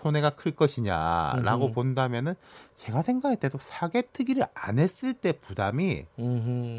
손해가 0.00 0.30
클 0.30 0.52
것이냐라고 0.52 1.66
음흠. 1.66 1.74
본다면은 1.74 2.34
제가 2.74 3.02
생각할 3.02 3.36
때도 3.38 3.58
사개특위를 3.62 4.44
안 4.54 4.78
했을 4.78 5.14
때 5.14 5.32
부담이 5.32 6.04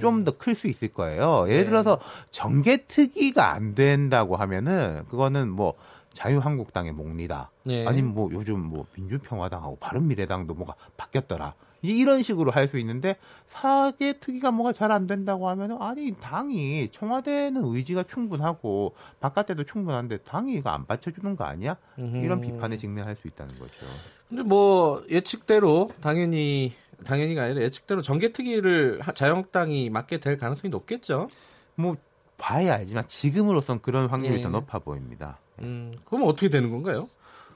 좀 0.02 0.24
더 0.24 0.32
클 0.38 0.56
수 0.56 0.68
있을 0.68 0.89
거예요. 0.89 1.45
예를 1.47 1.62
네. 1.62 1.66
들어서 1.66 2.00
정개특위가 2.32 3.52
안 3.54 3.76
된다고 3.76 4.36
하면은 4.36 5.04
그거는 5.10 5.50
뭐 5.50 5.74
자유한국당의 6.14 6.91
몫니다. 6.91 7.52
네. 7.66 7.86
아니면 7.88 8.14
뭐 8.14 8.30
요즘 8.34 8.60
뭐 8.60 8.86
민주평화당하고 8.95 9.78
바른미래당도 9.78 10.54
뭐가 10.54 10.76
바뀌었더라. 10.97 11.54
이런 11.82 12.24
식으로 12.24 12.52
할 12.52 12.68
수 12.70 12.78
있는데 12.78 13.16
사개 13.48 14.20
특위가 14.20 14.52
뭐가 14.52 14.74
잘 14.74 14.92
안 14.92 15.08
된다고 15.08 15.50
하면 15.50 15.82
아니 15.82 16.12
당이 16.16 16.90
청와대는 16.92 17.64
의지가 17.64 18.04
충분하고 18.04 18.96
바깥에도 19.20 19.64
충분한데 19.64 20.18
당이 20.20 20.54
이거 20.56 20.70
안 20.72 20.86
받쳐주는 20.86 21.36
거 21.36 21.44
아니야? 21.46 21.78
이런 21.98 22.42
비판에 22.42 22.78
직면할 22.78 23.16
수 23.16 23.28
있다는 23.28 23.58
거죠. 23.60 23.86
근데 24.28 24.44
뭐 24.44 25.04
예측대로 25.10 25.92
당연히 26.02 26.74
당연히가 27.06 27.44
아니라 27.44 27.62
예측대로 27.62 28.02
정개특위를 28.02 29.00
자유한국당이 29.16 29.90
맡게 29.90 30.20
될 30.20 30.38
가능성이 30.38 30.70
높겠죠. 30.70 31.30
뭐 31.76 31.96
봐야 32.38 32.76
알지만 32.76 33.08
지금으로선 33.08 33.82
그런 33.82 34.08
확률이 34.10 34.38
예. 34.38 34.42
더 34.42 34.50
높아 34.50 34.80
보입니다. 34.80 35.38
음, 35.62 35.94
그럼 36.06 36.24
어떻게 36.28 36.50
되는 36.50 36.72
건가요? 36.72 37.10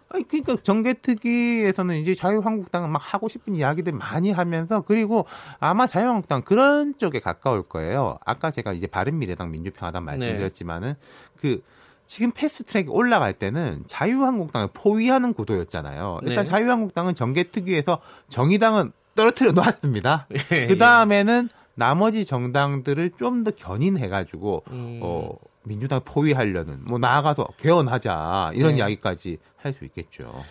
아니, 0.09 0.27
그러니까 0.27 0.57
정개특위에서는 0.61 1.95
이제 1.97 2.15
자유한국당은 2.15 2.89
막 2.89 3.01
하고 3.03 3.29
싶은 3.29 3.55
이야기들 3.55 3.93
많이 3.93 4.31
하면서 4.31 4.81
그리고 4.81 5.25
아마 5.59 5.87
자유한국당 5.87 6.41
그런 6.43 6.97
쪽에 6.97 7.19
가까울 7.19 7.63
거예요. 7.63 8.19
아까 8.25 8.51
제가 8.51 8.73
이제 8.73 8.87
바른미래당 8.87 9.51
민주평화당 9.51 10.05
말씀드렸지만은 10.05 10.89
네. 10.89 10.95
그 11.37 11.63
지금 12.05 12.31
패스트트랙 12.31 12.93
올라갈 12.93 13.33
때는 13.33 13.83
자유한국당을 13.87 14.69
포위하는 14.73 15.33
구도였잖아요. 15.33 16.19
일단 16.23 16.45
네. 16.45 16.51
자유한국당은 16.51 17.15
정개특위에서 17.15 17.99
정의당은 18.29 18.91
떨어뜨려 19.15 19.51
놓았습니다. 19.51 20.27
예, 20.51 20.67
그 20.67 20.77
다음에는 20.77 21.49
예. 21.51 21.63
나머지 21.75 22.25
정당들을 22.25 23.11
좀 23.17 23.43
더 23.43 23.51
견인해가지고 23.51 24.63
음. 24.69 24.99
어. 25.01 25.29
민주당 25.65 26.01
포위하려는 26.03 26.83
뭐 26.85 26.97
나아가서 26.99 27.47
개헌하자 27.57 28.51
이런 28.55 28.71
네. 28.71 28.77
이야기까지 28.79 29.37
할 29.57 29.73
수 29.73 29.85
있겠죠. 29.85 30.43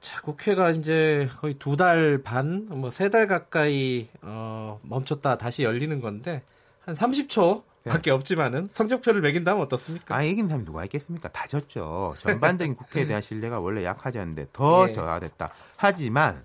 자, 0.00 0.20
국회가 0.22 0.70
이제 0.70 1.28
거의 1.40 1.54
두 1.54 1.76
달 1.76 2.18
반, 2.22 2.66
뭐 2.70 2.90
세 2.90 3.08
달 3.08 3.26
가까이 3.26 4.08
어, 4.22 4.80
멈췄다 4.82 5.38
다시 5.38 5.62
열리는 5.62 6.00
건데 6.00 6.42
한 6.84 6.94
30초 6.94 7.62
밖에 7.84 8.02
네. 8.02 8.10
없지만은 8.12 8.68
성적표를 8.70 9.20
매긴다면 9.22 9.62
어떻습니까? 9.62 10.14
아, 10.16 10.22
이긴 10.22 10.46
사람이 10.48 10.64
누가 10.64 10.84
있겠습니까? 10.84 11.28
다 11.28 11.46
졌죠. 11.48 12.14
전반적인 12.18 12.74
국회에 12.76 13.06
대한 13.06 13.22
신뢰가 13.22 13.58
원래 13.60 13.84
약하지 13.84 14.18
않은데 14.20 14.46
더 14.52 14.86
네. 14.86 14.92
저하됐다. 14.92 15.50
하지만 15.76 16.44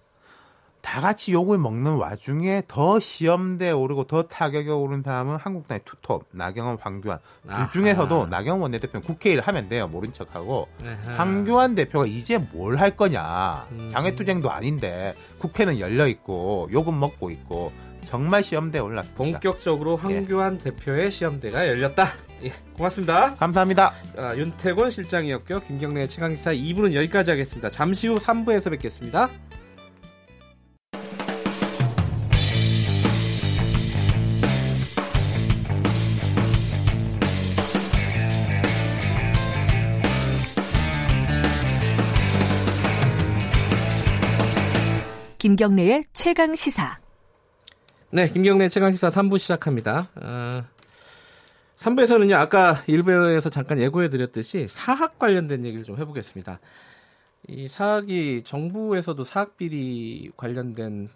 다 0.87 1.01
같이 1.01 1.33
욕을 1.33 1.57
먹는 1.57 1.95
와중에 1.95 2.61
더 2.65 2.97
시험대에 2.97 3.71
오르고 3.71 4.05
더 4.05 4.23
타격에 4.23 4.69
오른 4.69 5.03
사람은 5.03 5.35
한국당의 5.35 5.81
투톱 5.83 6.23
나경원, 6.31 6.77
황교안 6.79 7.19
그 7.45 7.53
중에서도 7.73 8.27
나경원 8.27 8.61
원내대표는 8.61 9.05
국회의를 9.05 9.45
하면 9.45 9.67
돼요 9.67 9.89
모른 9.89 10.13
척하고 10.13 10.69
아하. 10.81 11.17
황교안 11.17 11.75
대표가 11.75 12.05
이제 12.05 12.37
뭘 12.37 12.77
할 12.77 12.95
거냐 12.95 13.67
음. 13.71 13.89
장애투쟁도 13.91 14.49
아닌데 14.49 15.13
국회는 15.39 15.77
열려 15.79 16.07
있고 16.07 16.69
욕은 16.71 16.97
먹고 16.97 17.31
있고 17.31 17.73
정말 18.05 18.41
시험대에 18.43 18.79
올랐습니다. 18.79 19.17
본격적으로 19.17 19.99
예. 20.09 20.13
황교안 20.15 20.55
예. 20.55 20.59
대표의 20.71 21.11
시험대가 21.11 21.67
열렸다. 21.67 22.05
예, 22.43 22.51
고맙습니다. 22.77 23.35
감사합니다. 23.35 23.91
아, 24.17 24.35
윤태곤 24.37 24.91
실장이었고요. 24.91 25.59
김경래 25.61 26.07
최강기사 26.07 26.51
2부는 26.53 26.93
여기까지 26.93 27.31
하겠습니다. 27.31 27.69
잠시 27.69 28.07
후 28.07 28.15
3부에서 28.15 28.69
뵙겠습니다. 28.71 29.29
김경래의 45.47 46.03
최강 46.11 46.55
시사. 46.55 46.99
네, 48.09 48.27
김경래 48.27 48.67
최강 48.67 48.91
시사 48.91 49.07
3부 49.07 49.37
시작합니다. 49.37 50.09
어, 50.15 50.65
3부에서는요, 51.77 52.33
아까 52.33 52.83
1부에서 52.85 53.49
잠깐 53.49 53.79
예고해드렸듯이 53.79 54.67
사학 54.67 55.17
관련된 55.17 55.63
얘기를 55.63 55.85
좀 55.85 55.97
해보겠습니다. 55.97 56.59
이 57.47 57.69
사학이 57.69 58.43
정부에서도 58.43 59.23
사학 59.23 59.55
비리 59.55 60.31
관련된 60.35 61.07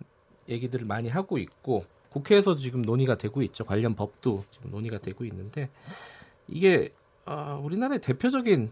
얘기들을 0.48 0.86
많이 0.86 1.10
하고 1.10 1.38
있고, 1.38 1.84
국회에서도 2.12 2.58
지금 2.58 2.84
논의가 2.84 3.16
되고 3.18 3.42
있죠. 3.42 3.66
관련 3.66 3.96
법도 3.96 4.46
지금 4.50 4.72
논의가 4.72 5.00
되고 5.00 5.26
있는데, 5.26 5.70
이게, 6.48 6.94
어, 7.26 7.60
우리나라의 7.62 8.00
대표적인 8.00 8.72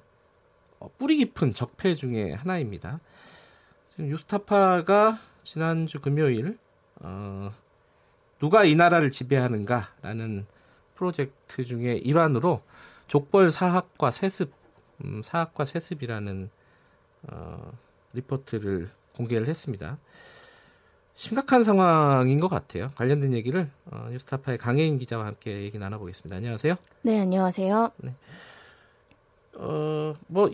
어, 0.80 0.89
뿌리 0.97 1.18
깊은 1.18 1.53
적폐 1.53 1.95
중에 1.95 2.32
하나입니다. 2.32 3.01
지금 3.89 4.07
유스타파가 4.07 5.20
지난주 5.43 5.99
금요일 5.99 6.57
어, 6.95 7.51
누가 8.39 8.63
이 8.63 8.75
나라를 8.75 9.11
지배하는가라는 9.11 10.45
프로젝트 10.95 11.63
중에 11.63 11.95
일환으로 11.95 12.61
족벌 13.07 13.51
사학과 13.51 14.11
세습 14.11 14.51
음, 15.03 15.21
사학과 15.23 15.65
세습이라는 15.65 16.49
어, 17.31 17.71
리포트를 18.13 18.89
공개를 19.15 19.47
했습니다. 19.47 19.97
심각한 21.15 21.63
상황인 21.65 22.39
것 22.39 22.47
같아요. 22.47 22.91
관련된 22.95 23.33
얘기를 23.33 23.69
어, 23.91 24.07
뉴스타파의 24.11 24.57
강혜인 24.57 24.99
기자와 24.99 25.25
함께 25.25 25.63
얘기 25.63 25.77
나눠보겠습니다. 25.77 26.35
안녕하세요. 26.35 26.75
네, 27.01 27.19
안녕하세요. 27.19 27.91
네. 27.97 28.13
어, 29.55 30.15
뭐 30.27 30.49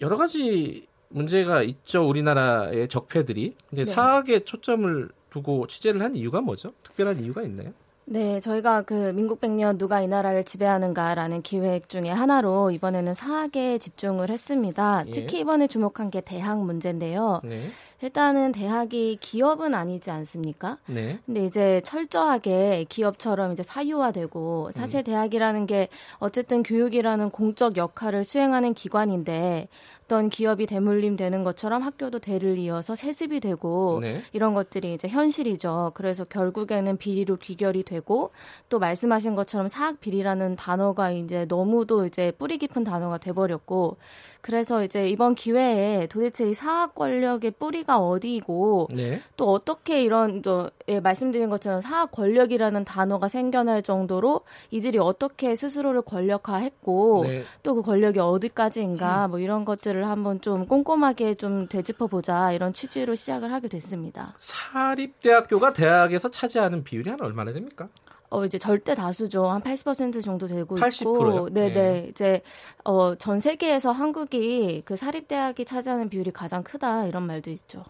여러 0.00 0.16
가지 0.16 0.86
문제가 1.12 1.62
있죠. 1.62 2.08
우리나라의 2.08 2.88
적폐들이. 2.88 3.56
근데 3.68 3.84
네. 3.84 3.92
사학에 3.92 4.40
초점을 4.40 5.08
두고 5.30 5.66
취재를 5.66 6.02
한 6.02 6.14
이유가 6.14 6.40
뭐죠? 6.40 6.72
특별한 6.82 7.22
이유가 7.22 7.42
있나요? 7.42 7.72
네, 8.04 8.40
저희가 8.40 8.82
그 8.82 9.12
민국 9.14 9.40
백년 9.40 9.78
누가 9.78 10.00
이 10.00 10.08
나라를 10.08 10.44
지배하는가라는 10.44 11.42
기획 11.42 11.88
중에 11.88 12.10
하나로 12.10 12.72
이번에는 12.72 13.14
사학에 13.14 13.78
집중을 13.78 14.28
했습니다. 14.28 15.04
예. 15.06 15.10
특히 15.10 15.40
이번에 15.40 15.68
주목한 15.68 16.10
게 16.10 16.20
대학 16.20 16.62
문제인데요. 16.62 17.40
네. 17.44 17.60
일단은 18.02 18.50
대학이 18.50 19.18
기업은 19.20 19.74
아니지 19.74 20.10
않습니까? 20.10 20.78
네. 20.86 21.20
근데 21.24 21.46
이제 21.46 21.80
철저하게 21.84 22.86
기업처럼 22.88 23.52
이제 23.52 23.62
사유화되고 23.62 24.72
사실 24.72 25.00
음. 25.00 25.04
대학이라는 25.04 25.66
게 25.66 25.88
어쨌든 26.18 26.64
교육이라는 26.64 27.30
공적 27.30 27.76
역할을 27.76 28.24
수행하는 28.24 28.74
기관인데 28.74 29.68
어떤 30.12 30.28
기업이 30.28 30.66
대물림 30.66 31.16
되는 31.16 31.42
것처럼 31.42 31.80
학교도 31.80 32.18
대를 32.18 32.58
이어서 32.58 32.94
세습이 32.94 33.40
되고 33.40 33.98
네. 34.02 34.20
이런 34.34 34.52
것들이 34.52 34.92
이제 34.92 35.08
현실이죠. 35.08 35.92
그래서 35.94 36.24
결국에는 36.24 36.98
비리로 36.98 37.36
귀결이 37.36 37.82
되고 37.82 38.30
또 38.68 38.78
말씀하신 38.78 39.34
것처럼 39.34 39.68
사학 39.68 40.00
비리라는 40.00 40.56
단어가 40.56 41.10
이제 41.10 41.46
너무도 41.46 42.04
이제 42.04 42.30
뿌리 42.32 42.58
깊은 42.58 42.84
단어가 42.84 43.16
돼버렸고 43.16 43.96
그래서 44.42 44.84
이제 44.84 45.08
이번 45.08 45.34
기회에 45.34 46.08
도대체 46.08 46.46
이 46.50 46.52
사학 46.52 46.94
권력의 46.94 47.52
뿌리가 47.52 47.98
어디고 47.98 48.88
네. 48.92 49.18
또 49.38 49.50
어떻게 49.50 50.02
이런 50.02 50.42
또 50.42 50.68
예, 50.88 51.00
말씀드린 51.00 51.48
것처럼 51.48 51.80
사학 51.80 52.10
권력이라는 52.12 52.84
단어가 52.84 53.28
생겨날 53.28 53.82
정도로 53.82 54.42
이들이 54.70 54.98
어떻게 54.98 55.54
스스로를 55.54 56.02
권력화했고 56.02 57.24
네. 57.26 57.42
또그 57.62 57.80
권력이 57.80 58.18
어디까지인가 58.18 59.26
음. 59.26 59.30
뭐 59.30 59.38
이런 59.38 59.64
것들을 59.64 60.01
것들을 60.02 60.08
한번 60.08 60.40
좀 60.40 60.66
꼼꼼하게 60.66 61.36
좀 61.36 61.68
되짚어 61.68 62.08
보자 62.08 62.52
이런 62.52 62.72
취지로 62.72 63.14
시작을 63.14 63.52
하게 63.52 63.68
됐습니다. 63.68 64.34
사립대학교가 64.38 65.72
대학에서 65.72 66.30
차지하는 66.30 66.84
비율이 66.84 67.08
한 67.08 67.20
얼마나 67.22 67.52
됩니까? 67.52 67.88
어 68.28 68.44
이제 68.44 68.58
절대 68.58 68.94
다수죠. 68.94 69.46
한 69.46 69.60
80% 69.60 70.22
정도 70.24 70.46
되고 70.46 70.76
80%요? 70.76 70.88
있고 71.00 71.48
네, 71.50 71.72
네. 71.72 72.06
이제 72.10 72.42
어 72.84 73.14
전 73.16 73.40
세계에서 73.40 73.92
한국이 73.92 74.82
그 74.84 74.96
사립 74.96 75.28
대학이 75.28 75.64
차지하는 75.64 76.08
비율이 76.08 76.30
가장 76.32 76.62
크다 76.62 77.06
이런 77.06 77.26
말도 77.26 77.50
있죠. 77.50 77.84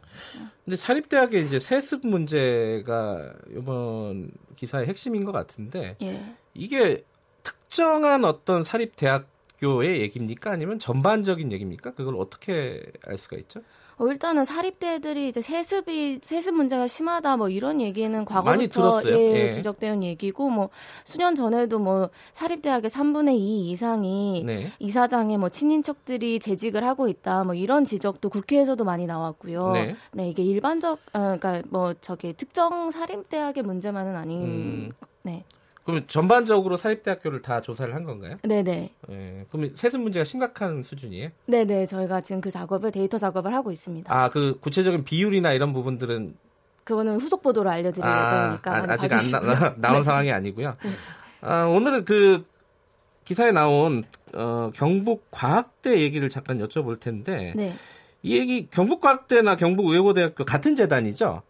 근데 0.65 0.77
사립 0.77 1.09
대학의 1.09 1.43
이제 1.45 1.61
세습 1.61 2.07
문제가 2.07 3.33
이번 3.57 4.31
기사의 4.57 4.87
핵심인 4.87 5.25
것 5.25 5.33
같은데 5.33 5.97
예. 6.03 6.35
이게 6.55 7.05
특정한 7.45 8.25
어떤 8.25 8.65
사립 8.65 8.97
대학 8.97 9.27
학교의 9.63 10.01
얘기입니까? 10.01 10.51
아니면 10.51 10.79
전반적인 10.79 11.53
얘기입니까? 11.53 11.93
그걸 11.93 12.17
어떻게 12.17 12.83
알 13.07 13.17
수가 13.17 13.37
있죠? 13.39 13.61
어, 13.99 14.09
일단은 14.09 14.45
사립대들이 14.45 15.29
이제 15.29 15.41
세습이 15.41 16.21
세습 16.23 16.55
문제가 16.55 16.87
심하다 16.87 17.37
뭐 17.37 17.49
이런 17.49 17.81
얘기는 17.81 18.25
과거부터 18.25 19.03
예, 19.07 19.47
예. 19.47 19.51
지적되는 19.53 20.03
얘기고 20.03 20.51
뭐 20.51 20.71
수년 21.05 21.35
전에도 21.35 21.79
뭐 21.79 22.11
사립대학의 22.33 22.91
3분의 22.91 23.35
2 23.35 23.71
이상이 23.71 24.43
네. 24.45 24.73
이사장의 24.81 25.39
뭐 25.39 25.51
친인척들이 25.51 26.41
재직을 26.41 26.85
하고 26.85 27.09
있다 27.09 27.45
뭐 27.45 27.55
이런 27.55 27.85
지적도 27.85 28.29
국회에서도 28.31 28.83
많이 28.83 29.07
나왔고요. 29.07 29.73
네, 29.73 29.95
네 30.13 30.31
이게 30.31 30.43
일반적 30.43 30.99
아, 31.13 31.37
그러니까 31.37 31.63
뭐 31.69 31.95
저기 32.01 32.33
특정 32.33 32.91
사립대학의 32.91 33.63
문제만은 33.63 34.17
아닌 34.17 34.43
음. 34.43 34.93
네. 35.23 35.45
그럼 35.85 36.05
전반적으로 36.07 36.76
사립대학교를 36.76 37.43
다 37.43 37.61
조사를 37.61 37.93
한 37.95 38.05
건가요? 38.05 38.37
네네. 38.43 38.91
네. 39.09 39.47
그럼 39.51 39.74
세습 39.74 40.01
문제가 40.01 40.24
심각한 40.24 40.83
수준이에요? 40.83 41.30
네네. 41.47 41.87
저희가 41.87 42.20
지금 42.20 42.41
그 42.41 42.51
작업을 42.51 42.93
데이터 42.93 43.18
작업을 43.18 43.53
하고 43.53 43.72
있습니다. 43.72 44.14
아, 44.14 44.30
그 44.30 44.59
구체적인 44.61 45.05
비율이나 45.05 45.53
이런 45.53 45.72
부분들은 45.72 46.37
그거는 46.85 47.16
후속 47.16 47.43
보도로 47.43 47.70
알려드릴 47.70 48.05
아, 48.05 48.24
예정이니까 48.24 48.76
아, 48.76 48.87
아직 48.89 49.12
안 49.12 49.30
나, 49.30 49.74
나온 49.78 49.99
네. 49.99 50.05
상황이 50.05 50.33
아니고요. 50.33 50.76
네. 50.83 50.91
아, 51.41 51.64
오늘은 51.64 52.05
그 52.05 52.45
기사에 53.24 53.53
나온 53.53 54.05
어, 54.35 54.70
경북 54.74 55.26
과학대 55.30 56.01
얘기를 56.01 56.28
잠깐 56.28 56.59
여쭤볼 56.59 57.01
텐데 57.01 57.53
네. 57.57 57.72
이 58.22 58.37
얘기 58.39 58.68
경북과학대나 58.70 59.57
경북외고대학교 59.57 60.45
같은 60.45 60.76
재단이죠? 60.76 61.43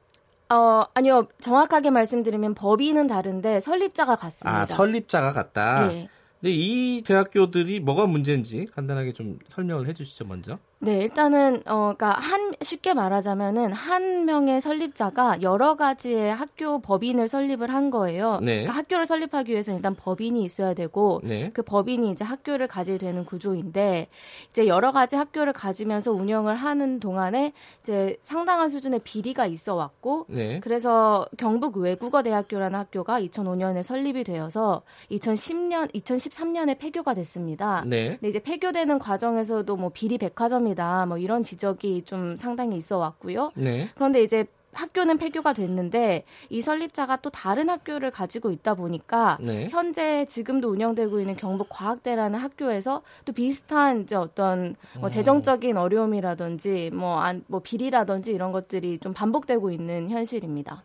어, 0.52 0.86
아니요. 0.94 1.28
정확하게 1.40 1.90
말씀드리면 1.90 2.54
법인은 2.54 3.06
다른데 3.06 3.60
설립자가 3.60 4.16
같습니다. 4.16 4.60
아, 4.60 4.66
설립자가 4.66 5.32
같다? 5.32 5.88
네. 5.88 6.08
근데 6.40 6.52
이 6.54 7.02
대학교들이 7.02 7.80
뭐가 7.80 8.06
문제인지 8.06 8.66
간단하게 8.74 9.12
좀 9.12 9.38
설명을 9.48 9.88
해 9.88 9.92
주시죠, 9.94 10.24
먼저. 10.26 10.58
네, 10.84 10.98
일단은 10.98 11.62
어 11.66 11.94
그러니까 11.96 12.10
한 12.10 12.54
쉽게 12.60 12.92
말하자면은 12.92 13.72
한 13.72 14.24
명의 14.24 14.60
설립자가 14.60 15.40
여러 15.40 15.76
가지의 15.76 16.34
학교 16.34 16.80
법인을 16.80 17.28
설립을 17.28 17.72
한 17.72 17.90
거예요. 17.90 18.40
네. 18.40 18.62
그러니까 18.62 18.72
학교를 18.72 19.06
설립하기 19.06 19.52
위해서 19.52 19.72
일단 19.72 19.94
법인이 19.94 20.42
있어야 20.42 20.74
되고 20.74 21.20
네. 21.22 21.52
그 21.54 21.62
법인이 21.62 22.10
이제 22.10 22.24
학교를 22.24 22.66
가지게 22.66 22.98
되는 22.98 23.24
구조인데 23.24 24.08
이제 24.50 24.66
여러 24.66 24.90
가지 24.90 25.14
학교를 25.14 25.52
가지면서 25.52 26.10
운영을 26.10 26.56
하는 26.56 26.98
동안에 26.98 27.52
이제 27.80 28.16
상당한 28.20 28.68
수준의 28.68 29.02
비리가 29.04 29.46
있어 29.46 29.76
왔고 29.76 30.26
네. 30.28 30.58
그래서 30.64 31.28
경북 31.36 31.76
외국어 31.76 32.24
대학교라는 32.24 32.76
학교가 32.76 33.20
2005년에 33.20 33.84
설립이 33.84 34.24
되어서 34.24 34.82
2010년 35.12 35.94
2013년에 35.94 36.76
폐교가 36.76 37.14
됐습니다. 37.14 37.84
네. 37.86 38.16
근데 38.18 38.30
이제 38.30 38.40
폐교되는 38.40 38.98
과정에서도 38.98 39.76
뭐 39.76 39.92
비리 39.94 40.18
백화점이 40.18 40.71
아니다. 40.72 41.06
뭐 41.06 41.18
이런 41.18 41.42
지적이 41.42 42.02
좀 42.04 42.36
상당히 42.36 42.76
있어 42.76 42.98
왔고요. 42.98 43.52
네. 43.54 43.88
그런데 43.94 44.22
이제 44.22 44.46
학교는 44.72 45.18
폐교가 45.18 45.52
됐는데 45.52 46.24
이 46.48 46.62
설립자가 46.62 47.16
또 47.16 47.28
다른 47.28 47.68
학교를 47.68 48.10
가지고 48.10 48.50
있다 48.50 48.74
보니까 48.74 49.36
네. 49.38 49.68
현재 49.68 50.24
지금도 50.24 50.70
운영되고 50.70 51.20
있는 51.20 51.36
경북 51.36 51.68
과학대라는 51.68 52.38
학교에서 52.38 53.02
또 53.26 53.34
비슷한 53.34 54.02
이제 54.02 54.16
어떤 54.16 54.76
뭐 54.98 55.08
음. 55.08 55.10
재정적인 55.10 55.76
어려움이라든지 55.76 56.90
뭐, 56.94 57.20
안, 57.20 57.44
뭐 57.48 57.60
비리라든지 57.60 58.32
이런 58.32 58.50
것들이 58.50 58.98
좀 58.98 59.12
반복되고 59.12 59.70
있는 59.70 60.08
현실입니다. 60.08 60.82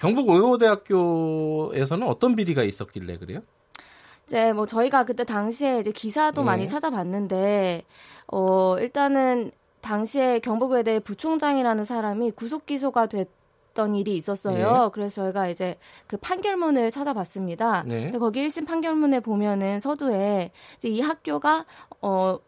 경북의호대학교에서는 0.00 2.06
어떤 2.06 2.36
비리가 2.36 2.62
있었길래 2.62 3.16
그래요? 3.16 3.40
이제 4.28 4.52
뭐 4.52 4.66
저희가 4.66 5.04
그때 5.04 5.24
당시에 5.24 5.80
이제 5.80 5.90
기사도 5.90 6.42
네. 6.42 6.46
많이 6.46 6.68
찾아봤는데 6.68 7.82
어 8.26 8.76
일단은 8.78 9.50
당시에 9.80 10.40
경북외대 10.40 11.00
부총장이라는 11.00 11.84
사람이 11.86 12.32
구속 12.32 12.66
기소가 12.66 13.06
됐던 13.06 13.94
일이 13.94 14.18
있었어요. 14.18 14.84
네. 14.84 14.90
그래서 14.92 15.22
저희가 15.22 15.48
이제 15.48 15.78
그 16.06 16.18
판결문을 16.18 16.90
찾아봤습니다. 16.90 17.84
네. 17.86 18.02
근데 18.02 18.18
거기 18.18 18.46
1심 18.46 18.66
판결문에 18.66 19.20
보면은 19.20 19.80
서두에 19.80 20.50
이제 20.76 20.88
이 20.90 21.00
학교가 21.00 21.64
어 22.02 22.38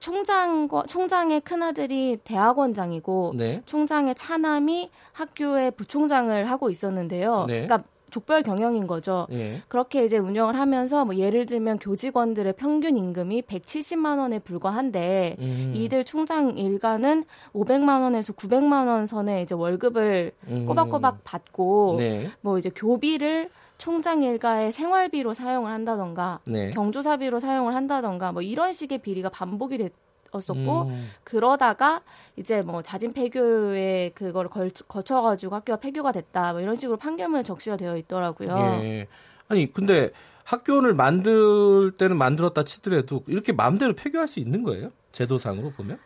총장과 0.00 0.82
총장의 0.86 1.40
큰아들이 1.40 2.18
대학원장이고 2.24 3.34
네. 3.36 3.62
총장의 3.64 4.16
차남이 4.16 4.90
학교의 5.12 5.70
부총장을 5.70 6.50
하고 6.50 6.68
있었는데요. 6.68 7.46
네. 7.46 7.66
그러니까 7.66 7.88
족별 8.12 8.42
경영인 8.42 8.86
거죠. 8.86 9.26
예. 9.32 9.62
그렇게 9.68 10.04
이제 10.04 10.18
운영을 10.18 10.54
하면서 10.54 11.04
뭐 11.04 11.16
예를 11.16 11.46
들면 11.46 11.78
교직원들의 11.78 12.52
평균 12.52 12.96
임금이 12.96 13.42
170만 13.42 14.18
원에 14.18 14.38
불과한데 14.38 15.36
음. 15.40 15.72
이들 15.74 16.04
총장 16.04 16.56
일가는 16.56 17.24
500만 17.54 18.02
원에서 18.02 18.34
900만 18.34 18.86
원 18.86 19.06
선에 19.06 19.42
이제 19.42 19.54
월급을 19.54 20.32
음. 20.48 20.66
꼬박꼬박 20.66 21.24
받고 21.24 21.96
네. 21.98 22.30
뭐 22.42 22.58
이제 22.58 22.70
교비를 22.70 23.50
총장 23.78 24.22
일가의 24.22 24.70
생활비로 24.70 25.34
사용을 25.34 25.72
한다던가 25.72 26.38
네. 26.46 26.70
경조사비로 26.70 27.40
사용을 27.40 27.74
한다던가 27.74 28.30
뭐 28.30 28.42
이런 28.42 28.72
식의 28.72 28.98
비리가 28.98 29.30
반복이 29.30 29.78
됐 29.78 29.92
었었고 30.32 30.82
음. 30.82 31.10
그러다가 31.24 32.00
이제 32.36 32.62
뭐 32.62 32.82
자진 32.82 33.12
폐교에 33.12 34.12
그걸 34.14 34.48
걸, 34.48 34.70
거쳐가지고 34.88 35.54
학교가 35.56 35.78
폐교가 35.78 36.12
됐다 36.12 36.52
뭐 36.52 36.60
이런 36.60 36.74
식으로 36.74 36.96
판결문에 36.96 37.42
적시가 37.42 37.76
되어 37.76 37.96
있더라고요. 37.96 38.50
예. 38.82 39.06
아니 39.48 39.72
근데 39.72 40.10
학교를 40.44 40.94
만들 40.94 41.92
때는 41.96 42.16
만들었다 42.16 42.64
치더라도 42.64 43.22
이렇게 43.26 43.52
마음대로 43.52 43.94
폐교할 43.94 44.28
수 44.28 44.40
있는 44.40 44.62
거예요? 44.62 44.90
제도상으로 45.12 45.70
보면? 45.70 45.98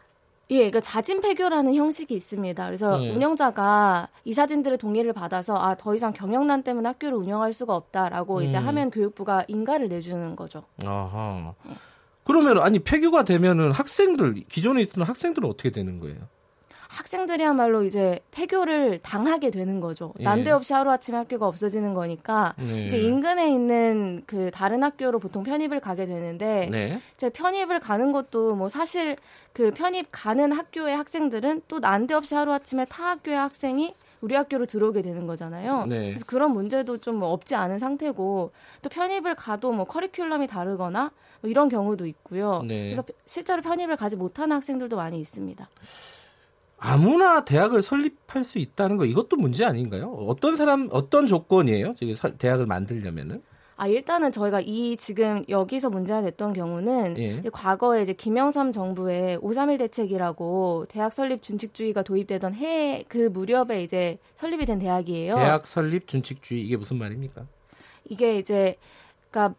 예, 0.51 0.59
그러니까 0.59 0.81
자진 0.81 1.21
폐교라는 1.21 1.75
형식이 1.75 2.15
있습니다. 2.15 2.65
그래서 2.67 2.99
네. 2.99 3.11
운영자가 3.11 4.09
이 4.25 4.33
사진들의 4.33 4.79
동의를 4.79 5.13
받아서 5.13 5.57
아, 5.57 5.75
더 5.75 5.95
이상 5.95 6.13
경영난 6.13 6.63
때문에 6.63 6.89
학교를 6.89 7.19
운영할 7.19 7.53
수가 7.53 7.75
없다라고 7.75 8.39
음. 8.39 8.43
이제 8.45 8.57
하면 8.57 8.91
교육부가 8.91 9.45
인가를 9.49 9.89
내주는 9.89 10.37
거죠. 10.37 10.63
아하. 10.85 11.53
예. 11.69 11.75
그러면 12.27 12.59
아니 12.59 12.81
폐교가 12.81 13.25
되면은 13.25 13.71
학생들 13.71 14.35
기존에 14.49 14.83
있던 14.83 15.05
학생들은 15.05 15.49
어떻게 15.49 15.71
되는 15.71 16.01
거예요? 16.01 16.19
학생들이야말로 16.89 17.85
이제 17.85 18.21
폐교를 18.31 19.01
당하게 19.03 19.51
되는 19.51 19.81
거죠. 19.81 20.13
예. 20.21 20.25
난데없이 20.25 20.73
하루아침에 20.73 21.17
학교가 21.19 21.47
없어지는 21.47 21.95
거니까 21.95 22.55
네. 22.59 22.87
이제 22.87 22.99
인근에 22.99 23.53
있는 23.53 24.23
그 24.27 24.51
다른 24.53 24.83
학교로 24.83 25.19
보통 25.19 25.43
편입을 25.43 25.81
가게 25.81 26.07
되는데 26.07 26.69
네. 26.71 27.01
이제 27.15 27.29
편입을 27.29 27.81
가는 27.81 28.13
것도 28.13 28.55
뭐 28.55 28.69
사실 28.69 29.17
그 29.53 29.71
편입 29.73 30.09
가는 30.11 30.53
학교의 30.53 30.97
학생들은 30.97 31.63
또 31.69 31.79
난데없이 31.79 32.35
하루아침에 32.35 32.87
타 32.87 33.11
학교의 33.11 33.37
학생이 33.37 33.95
우리 34.21 34.35
학교로 34.35 34.67
들어오게 34.67 35.03
되는 35.03 35.27
거잖아요. 35.27 35.87
네. 35.87 36.09
그래서 36.11 36.25
그런 36.27 36.53
문제도 36.53 36.97
좀 36.99 37.23
없지 37.23 37.55
않은 37.55 37.79
상태고 37.79 38.53
또 38.83 38.89
편입을 38.89 39.35
가도 39.35 39.73
뭐 39.73 39.87
커리큘럼이 39.87 40.49
다르거나 40.49 41.13
뭐 41.41 41.51
이런 41.51 41.69
경우도 41.69 42.07
있고요. 42.07 42.63
네. 42.67 42.85
그래서 42.85 43.05
실제로 43.27 43.63
편입을 43.63 43.97
가지 43.97 44.17
못하는 44.17 44.57
학생들도 44.57 44.97
많이 44.97 45.21
있습니다. 45.21 45.69
아무나 46.79 47.45
대학을 47.45 47.83
설립할 47.83 48.45
수 48.45 48.59
있다는 48.59 48.97
거 48.97 49.07
이것도 49.07 49.37
문제 49.37 49.65
아닌가요? 49.65 50.13
어떤 50.29 50.57
사람 50.57 50.89
어떤 50.93 51.27
조건이에요? 51.27 51.95
지금 51.95 52.15
대학을 52.39 52.67
만들려면은? 52.67 53.43
아 53.79 53.87
일단은 53.87 54.33
저희가 54.33 54.61
이 54.61 54.97
지금 54.97 55.45
여기서 55.51 55.91
문제가 55.91 56.23
됐던 56.23 56.55
경우는 56.55 57.19
예. 57.19 57.43
과거에 57.53 58.03
이제 58.03 58.15
김영삼 58.15 58.73
정부의 58.73 59.37
531 59.43 59.79
대책이라고 59.79 60.87
대학 60.89 61.13
설립 61.13 61.43
준칙주의가 61.43 62.03
도입되던 62.03 62.55
해 62.55 63.05
그 63.09 63.19
무렵에 63.29 63.83
이제 63.83 64.19
설립이 64.37 64.65
된 64.65 64.79
대학이에요. 64.79 65.35
대학 65.35 65.67
설립 65.67 66.09
준칙주의 66.09 66.63
이게 66.63 66.77
무슨 66.77 66.97
말입니까? 66.97 67.47
이게 68.09 68.39
이제 68.39 68.77
그러니까 69.31 69.55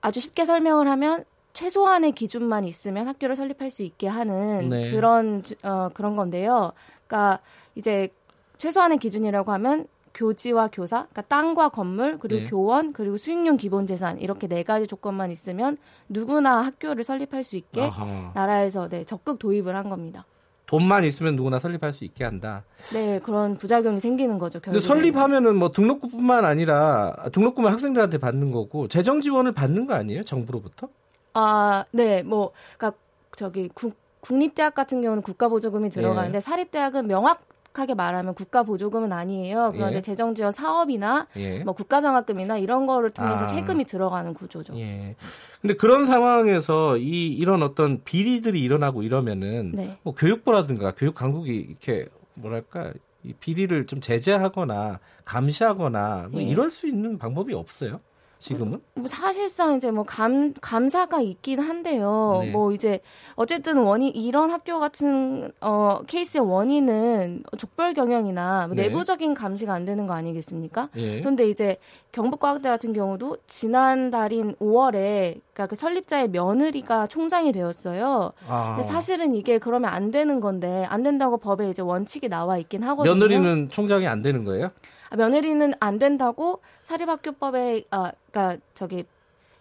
아주 0.00 0.20
쉽게 0.20 0.44
설명을 0.44 0.88
하면 0.88 1.24
최소한의 1.52 2.12
기준만 2.12 2.64
있으면 2.64 3.08
학교를 3.08 3.34
설립할 3.34 3.70
수 3.70 3.82
있게 3.82 4.06
하는 4.06 4.68
네. 4.68 4.90
그런 4.92 5.42
어 5.64 5.88
그런 5.92 6.14
건데요. 6.14 6.72
그러니까 7.06 7.40
이제 7.74 8.10
최소한의 8.58 8.98
기준이라고 8.98 9.50
하면 9.52 9.86
교지와 10.16 10.70
교사, 10.72 11.06
그러니까 11.10 11.22
땅과 11.22 11.68
건물, 11.68 12.18
그리고 12.18 12.40
네. 12.40 12.46
교원, 12.48 12.92
그리고 12.92 13.16
수익용 13.16 13.58
기본 13.58 13.86
재산 13.86 14.18
이렇게 14.18 14.48
네 14.48 14.62
가지 14.62 14.86
조건만 14.86 15.30
있으면 15.30 15.76
누구나 16.08 16.62
학교를 16.62 17.04
설립할 17.04 17.44
수 17.44 17.56
있게 17.56 17.82
아하. 17.82 18.32
나라에서 18.34 18.88
네, 18.88 19.04
적극 19.04 19.38
도입을 19.38 19.76
한 19.76 19.88
겁니다. 19.90 20.24
돈만 20.64 21.04
있으면 21.04 21.36
누구나 21.36 21.60
설립할 21.60 21.92
수 21.92 22.04
있게 22.04 22.24
한다. 22.24 22.64
네, 22.92 23.20
그런 23.20 23.56
부작용이 23.56 24.00
생기는 24.00 24.38
거죠. 24.38 24.58
근데 24.58 24.80
설립하면은 24.80 25.54
뭐 25.54 25.70
등록금뿐만 25.70 26.44
아니라 26.44 27.14
등록금을 27.30 27.70
학생들한테 27.70 28.18
받는 28.18 28.50
거고 28.50 28.88
재정 28.88 29.20
지원을 29.20 29.52
받는 29.52 29.86
거 29.86 29.94
아니에요? 29.94 30.24
정부로부터? 30.24 30.88
아, 31.34 31.84
네, 31.92 32.22
뭐 32.22 32.52
그러니까 32.76 32.98
저기 33.36 33.68
국 33.74 33.94
국립대학 34.20 34.74
같은 34.74 35.02
경우는 35.02 35.22
국가보조금이 35.22 35.90
들어가는데 35.90 36.38
예. 36.38 36.40
사립대학은 36.40 37.06
명확 37.06 37.44
정확하게 37.76 37.94
말하면 37.94 38.34
국가 38.34 38.62
보조금은 38.62 39.12
아니에요. 39.12 39.72
그런데 39.74 39.96
예. 39.96 40.02
재정 40.02 40.34
지원 40.34 40.50
사업이나 40.50 41.26
예. 41.36 41.62
뭐 41.62 41.74
국가 41.74 42.00
장학금이나 42.00 42.56
이런 42.56 42.86
거를 42.86 43.10
통해서 43.10 43.44
아. 43.44 43.46
세금이 43.48 43.84
들어가는 43.84 44.32
구조죠. 44.34 44.76
예. 44.78 45.14
근데 45.60 45.76
그런 45.76 46.06
상황에서 46.06 46.96
이 46.96 47.28
이런 47.28 47.62
어떤 47.62 48.02
비리들이 48.02 48.60
일어나고 48.60 49.02
이러면은 49.02 49.72
네. 49.74 49.98
뭐 50.02 50.14
교육부라든가 50.14 50.94
교육 50.94 51.14
당국이 51.14 51.54
이렇게 51.54 52.08
뭐랄까 52.34 52.92
이 53.22 53.34
비리를 53.34 53.86
좀 53.86 54.00
제재하거나 54.00 54.98
감시하거나 55.24 56.28
뭐 56.32 56.40
예. 56.40 56.46
이럴 56.46 56.70
수 56.70 56.88
있는 56.88 57.18
방법이 57.18 57.52
없어요. 57.54 58.00
지금은? 58.38 58.80
뭐 58.94 59.08
사실상 59.08 59.76
이제 59.76 59.90
뭐 59.90 60.04
감, 60.04 60.52
감사가 60.60 61.20
있긴 61.20 61.60
한데요. 61.60 62.40
네. 62.42 62.50
뭐 62.50 62.72
이제 62.72 63.00
어쨌든 63.34 63.78
원인, 63.78 64.14
이런 64.14 64.50
학교 64.50 64.78
같은, 64.78 65.50
어, 65.60 66.00
케이스의 66.06 66.44
원인은 66.46 67.44
족벌 67.56 67.94
경영이나 67.94 68.66
뭐 68.66 68.76
네. 68.76 68.88
내부적인 68.88 69.34
감시가 69.34 69.72
안 69.72 69.84
되는 69.84 70.06
거 70.06 70.14
아니겠습니까? 70.14 70.90
네. 70.94 71.20
그런데 71.20 71.48
이제 71.48 71.76
경북과학대 72.12 72.68
같은 72.68 72.92
경우도 72.92 73.38
지난달인 73.46 74.54
5월에 74.56 75.40
그러니까 75.52 75.66
그 75.66 75.74
설립자의 75.74 76.28
며느리가 76.28 77.06
총장이 77.06 77.52
되었어요. 77.52 78.32
아. 78.48 78.82
사실은 78.82 79.34
이게 79.34 79.58
그러면 79.58 79.90
안 79.92 80.10
되는 80.10 80.40
건데 80.40 80.86
안 80.88 81.02
된다고 81.02 81.38
법에 81.38 81.68
이제 81.68 81.82
원칙이 81.82 82.28
나와 82.28 82.58
있긴 82.58 82.82
하거든요. 82.82 83.14
며느리는 83.14 83.70
총장이 83.70 84.06
안 84.06 84.22
되는 84.22 84.44
거예요? 84.44 84.70
아, 85.10 85.16
며느리는 85.16 85.72
안 85.80 85.98
된다고 85.98 86.60
사립학교법에 86.82 87.84
아 87.90 88.12
그러니까 88.30 88.60
저기 88.74 89.04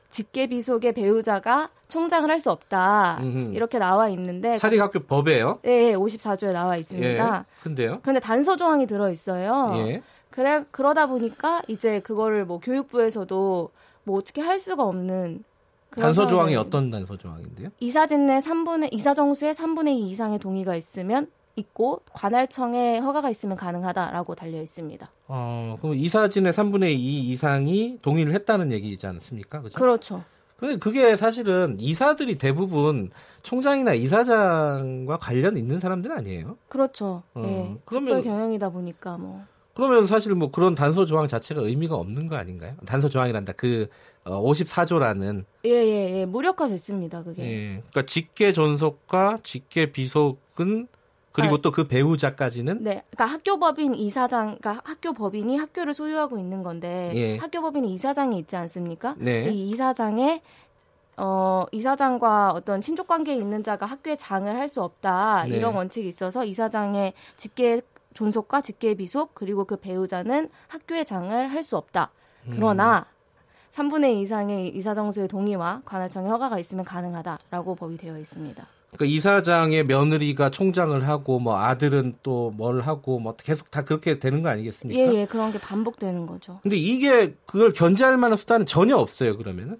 직계비속의 0.10 0.94
배우자가 0.94 1.70
총장을 1.90 2.30
할 2.30 2.40
수 2.40 2.52
없다. 2.52 3.20
음흠. 3.22 3.54
이렇게 3.54 3.80
나와 3.80 4.10
있는데 4.10 4.58
사립학교 4.58 5.00
법에요? 5.02 5.60
네, 5.64 5.94
54조에 5.96 6.52
나와 6.52 6.78
있습니다. 6.78 7.46
예, 7.50 7.64
근데요? 7.64 8.00
그런데 8.02 8.20
단서 8.20 8.56
조항이 8.56 8.88
들어 8.88 9.10
있어요. 9.10 9.74
예. 9.78 10.02
그래 10.30 10.66
그러다 10.72 11.08
보니까 11.08 11.62
이제 11.68 12.00
그거를 12.02 12.46
뭐 12.46 12.60
교육부에서도 12.60 13.70
뭐 14.04 14.18
어떻게 14.18 14.42
할 14.42 14.60
수가 14.60 14.84
없는 14.84 15.44
단서 15.96 16.28
조항이 16.28 16.56
어떤 16.58 16.92
단서 16.92 17.18
조항인데요? 17.18 17.70
이사진 17.80 18.26
내 18.26 18.40
3분의 18.40 18.90
이사 18.92 19.14
정수의 19.14 19.54
3분의 19.54 19.90
2 19.98 20.10
이상의 20.10 20.40
동의가 20.40 20.76
있으면 20.76 21.28
있고 21.56 22.02
관할청에 22.14 23.00
허가가 23.00 23.30
있으면 23.30 23.58
가능하다라고 23.58 24.36
달려 24.36 24.62
있습니다. 24.62 25.10
어, 25.28 25.78
그럼 25.82 25.96
이 25.96 26.10
사진의 26.10 26.52
3분의 26.52 26.92
2 26.92 27.30
이상이 27.32 28.00
동의를 28.02 28.34
했다는 28.34 28.72
얘기지 28.72 29.08
않습니까? 29.08 29.60
그렇죠. 29.60 29.80
그렇죠. 29.80 30.24
근데 30.58 30.78
그게 30.78 31.16
사실은 31.16 31.78
이사들이 31.80 32.38
대부분 32.38 33.12
총장이나 33.44 33.94
이사장과 33.94 35.18
관련 35.18 35.58
있는 35.58 35.80
사람들 35.80 36.12
아니에요? 36.12 36.58
그렇죠. 36.70 37.24
어, 37.34 37.42
네. 37.42 37.76
그러면 37.86 38.24
경영이다 38.24 38.70
보니까 38.70 39.18
뭐. 39.18 39.44
그러면 39.76 40.06
사실 40.06 40.34
뭐 40.36 40.52
그런 40.52 40.74
단서 40.74 41.06
조항 41.06 41.28
자체가 41.28 41.62
의미가 41.62 41.96
없는 41.96 42.28
거 42.28 42.38
아닌가요? 42.38 42.76
단서 42.86 43.10
조항이란다. 43.10 43.54
그 43.54 43.88
어, 44.24 44.42
54조라는 44.42 45.44
예예예 45.66 46.10
예, 46.14 46.20
예. 46.22 46.26
무력화됐습니다. 46.26 47.24
그게. 47.24 47.44
예. 47.44 47.68
그러니까 47.90 48.04
직계 48.04 48.54
존속과 48.54 49.40
직계 49.44 49.92
비속은 49.92 50.88
그리고 51.36 51.56
아, 51.56 51.62
또그 51.62 51.88
배우자까지는 51.88 52.84
네, 52.84 53.04
그러니까 53.10 53.26
학교 53.26 53.60
법인 53.60 53.94
이사장, 53.94 54.58
그러니까 54.58 54.82
학교 54.86 55.12
법인이 55.14 55.58
학교를 55.58 55.94
소유하고 55.94 56.40
있는 56.40 56.64
건데 56.64 57.12
예. 57.14 57.38
학교 57.38 57.62
법인 57.62 57.84
이사장이 57.84 58.38
있지 58.40 58.56
않습니까? 58.56 59.16
네. 59.18 59.50
이 59.52 59.70
이사장의 59.72 60.42
어, 61.18 61.66
이사장과 61.72 62.52
어떤 62.52 62.82
친족 62.82 63.08
관계에 63.08 63.36
있는 63.36 63.64
자가 63.64 63.86
학교에 63.86 64.16
장을 64.16 64.54
할 64.54 64.68
수 64.70 64.82
없다 64.82 65.46
네. 65.48 65.58
이런 65.58 65.76
원칙이 65.76 66.08
있어서 66.08 66.44
이사장의 66.46 67.14
직계 67.38 67.82
존속과 68.14 68.62
직계 68.62 68.96
비속 68.96 69.36
그리고 69.36 69.66
그 69.66 69.76
배우자는 69.76 70.50
학교에 70.70 71.04
장을 71.04 71.32
할 71.32 71.64
수 71.64 71.76
없다. 71.78 72.12
그러나 72.50 73.00
음. 73.00 73.90
3분의 73.90 74.14
2 74.14 74.22
이상의 74.22 74.70
이사정수의 74.70 75.28
동의와 75.28 75.82
관할청의 75.84 76.32
허가가 76.32 76.60
있으면 76.60 76.86
가능하다라고 76.86 77.76
법이 77.76 77.98
되어 77.98 78.18
있습니다. 78.18 78.66
그러니까 78.98 79.06
이사장의 79.16 79.86
며느리가 79.86 80.50
총장을 80.50 81.08
하고 81.08 81.40
뭐 81.40 81.58
아들은 81.58 82.18
또 82.24 82.52
뭘 82.56 82.82
하고 82.82 83.20
뭐 83.20 83.36
계속 83.36 83.70
다 83.72 83.84
그렇게 83.84 84.20
되는 84.20 84.42
거 84.42 84.50
아니겠습니까? 84.50 85.00
예, 85.00 85.22
예, 85.22 85.26
그런 85.26 85.52
게 85.52 85.60
반복되는 85.60 86.26
거죠. 86.26 86.60
근데 86.64 86.78
이게 86.78 87.36
그걸 87.46 87.74
견제할 87.74 88.18
만한 88.18 88.38
수단은 88.38 88.66
전혀 88.66 88.96
없어요, 88.96 89.36
그러면은? 89.38 89.78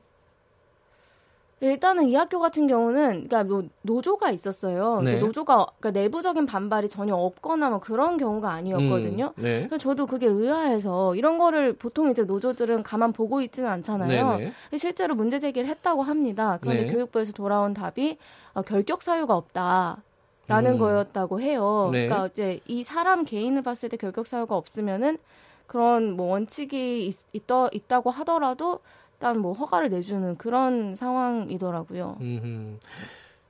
일단은 1.62 2.10
이 2.10 2.16
학교 2.16 2.40
같은 2.40 2.68
경우는 2.68 3.28
그러니까 3.28 3.44
뭐 3.46 3.64
노조가 3.82 4.32
있었어요. 4.32 5.02
네. 5.02 5.20
노조가 5.20 5.68
그러니까 5.80 6.00
내부적인 6.00 6.46
반발이 6.46 6.90
전혀 6.90 7.16
없거나 7.16 7.70
뭐 7.70 7.80
그런 7.80 8.18
경우가 8.18 8.52
아니었거든요. 8.52 9.34
음, 9.38 9.42
네. 9.42 9.68
그래서 9.68 9.78
저도 9.78 10.06
그게 10.06 10.28
의아해서 10.28 11.16
이런 11.16 11.38
거를 11.38 11.74
보통 11.74 12.12
이제 12.12 12.24
노조들은 12.24 12.84
가만 12.84 13.14
보고 13.14 13.42
있지는 13.42 13.70
않잖아요. 13.70 14.38
네, 14.38 14.52
네. 14.72 14.78
실제로 14.78 15.16
문제 15.16 15.40
제기를 15.40 15.68
했다고 15.70 16.04
합니다. 16.04 16.58
그런데 16.60 16.86
네. 16.86 16.92
교육부에서 16.92 17.32
돌아온 17.32 17.74
답이 17.74 18.18
어, 18.54 18.62
결격 18.62 19.02
사유가 19.02 19.36
없다. 19.36 20.04
라는 20.48 20.74
음. 20.74 20.78
거였다고 20.78 21.42
해요. 21.42 21.90
네. 21.92 22.06
그러니까 22.06 22.28
이제 22.28 22.60
이 22.68 22.84
사람 22.84 23.26
개인을 23.26 23.64
봤을 23.64 23.90
때 23.90 23.98
결격 23.98 24.28
사유가 24.28 24.56
없으면은 24.56 25.18
그런 25.66 26.12
뭐 26.12 26.28
원칙이 26.34 27.08
있, 27.08 27.16
있더, 27.34 27.70
있다고 27.74 28.12
하더라도 28.12 28.80
일단 29.26 29.40
뭐 29.40 29.54
허가를 29.54 29.90
내주는 29.90 30.38
그런 30.38 30.96
상황이더라고요. 30.96 32.18
음흠. 32.22 32.78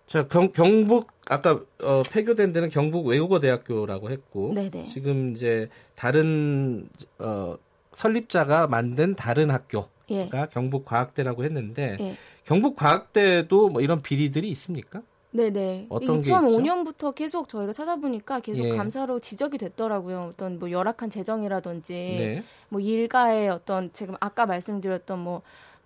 자 0.07 0.25
경, 0.29 0.53
경북 0.53 1.11
아까 1.27 1.59
어, 1.83 2.03
폐교된 2.09 2.53
데는 2.53 2.69
경북 2.69 3.07
외국어 3.07 3.41
대학교라고 3.41 4.09
했고 4.09 4.53
네네. 4.53 4.87
지금 4.87 5.33
이제 5.33 5.67
다른 5.95 6.87
어, 7.19 7.57
설립자가 7.93 8.67
만든 8.67 9.15
다른 9.15 9.51
학교가 9.51 9.89
예. 10.11 10.29
경북 10.51 10.85
과학대라고 10.85 11.43
했는데 11.43 11.97
예. 11.99 12.15
경북 12.45 12.77
과학대도 12.77 13.67
뭐 13.69 13.81
이런 13.81 14.01
비리들이 14.01 14.47
있습니까? 14.51 15.01
네네. 15.35 15.87
어떤 15.89 16.21
2005년부터 16.21 17.13
계속 17.13 17.49
저희가 17.49 17.73
찾아보니까 17.73 18.39
계속 18.39 18.65
예. 18.65 18.69
감사로 18.69 19.19
지적이 19.19 19.57
됐더라고요. 19.57 20.31
어떤 20.33 20.59
뭐 20.59 20.71
열악한 20.71 21.09
재정이라든지 21.09 21.93
네. 21.93 22.43
뭐 22.69 22.79
일가의 22.79 23.49
어떤 23.49 23.91
지금 23.93 24.15
아까 24.19 24.45
말씀드렸던 24.45 25.19
뭐 25.19 25.41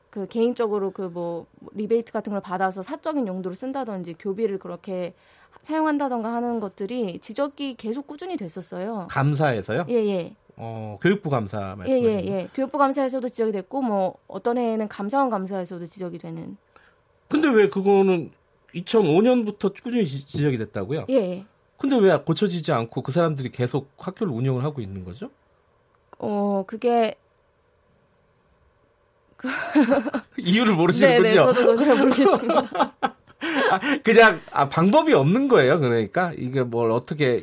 그 0.09 0.27
개인적으로 0.27 0.91
그 0.91 1.09
뭐 1.09 1.47
리베이트 1.73 2.11
같은 2.11 2.31
걸 2.31 2.41
받아서 2.41 2.81
사적인 2.83 3.27
용도로 3.27 3.55
쓴다든지 3.55 4.15
교비를 4.19 4.59
그렇게 4.59 5.13
사용한다던가 5.63 6.31
하는 6.31 6.59
것들이 6.59 7.19
지적이 7.19 7.75
계속 7.75 8.05
꾸준히 8.05 8.37
됐었어요. 8.37 9.07
감사에서요? 9.09 9.85
예, 9.89 9.95
예. 9.95 10.35
어, 10.55 10.99
교육부 11.01 11.29
감사 11.29 11.75
말씀하시는 11.75 12.03
예, 12.03 12.21
예, 12.23 12.27
예. 12.27 12.49
교육부 12.53 12.77
감사에서도 12.77 13.27
지적이 13.29 13.51
됐고 13.53 13.81
뭐 13.81 14.15
어떤 14.27 14.57
해에는 14.57 14.87
감사원 14.87 15.29
감사에서도 15.29 15.85
지적이 15.85 16.19
되는. 16.19 16.57
근데 17.27 17.47
왜 17.49 17.69
그거는 17.69 18.31
2005년부터 18.75 19.73
꾸준히 19.81 20.05
지적이 20.05 20.57
됐다고요? 20.57 21.05
예. 21.09 21.15
예. 21.15 21.45
근데 21.77 21.97
왜 21.97 22.15
고쳐지지 22.17 22.71
않고 22.71 23.01
그 23.01 23.11
사람들이 23.11 23.49
계속 23.51 23.91
학교를 23.97 24.33
운영을 24.33 24.63
하고 24.63 24.81
있는 24.81 25.05
거죠? 25.05 25.31
어, 26.17 26.63
그게 26.67 27.15
이유를 30.37 30.73
모르시는군요. 30.73 31.23
네네, 31.23 31.35
저도 31.35 31.75
잘 31.77 31.95
모르겠습니다. 31.95 32.93
아, 33.71 33.79
그냥 34.03 34.41
아, 34.51 34.67
방법이 34.67 35.13
없는 35.13 35.47
거예요. 35.47 35.79
그러니까 35.79 36.33
이게 36.37 36.61
뭘 36.61 36.91
어떻게 36.91 37.39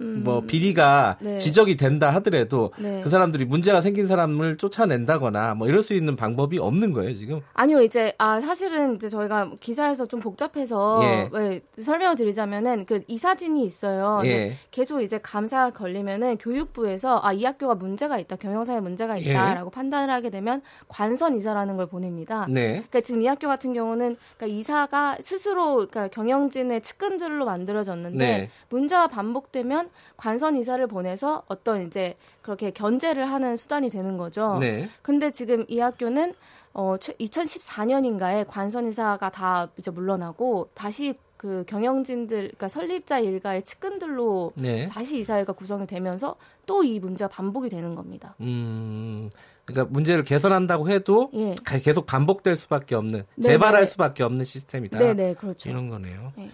음. 0.00 0.22
뭐 0.24 0.40
비리가 0.42 1.16
네. 1.20 1.38
지적이 1.38 1.76
된다 1.76 2.10
하더라도 2.14 2.72
네. 2.78 3.00
그 3.04 3.08
사람들이 3.08 3.44
문제가 3.44 3.80
생긴 3.80 4.06
사람을 4.06 4.56
쫓아낸다거나 4.56 5.54
뭐 5.54 5.68
이럴 5.68 5.82
수 5.82 5.94
있는 5.94 6.16
방법이 6.16 6.58
없는 6.58 6.92
거예요 6.92 7.14
지금? 7.14 7.40
아니요 7.54 7.80
이제 7.82 8.12
아 8.18 8.40
사실은 8.40 8.96
이제 8.96 9.08
저희가 9.08 9.52
기사에서 9.60 10.06
좀 10.06 10.20
복잡해서 10.20 11.00
예. 11.04 11.28
왜, 11.32 11.60
설명을 11.78 12.16
드리자면은 12.16 12.86
그 12.86 13.04
이 13.06 13.18
사진이 13.18 13.64
있어요. 13.64 14.22
예. 14.24 14.56
계속 14.70 15.02
이제 15.02 15.18
감사 15.22 15.70
걸리면은 15.70 16.38
교육부에서 16.38 17.20
아 17.22 17.34
이 17.34 17.44
학교가 17.44 17.74
문제가 17.74 18.18
있다 18.18 18.36
경영상에 18.36 18.80
문제가 18.80 19.16
있다라고 19.16 19.66
예. 19.66 19.74
판단을 19.74 20.12
하게 20.14 20.30
되면 20.30 20.62
관선 20.88 21.36
이사라는 21.36 21.76
걸 21.76 21.86
보냅니다. 21.86 22.46
네. 22.48 22.74
그러니까 22.74 23.00
지금 23.00 23.22
이 23.22 23.26
학교 23.26 23.48
같은 23.48 23.72
경우는 23.74 24.16
그러니까 24.36 24.56
이사가 24.56 25.18
스스로 25.20 25.86
그러니까 25.88 26.08
경영진의 26.08 26.82
측근들로 26.82 27.44
만들어졌는데 27.44 28.16
네. 28.24 28.50
문제가 28.68 29.08
반복되면 29.08 29.83
관선 30.16 30.56
이사를 30.56 30.84
보내서 30.86 31.42
어떤 31.48 31.86
이제 31.86 32.16
그렇게 32.42 32.70
견제를 32.70 33.30
하는 33.30 33.56
수단이 33.56 33.90
되는 33.90 34.16
거죠. 34.16 34.58
네. 34.60 34.88
근데 35.02 35.30
지금 35.30 35.64
이 35.68 35.78
학교는 35.78 36.34
어 36.72 36.96
2014년인가에 36.96 38.46
관선 38.48 38.88
이사가 38.88 39.30
다 39.30 39.68
이제 39.76 39.90
물러나고 39.90 40.70
다시 40.74 41.14
그 41.36 41.64
경영진들 41.66 42.38
그러니까 42.38 42.68
설립자 42.68 43.18
일가의 43.18 43.62
측근들로 43.64 44.52
네. 44.54 44.86
다시 44.86 45.20
이사회가 45.20 45.52
구성이 45.52 45.86
되면서 45.86 46.36
또 46.66 46.82
이 46.82 46.98
문제가 46.98 47.28
반복이 47.28 47.68
되는 47.68 47.94
겁니다. 47.94 48.34
음. 48.40 49.30
그러니까 49.64 49.90
문제를 49.92 50.24
개선한다고 50.24 50.88
해도 50.90 51.30
예. 51.34 51.54
계속 51.82 52.06
반복될 52.06 52.56
수밖에 52.56 52.94
없는 52.94 53.24
네네. 53.36 53.54
재발할 53.54 53.82
네. 53.82 53.86
수밖에 53.86 54.22
없는 54.22 54.44
시스템이다. 54.44 54.98
네, 54.98 55.14
네, 55.14 55.34
그렇죠. 55.34 55.68
이런 55.70 55.88
거네요. 55.88 56.32
네. 56.36 56.50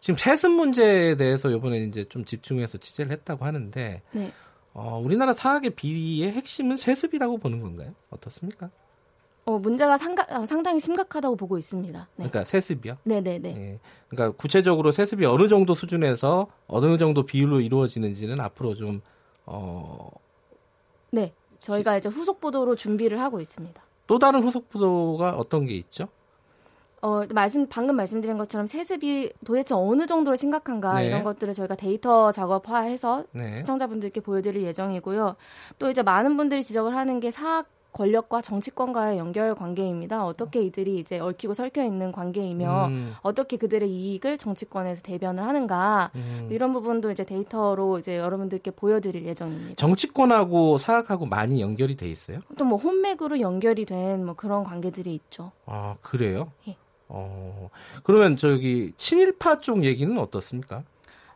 지금 0.00 0.16
세습 0.16 0.52
문제에 0.52 1.16
대해서 1.16 1.50
이번에 1.50 1.78
이제 1.78 2.04
좀 2.04 2.24
집중해서 2.24 2.78
취재를 2.78 3.12
했다고 3.12 3.44
하는데 3.44 4.02
네. 4.12 4.32
어, 4.72 5.00
우리나라 5.02 5.32
사학의 5.32 5.70
비리의 5.70 6.32
핵심은 6.32 6.76
세습이라고 6.76 7.38
보는 7.38 7.60
건가요? 7.60 7.94
어떻습니까? 8.10 8.70
어, 9.44 9.58
문제가 9.58 9.96
상가, 9.96 10.26
어, 10.30 10.44
상당히 10.46 10.78
심각하다고 10.78 11.36
보고 11.36 11.58
있습니다. 11.58 11.98
네. 11.98 12.28
그러니까 12.28 12.44
세습이요? 12.44 12.98
네네네. 13.02 13.38
네. 13.38 13.54
네. 13.54 13.80
그러니까 14.08 14.36
구체적으로 14.36 14.92
세습이 14.92 15.24
어느 15.24 15.48
정도 15.48 15.74
수준에서 15.74 16.48
어느 16.66 16.98
정도 16.98 17.24
비율로 17.24 17.60
이루어지는지는 17.60 18.40
앞으로 18.40 18.74
좀 18.74 19.00
어. 19.46 20.10
네, 21.10 21.32
저희가 21.60 21.96
이제 21.96 22.08
후속 22.08 22.40
보도로 22.40 22.76
준비를 22.76 23.20
하고 23.20 23.40
있습니다. 23.40 23.82
또 24.06 24.18
다른 24.18 24.42
후속 24.42 24.68
보도가 24.68 25.30
어떤 25.30 25.64
게 25.66 25.74
있죠? 25.74 26.08
어, 27.02 27.22
말씀, 27.32 27.66
방금 27.68 27.96
말씀드린 27.96 28.38
것처럼 28.38 28.66
세습이 28.66 29.32
도대체 29.44 29.74
어느 29.74 30.06
정도로 30.06 30.36
심각한가 30.36 30.98
네. 31.00 31.06
이런 31.06 31.22
것들을 31.24 31.54
저희가 31.54 31.76
데이터 31.76 32.32
작업화해서 32.32 33.24
네. 33.32 33.56
시청자분들께 33.58 34.20
보여드릴 34.20 34.62
예정이고요. 34.64 35.36
또 35.78 35.90
이제 35.90 36.02
많은 36.02 36.36
분들이 36.36 36.62
지적을 36.62 36.96
하는 36.96 37.20
게 37.20 37.30
사학 37.30 37.66
권력과 37.90 38.42
정치권과의 38.42 39.18
연결 39.18 39.54
관계입니다. 39.54 40.24
어떻게 40.24 40.60
이들이 40.60 40.98
이제 40.98 41.18
얽히고 41.18 41.54
설켜 41.54 41.82
있는 41.82 42.12
관계이며 42.12 42.86
음. 42.88 43.14
어떻게 43.22 43.56
그들의 43.56 43.90
이익을 43.90 44.36
정치권에서 44.38 45.02
대변을 45.02 45.42
하는가 45.42 46.10
음. 46.14 46.48
이런 46.52 46.72
부분도 46.74 47.10
이제 47.10 47.24
데이터로 47.24 47.98
이제 47.98 48.18
여러분들께 48.18 48.72
보여드릴 48.72 49.24
예정입니다. 49.24 49.74
정치권하고 49.76 50.78
사학하고 50.78 51.26
많이 51.26 51.60
연결이 51.62 51.96
돼 51.96 52.08
있어요? 52.08 52.40
또뭐 52.58 52.76
혼맥으로 52.76 53.40
연결이 53.40 53.84
된 53.86 54.24
뭐 54.24 54.34
그런 54.34 54.64
관계들이 54.64 55.14
있죠. 55.14 55.52
아 55.66 55.96
그래요? 56.02 56.52
예. 56.68 56.76
어, 57.08 57.70
그러면 58.02 58.36
저기 58.36 58.92
친일파 58.96 59.60
쪽 59.60 59.84
얘기는 59.84 60.16
어떻습니까? 60.18 60.82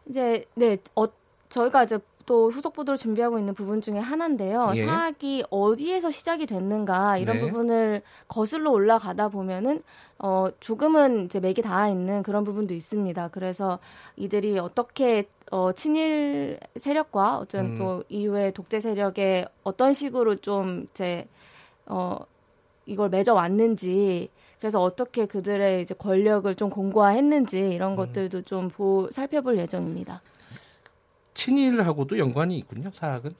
이제 0.09 0.45
네, 0.55 0.79
어, 0.95 1.07
저희가 1.49 1.85
이제 1.85 1.99
또 2.27 2.51
후속 2.51 2.73
보도를 2.73 2.97
준비하고 2.97 3.39
있는 3.39 3.55
부분 3.55 3.81
중에 3.81 3.99
하나인데요. 3.99 4.73
예. 4.77 4.85
사학이 4.85 5.45
어디에서 5.51 6.11
시작이 6.11 6.47
됐는가 6.47 7.19
이런 7.19 7.37
네. 7.37 7.43
부분을 7.43 8.03
거슬러 8.29 8.71
올라가다 8.71 9.29
보면은 9.29 9.83
어 10.19 10.49
조금은 10.61 11.27
이제 11.27 11.41
맥이 11.41 11.63
닿아 11.63 11.89
있는 11.89 12.23
그런 12.23 12.45
부분도 12.45 12.75
있습니다. 12.75 13.29
그래서 13.29 13.79
이들이 14.17 14.59
어떻게 14.59 15.29
어 15.51 15.73
친일 15.73 16.59
세력과 16.77 17.39
어떤 17.39 17.73
음. 17.73 17.79
또 17.79 18.05
이후에 18.09 18.53
독재 18.53 18.81
세력에 18.81 19.47
어떤 19.65 19.93
식으로 19.93 20.37
좀 20.37 20.87
이제 20.93 21.27
어 21.87 22.19
이걸 22.87 23.09
맺어 23.09 23.35
왔는지 23.35 24.31
그래서 24.63 24.81
어떻게 24.81 25.27
그들의 25.27 25.83
이제 25.83 25.93
권력을 25.93 26.55
좀 26.55 26.71
공고화했는지 26.71 27.59
이런 27.59 27.95
음. 27.95 27.97
것들도 27.97 28.43
좀 28.43 28.69
보, 28.69 29.11
살펴볼 29.11 29.59
예정입니다. 29.59 30.23
친일하고도 31.35 32.17
연관이 32.17 32.59
있군요. 32.59 32.93
사학은 32.93 33.35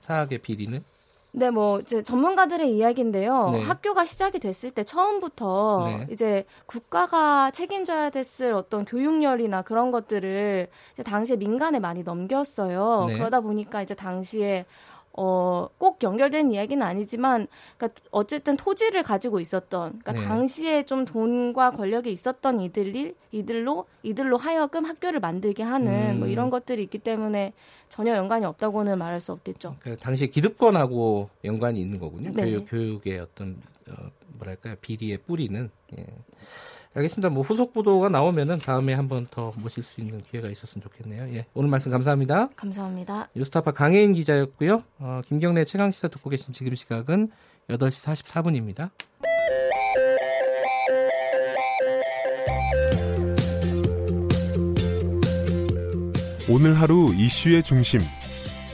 사학의 0.00 0.38
비리는. 0.38 0.82
네, 1.30 1.50
뭐 1.50 1.78
이제 1.78 2.02
전문가들의 2.02 2.76
이야기인데요. 2.76 3.50
네. 3.50 3.62
학교가 3.62 4.04
시작이 4.04 4.40
됐을 4.40 4.72
때 4.72 4.82
처음부터 4.82 5.84
네. 5.86 6.06
이제 6.10 6.44
국가가 6.66 7.52
책임져야 7.52 8.10
됐을 8.10 8.52
어떤 8.52 8.84
교육열이나 8.84 9.62
그런 9.62 9.92
것들을 9.92 10.66
이제 10.94 11.02
당시에 11.04 11.36
민간에 11.36 11.78
많이 11.78 12.02
넘겼어요. 12.02 13.04
네. 13.06 13.14
그러다 13.14 13.42
보니까 13.42 13.80
이제 13.80 13.94
당시에 13.94 14.66
어, 15.12 15.68
꼭 15.78 16.02
연결된 16.02 16.52
이야기는 16.52 16.86
아니지만, 16.86 17.48
그러니까 17.76 18.00
어쨌든 18.10 18.56
토지를 18.56 19.02
가지고 19.02 19.40
있었던, 19.40 19.98
그러니까 19.98 20.12
네. 20.12 20.20
당시에 20.20 20.84
좀 20.84 21.04
돈과 21.04 21.72
권력이 21.72 22.12
있었던 22.12 22.60
이들이, 22.60 23.14
이들로, 23.32 23.86
이들로 24.02 24.36
하여금 24.36 24.84
학교를 24.84 25.20
만들게 25.20 25.62
하는 25.62 26.14
음. 26.14 26.18
뭐 26.20 26.28
이런 26.28 26.48
것들이 26.50 26.82
있기 26.84 26.98
때문에 26.98 27.52
전혀 27.88 28.14
연관이 28.14 28.44
없다고는 28.44 28.98
말할 28.98 29.20
수 29.20 29.32
없겠죠. 29.32 29.76
그러니까 29.80 30.04
당시에 30.04 30.28
기득권하고 30.28 31.28
연관이 31.44 31.80
있는 31.80 31.98
거군요. 31.98 32.30
네. 32.32 32.44
교육, 32.44 32.66
교육의 32.68 33.18
어떤, 33.18 33.60
어, 33.88 34.10
뭐랄까요, 34.38 34.76
비리의 34.80 35.18
뿌리는. 35.18 35.70
예. 35.98 36.06
알겠습니다. 36.94 37.28
뭐 37.28 37.42
후속 37.42 37.72
보도가 37.72 38.08
나오면은 38.08 38.58
다음에 38.58 38.94
한번 38.94 39.28
더 39.30 39.52
모실 39.56 39.82
수 39.82 40.00
있는 40.00 40.22
기회가 40.22 40.48
있었으면 40.48 40.82
좋겠네요. 40.82 41.34
예. 41.34 41.46
오늘 41.54 41.70
말씀 41.70 41.90
감사합니다. 41.90 42.48
감사합니다. 42.56 43.28
뉴스타파 43.34 43.70
강혜인 43.72 44.12
기자였고요. 44.12 44.82
어, 44.98 45.20
김경래 45.26 45.64
최강 45.64 45.90
시사 45.90 46.08
듣고 46.08 46.30
계신 46.30 46.52
지금 46.52 46.74
시각은 46.74 47.30
8시 47.68 48.16
44분입니다. 48.24 48.90
오늘 56.48 56.74
하루 56.74 57.14
이슈의 57.14 57.62
중심 57.62 58.00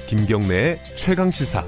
김경래의 0.07 0.95
최강 0.95 1.31
시사. 1.31 1.63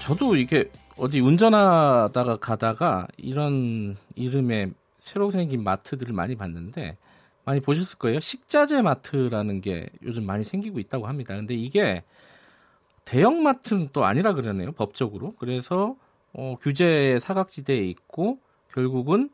저도 0.00 0.34
이게 0.34 0.64
어디 0.98 1.20
운전하다가 1.20 2.38
가다가 2.38 3.06
이런 3.18 3.96
이름의 4.14 4.72
새로 4.98 5.30
생긴 5.30 5.62
마트들을 5.62 6.14
많이 6.14 6.36
봤는데 6.36 6.96
많이 7.44 7.60
보셨을 7.60 7.98
거예요. 7.98 8.18
식자재 8.18 8.82
마트라는 8.82 9.60
게 9.60 9.88
요즘 10.02 10.24
많이 10.24 10.42
생기고 10.42 10.78
있다고 10.80 11.06
합니다. 11.06 11.36
근데 11.36 11.54
이게 11.54 12.02
대형 13.04 13.42
마트는 13.42 13.90
또 13.92 14.04
아니라 14.04 14.32
그러네요. 14.32 14.72
법적으로. 14.72 15.34
그래서 15.38 15.96
어, 16.32 16.56
규제 16.60 17.18
사각지대에 17.20 17.78
있고 17.78 18.38
결국은 18.72 19.30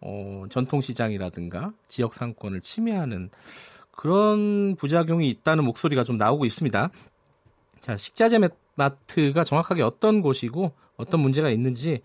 어, 0.00 0.44
전통시장이라든가 0.50 1.72
지역 1.88 2.14
상권을 2.14 2.62
침해하는 2.62 3.30
그런 3.92 4.74
부작용이 4.76 5.28
있다는 5.28 5.64
목소리가 5.64 6.04
좀 6.04 6.16
나오고 6.16 6.46
있습니다. 6.46 6.90
자, 7.82 7.96
식자재 7.96 8.40
마트가 8.74 9.44
정확하게 9.44 9.82
어떤 9.82 10.22
곳이고 10.22 10.72
어떤 10.96 11.20
문제가 11.20 11.50
있는지 11.50 12.02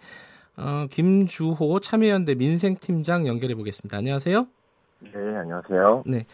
어, 0.58 0.86
김주호 0.90 1.80
참여연대 1.80 2.36
민생팀장 2.36 3.28
연결해 3.28 3.56
보겠습니다. 3.56 3.98
안녕하세요. 3.98 4.48
네, 5.02 5.12
안녕하세요. 5.14 6.04
네. 6.08 6.26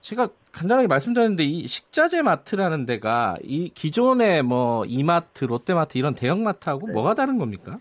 제가 0.00 0.28
간단하게 0.52 0.88
말씀드렸는데 0.88 1.44
이 1.44 1.66
식자재 1.66 2.22
마트라는 2.22 2.86
데가 2.86 3.36
이 3.42 3.68
기존의 3.68 4.42
뭐 4.42 4.84
이마트, 4.86 5.44
롯데마트 5.44 5.98
이런 5.98 6.14
대형 6.14 6.42
마트하고 6.42 6.86
네. 6.86 6.92
뭐가 6.94 7.14
다른 7.14 7.38
겁니까? 7.38 7.76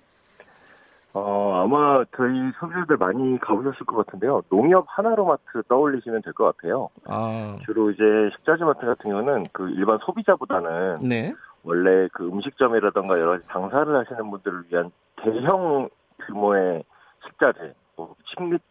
어, 1.13 1.63
아마 1.63 2.03
저희 2.15 2.29
소비자들 2.59 2.97
많이 2.97 3.39
가보셨을 3.39 3.85
것 3.85 4.05
같은데요. 4.05 4.43
농협 4.49 4.85
하나로마트 4.89 5.63
떠올리시면 5.69 6.21
될 6.23 6.33
것 6.33 6.55
같아요. 6.57 6.89
아. 7.07 7.57
주로 7.65 7.89
이제 7.89 8.03
식자재 8.35 8.63
마트 8.65 8.85
같은 8.85 9.09
경우는 9.09 9.45
그 9.53 9.69
일반 9.71 9.97
소비자보다는 10.05 10.99
네. 11.01 11.33
원래 11.63 12.07
그 12.13 12.25
음식점이라던가 12.27 13.15
여러 13.19 13.31
가지 13.31 13.43
장사를 13.51 13.95
하시는 13.95 14.29
분들을 14.29 14.63
위한 14.69 14.91
대형 15.17 15.89
규모의 16.25 16.83
식자재, 17.25 17.73
뭐 17.95 18.15
10리터, 18.35 18.61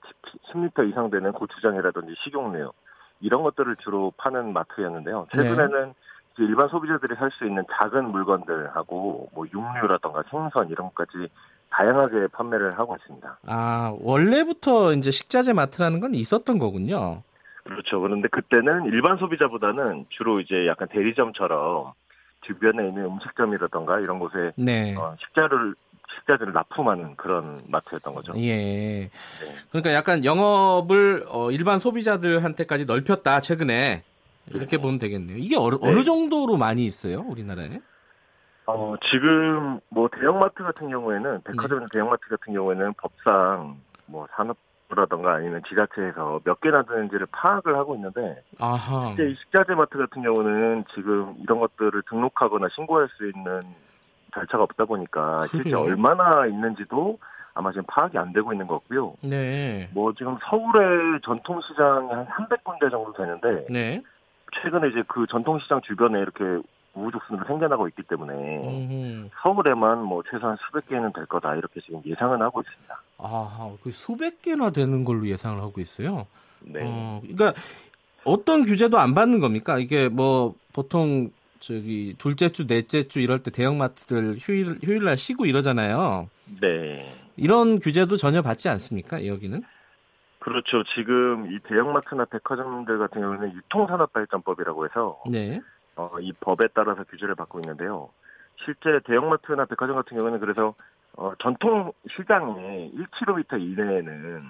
10리터 0.52 0.88
이상 0.88 1.10
되는 1.10 1.32
고추장이라든지 1.32 2.14
식용유 2.24 2.70
이런 3.20 3.42
것들을 3.42 3.76
주로 3.76 4.12
파는 4.16 4.52
마트였는데요. 4.52 5.26
최근에는 5.34 5.84
네. 5.86 6.44
일반 6.44 6.68
소비자들이 6.68 7.16
살 7.16 7.30
수 7.32 7.44
있는 7.44 7.64
작은 7.72 8.10
물건들하고 8.12 9.28
뭐 9.34 9.46
육류라던가 9.52 10.22
생선 10.30 10.68
이런 10.68 10.88
것까지 10.88 11.28
다양하게 11.70 12.28
판매를 12.28 12.78
하고 12.78 12.96
있습니다. 12.96 13.38
아 13.48 13.94
원래부터 14.00 14.92
이제 14.94 15.10
식자재 15.10 15.52
마트라는 15.52 16.00
건 16.00 16.14
있었던 16.14 16.58
거군요. 16.58 17.22
그렇죠. 17.64 18.00
그런데 18.00 18.28
그때는 18.28 18.84
일반 18.86 19.18
소비자보다는 19.18 20.06
주로 20.10 20.40
이제 20.40 20.66
약간 20.66 20.88
대리점처럼 20.88 21.92
주변에 22.42 22.88
있는 22.88 23.04
음식점이라던가 23.04 24.00
이런 24.00 24.18
곳에 24.18 24.52
네. 24.56 24.94
어, 24.96 25.14
식자를 25.20 25.74
식자재를 26.20 26.52
납품하는 26.52 27.16
그런 27.16 27.62
마트였던 27.66 28.14
거죠. 28.14 28.32
예. 28.36 28.56
네. 28.56 29.10
그러니까 29.70 29.92
약간 29.92 30.24
영업을 30.24 31.24
어, 31.28 31.50
일반 31.50 31.78
소비자들한테까지 31.78 32.86
넓혔다 32.86 33.40
최근에 33.40 34.04
이렇게 34.50 34.76
네. 34.76 34.82
보면 34.82 34.98
되겠네요. 34.98 35.36
이게 35.36 35.56
어느, 35.56 35.74
네. 35.74 35.88
어느 35.88 36.04
정도로 36.04 36.56
많이 36.56 36.86
있어요 36.86 37.24
우리나라에? 37.28 37.80
어, 38.66 38.94
지금 39.10 39.80
뭐 39.88 40.08
대형마트 40.08 40.62
같은 40.62 40.90
경우에는 40.90 41.42
백화점 41.42 41.80
네. 41.80 41.86
대형마트 41.92 42.28
같은 42.28 42.52
경우에는 42.52 42.94
법상 42.94 43.80
뭐 44.06 44.26
산업부 44.34 44.60
라던가 44.94 45.34
아니면 45.34 45.62
지자체에서 45.68 46.40
몇 46.44 46.60
개나 46.60 46.82
되는지를 46.82 47.26
파악을 47.30 47.76
하고 47.76 47.94
있는데 47.96 48.42
아하. 48.58 49.14
실제 49.16 49.34
식자재 49.34 49.74
마트 49.74 49.98
같은 49.98 50.22
경우는 50.22 50.84
지금 50.94 51.34
이런 51.42 51.60
것들을 51.60 52.02
등록하거나 52.08 52.68
신고할 52.70 53.08
수 53.16 53.26
있는 53.26 53.62
절차가 54.32 54.62
없다 54.64 54.86
보니까 54.86 55.46
실제 55.48 55.74
얼마나 55.74 56.46
있는지도 56.46 57.18
아마 57.52 57.70
지금 57.72 57.84
파악이 57.86 58.16
안 58.16 58.32
되고 58.32 58.50
있는 58.52 58.66
것 58.66 58.78
같고요. 58.80 59.14
네. 59.20 59.90
뭐 59.92 60.14
지금 60.14 60.38
서울의 60.48 61.20
전통시장이 61.22 62.10
한 62.10 62.26
300군데 62.26 62.90
정도 62.90 63.12
되는데 63.12 63.66
네. 63.68 64.02
최근에 64.62 64.88
이제 64.88 65.02
그 65.06 65.26
전통시장 65.26 65.82
주변에 65.82 66.18
이렇게 66.18 66.44
우후죽순으로 66.98 67.46
생겨나고 67.46 67.88
있기 67.88 68.02
때문에 68.02 68.34
음흠. 68.34 69.30
서울에만 69.42 70.02
뭐 70.02 70.22
최소한 70.30 70.56
수백 70.66 70.88
개는 70.88 71.12
될 71.12 71.26
거다 71.26 71.54
이렇게 71.56 71.80
지금 71.80 72.02
예상은 72.04 72.42
하고 72.42 72.60
있습니다. 72.60 73.02
아, 73.18 73.76
그 73.82 73.90
수백 73.90 74.42
개나 74.42 74.70
되는 74.70 75.04
걸로 75.04 75.26
예상을 75.26 75.60
하고 75.60 75.80
있어요. 75.80 76.26
네. 76.60 76.80
어, 76.82 77.20
그러니까 77.22 77.54
어떤 78.24 78.64
규제도 78.64 78.98
안 78.98 79.14
받는 79.14 79.40
겁니까? 79.40 79.78
이게 79.78 80.08
뭐 80.08 80.54
보통 80.72 81.30
저기 81.60 82.14
둘째 82.18 82.48
주, 82.48 82.66
넷째 82.66 83.08
주 83.08 83.20
이럴 83.20 83.42
때 83.42 83.50
대형마트들 83.50 84.36
휴일 84.38 84.78
휴일날 84.82 85.16
쉬고 85.16 85.46
이러잖아요. 85.46 86.28
네. 86.60 87.12
이런 87.36 87.78
규제도 87.78 88.16
전혀 88.16 88.42
받지 88.42 88.68
않습니까? 88.68 89.26
여기는? 89.26 89.62
그렇죠. 90.38 90.82
지금 90.94 91.52
이 91.52 91.58
대형마트나 91.60 92.24
백화점들 92.26 92.98
같은 92.98 93.20
경우는 93.20 93.54
유통산업발전법이라고 93.54 94.84
해서 94.86 95.20
네. 95.30 95.60
어, 95.98 96.20
이 96.20 96.32
법에 96.32 96.68
따라서 96.74 97.02
규제를 97.04 97.34
받고 97.34 97.58
있는데요. 97.60 98.10
실제 98.64 99.00
대형마트나 99.04 99.64
백화점 99.64 99.96
같은 99.96 100.16
경우는 100.16 100.38
그래서 100.38 100.74
어, 101.16 101.32
전통 101.40 101.92
시장에 102.08 102.90
1km 102.94 103.60
이내에는 103.60 104.42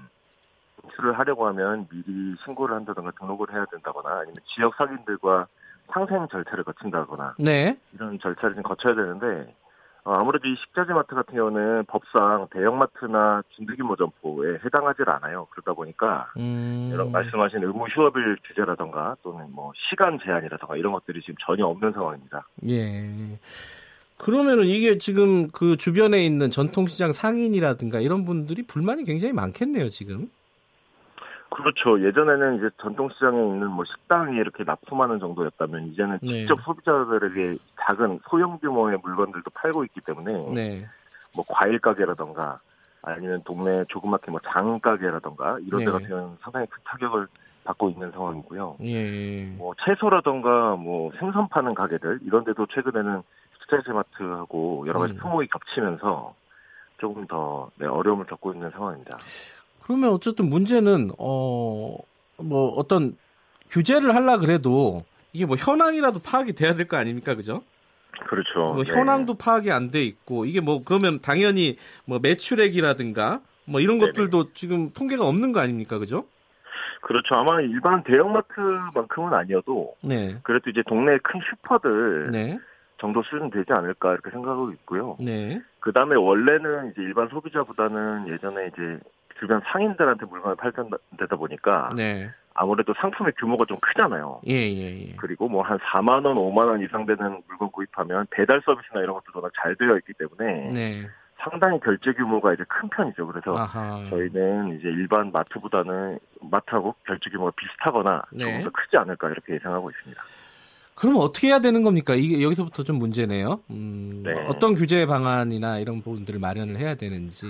진출을 0.83 1.19
하려고 1.19 1.47
하면 1.49 1.89
미리 1.89 2.37
신고를 2.45 2.75
한다던가 2.77 3.13
등록을 3.13 3.53
해야 3.53 3.65
된다거나 3.67 4.21
아니면 4.21 4.37
지역 4.55 4.75
상인들과 4.77 5.47
상생 5.93 6.29
절차를 6.29 6.65
거친다거나 6.65 7.37
네. 7.39 7.79
이런 7.95 8.19
절차를 8.19 8.55
좀 8.55 8.63
거쳐야 8.63 8.95
되는데 8.95 9.27
어, 9.27 9.68
아무래도 10.15 10.49
이 10.49 10.57
식자재 10.57 10.93
마트 10.93 11.15
같은 11.15 11.35
경우는 11.35 11.85
법상 11.87 12.49
대형마트나 12.51 13.43
중대규모 13.51 13.97
점포에 13.97 14.59
해당하지 14.65 15.03
않아요. 15.07 15.47
그러다 15.51 15.73
보니까 15.73 16.31
음... 16.37 16.91
여러 16.93 17.07
말씀하신 17.07 17.63
의무 17.63 17.87
휴업일 17.89 18.39
규제라던가 18.45 19.17
또는 19.23 19.47
뭐 19.51 19.73
시간 19.91 20.19
제한이라던가 20.19 20.77
이런 20.77 20.93
것들이 20.93 21.21
지금 21.21 21.35
전혀 21.41 21.67
없는 21.67 21.93
상황입니다. 21.93 22.47
예. 22.69 23.39
그러면은 24.17 24.65
이게 24.65 24.99
지금 24.99 25.49
그 25.51 25.77
주변에 25.77 26.25
있는 26.25 26.51
전통시장 26.51 27.13
상인이라든가 27.13 28.01
이런 28.01 28.25
분들이 28.25 28.63
불만이 28.67 29.05
굉장히 29.05 29.33
많겠네요, 29.33 29.89
지금. 29.91 30.29
그렇죠. 31.51 32.01
예전에는 32.03 32.57
이제 32.59 32.71
전통시장에 32.81 33.39
있는 33.39 33.69
뭐 33.71 33.85
식당이 33.85 34.37
이렇게 34.37 34.65
납품하는 34.65 35.19
정도였다면 35.19 35.89
이제는 35.89 36.19
네. 36.23 36.41
직접 36.41 36.61
소비자들에게 36.63 37.59
작은 37.81 38.21
소형 38.29 38.59
규모의 38.59 38.99
물건들도 39.03 39.51
팔고 39.55 39.85
있기 39.85 40.01
때문에 40.03 40.33
네. 40.55 40.87
뭐 41.35 41.45
과일 41.49 41.79
가게라던가 41.79 42.61
아니면 43.03 43.43
동네 43.45 43.85
조그맣게 43.89 44.31
뭐 44.31 44.41
장 44.45 44.79
가게라던가 44.81 45.59
이런 45.67 45.81
데 45.81 45.87
네. 45.87 45.93
같은 45.93 46.37
상당히 46.43 46.67
큰 46.67 46.83
타격을 46.85 47.27
받고 47.65 47.91
있는 47.91 48.11
상황이고요. 48.13 48.77
예. 48.83 49.45
뭐 49.57 49.75
채소라던가 49.85 50.77
뭐 50.77 51.13
생선 51.19 51.49
파는 51.49 51.75
가게들 51.75 52.21
이런 52.23 52.45
데도 52.45 52.67
최근에는 52.67 53.23
스테이지 53.63 53.91
마트하고 53.91 54.85
여러 54.87 55.01
가지 55.01 55.13
음. 55.15 55.19
품목이 55.19 55.49
겹치면서 55.49 56.35
조금 56.99 57.27
더 57.27 57.71
네, 57.77 57.87
어려움을 57.87 58.27
겪고 58.27 58.53
있는 58.53 58.71
상황입니다. 58.71 59.19
그러면 59.89 60.11
어쨌든 60.11 60.49
문제는 60.49 61.11
어 61.19 61.97
뭐 62.41 62.69
어떤 62.77 63.17
규제를 63.69 64.15
하려 64.15 64.39
그래도 64.39 65.03
이게 65.33 65.45
뭐 65.45 65.57
현황이라도 65.57 66.21
파악이 66.21 66.53
돼야 66.53 66.75
될 66.75 66.87
거 66.87 66.97
아닙니까, 66.97 67.35
그죠? 67.35 67.65
그렇죠. 68.29 68.75
뭐 68.75 68.85
네. 68.85 68.93
현황도 68.93 69.35
파악이 69.35 69.73
안 69.73 69.91
돼 69.91 70.05
있고 70.05 70.45
이게 70.45 70.61
뭐 70.61 70.83
그러면 70.85 71.19
당연히 71.21 71.77
뭐 72.05 72.21
매출액이라든가 72.23 73.41
뭐 73.65 73.81
이런 73.81 73.99
네네. 73.99 74.13
것들도 74.13 74.53
지금 74.53 74.93
통계가 74.93 75.27
없는 75.27 75.51
거 75.51 75.59
아닙니까, 75.59 75.99
그죠? 75.99 76.27
그렇죠. 77.03 77.35
아마 77.35 77.61
일반 77.61 78.05
대형마트만큼은 78.05 79.35
아니어도 79.35 79.97
네. 80.05 80.39
그래도 80.45 80.71
이제 80.71 80.85
동네 80.87 81.19
큰 81.25 81.41
슈퍼들 81.51 82.31
네. 82.31 82.57
정도 83.01 83.21
수준 83.25 83.51
되지 83.51 83.73
않을까 83.73 84.13
이렇게 84.13 84.31
생각하고 84.31 84.71
있고요. 84.75 85.17
네. 85.19 85.61
그 85.81 85.91
다음에 85.93 86.15
원래는 86.15 86.93
이제 86.93 87.03
일반 87.03 87.29
소비자보다는 87.31 88.29
예전에 88.29 88.69
이제 88.69 89.01
주변 89.39 89.61
상인들한테 89.73 90.27
물건을 90.27 90.57
팔던데다 90.57 91.37
보니까 91.37 91.91
네. 91.97 92.31
아무래도 92.55 92.93
상품의 93.01 93.35
규모가 93.39 93.65
좀 93.69 93.79
크잖아요. 93.81 94.41
예, 94.49 94.53
예, 94.55 95.09
예. 95.11 95.15
그리고 95.17 95.49
뭐 95.49 95.63
한 95.63 95.79
4만 95.79 96.25
원, 96.27 96.35
5만 96.37 96.67
원 96.67 96.83
이상 96.83 97.07
되는 97.07 97.41
물건 97.47 97.71
구입하면 97.71 98.27
배달 98.31 98.61
서비스나 98.65 99.01
이런 99.01 99.15
것도 99.15 99.27
워낙 99.35 99.53
잘 99.61 99.77
되어 99.77 99.97
있기 99.99 100.13
때문에 100.15 100.71
네. 100.73 101.07
상당히 101.41 101.79
결제 101.79 102.13
규모가 102.13 102.53
이제 102.55 102.65
큰 102.69 102.89
편이죠. 102.89 103.29
그래서 103.29 103.57
아하. 103.57 104.05
저희는 104.11 104.77
이제 104.79 104.89
일반 104.89 105.31
마트보다는 105.31 106.19
마트하고 106.43 106.97
결제 107.07 107.31
규모가 107.31 107.53
비슷하거나 107.57 108.23
네. 108.33 108.45
조금 108.45 108.65
더 108.65 108.71
크지 108.71 108.97
않을까 108.97 109.29
이렇게 109.29 109.55
예상하고 109.55 109.91
있습니다. 109.91 110.21
그럼 110.97 111.15
어떻게 111.19 111.47
해야 111.47 111.61
되는 111.61 111.85
겁니까? 111.85 112.17
이게 112.17 112.43
여기서부터 112.43 112.83
좀 112.83 112.99
문제네요. 112.99 113.61
음, 113.71 114.23
네. 114.25 114.33
어떤 114.49 114.75
규제 114.75 115.07
방안이나 115.07 115.79
이런 115.79 116.03
부분들을 116.03 116.41
마련을 116.41 116.77
해야 116.77 116.97
되는지. 116.97 117.47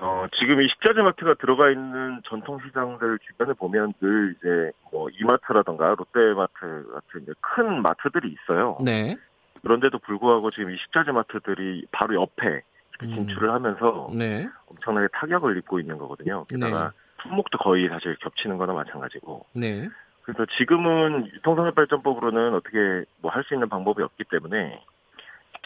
어, 0.00 0.26
지금 0.38 0.60
이 0.62 0.68
식자재 0.68 1.02
마트가 1.02 1.34
들어가 1.34 1.70
있는 1.70 2.20
전통 2.24 2.60
시장들 2.64 3.18
주변에 3.26 3.52
보면 3.54 3.94
늘 4.00 4.34
이제 4.38 4.70
뭐 4.92 5.08
이마트라던가 5.10 5.94
롯데마트 5.96 6.86
같은 6.92 7.22
이제 7.22 7.32
큰 7.40 7.82
마트들이 7.82 8.28
있어요. 8.32 8.78
네. 8.84 9.16
그런데도 9.62 9.98
불구하고 9.98 10.50
지금 10.52 10.70
이 10.70 10.76
식자재 10.78 11.10
마트들이 11.10 11.86
바로 11.90 12.14
옆에 12.14 12.62
음. 13.02 13.08
진출을 13.08 13.50
하면서 13.50 14.08
네. 14.14 14.48
엄청나게 14.70 15.08
타격을 15.12 15.56
입고 15.58 15.80
있는 15.80 15.98
거거든요. 15.98 16.44
게다가 16.44 16.90
네. 16.90 17.22
품목도 17.22 17.58
거의 17.58 17.88
사실 17.88 18.14
겹치는 18.16 18.56
거나 18.56 18.72
마찬가지고. 18.74 19.46
네. 19.54 19.88
그래서 20.22 20.46
지금은 20.58 21.26
유통산업발전법으로는 21.34 22.54
어떻게 22.54 23.04
뭐 23.20 23.32
할 23.32 23.42
수 23.44 23.54
있는 23.54 23.68
방법이 23.68 24.02
없기 24.02 24.24
때문에 24.30 24.80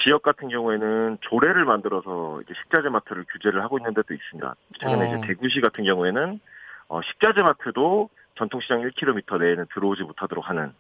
지역 0.03 0.23
같은 0.23 0.49
경우에는 0.49 1.19
조례를 1.20 1.65
만들어서 1.65 2.41
이제 2.43 2.55
식자재 2.62 2.89
마트를 2.89 3.24
규제를 3.33 3.62
하고 3.62 3.79
있는 3.79 3.95
데도 3.95 4.15
있습니다. 4.15 4.55
최근에 4.81 5.12
어. 5.12 5.16
이제 5.16 5.27
대구시 5.29 5.61
같은 5.61 5.85
경우에는 5.85 6.41
어, 6.89 7.01
식자재 7.03 7.43
마트도 7.43 8.09
전통시장 8.37 8.81
1km 8.83 9.39
내에는 9.39 9.66
들어오지 9.74 10.03
못하도록 10.03 10.49
하는 10.49 10.73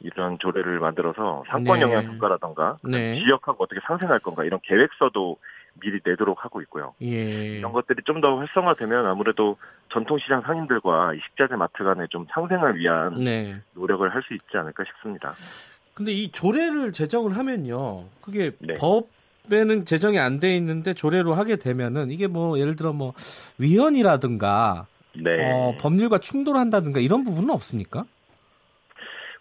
이런 0.00 0.38
조례를 0.38 0.80
만들어서 0.80 1.44
상권 1.48 1.78
네. 1.78 1.82
영향 1.82 2.04
평가라던가 2.06 2.78
네. 2.82 3.14
지역하고 3.16 3.64
어떻게 3.64 3.80
상생할 3.86 4.18
건가 4.20 4.44
이런 4.44 4.58
계획서도 4.62 5.36
미리 5.80 6.00
내도록 6.04 6.44
하고 6.44 6.60
있고요. 6.62 6.94
예. 7.00 7.58
이런 7.58 7.72
것들이 7.72 8.02
좀 8.04 8.20
더 8.20 8.36
활성화되면 8.36 9.06
아무래도 9.06 9.56
전통시장 9.88 10.42
상인들과 10.42 11.14
이 11.14 11.20
식자재 11.28 11.56
마트 11.56 11.82
간의 11.82 12.08
좀 12.10 12.26
상생을 12.30 12.76
위한 12.76 13.14
네. 13.14 13.56
노력을 13.74 14.06
할 14.12 14.22
수 14.22 14.34
있지 14.34 14.56
않을까 14.56 14.84
싶습니다. 14.84 15.34
근데 15.94 16.12
이 16.12 16.30
조례를 16.30 16.92
제정을 16.92 17.36
하면요. 17.36 18.06
그게 18.20 18.52
네. 18.60 18.74
법 18.74 19.08
법에는 19.48 19.84
제정이 19.84 20.18
안 20.18 20.40
돼 20.40 20.56
있는데 20.56 20.94
조례로 20.94 21.34
하게 21.34 21.56
되면은 21.56 22.10
이게 22.10 22.26
뭐 22.26 22.58
예를 22.58 22.76
들어 22.76 22.92
뭐 22.92 23.12
위헌이라든가 23.58 24.86
네. 25.14 25.30
어, 25.40 25.76
법률과 25.80 26.18
충돌한다든가 26.18 27.00
이런 27.00 27.24
부분은 27.24 27.50
없습니까? 27.50 28.04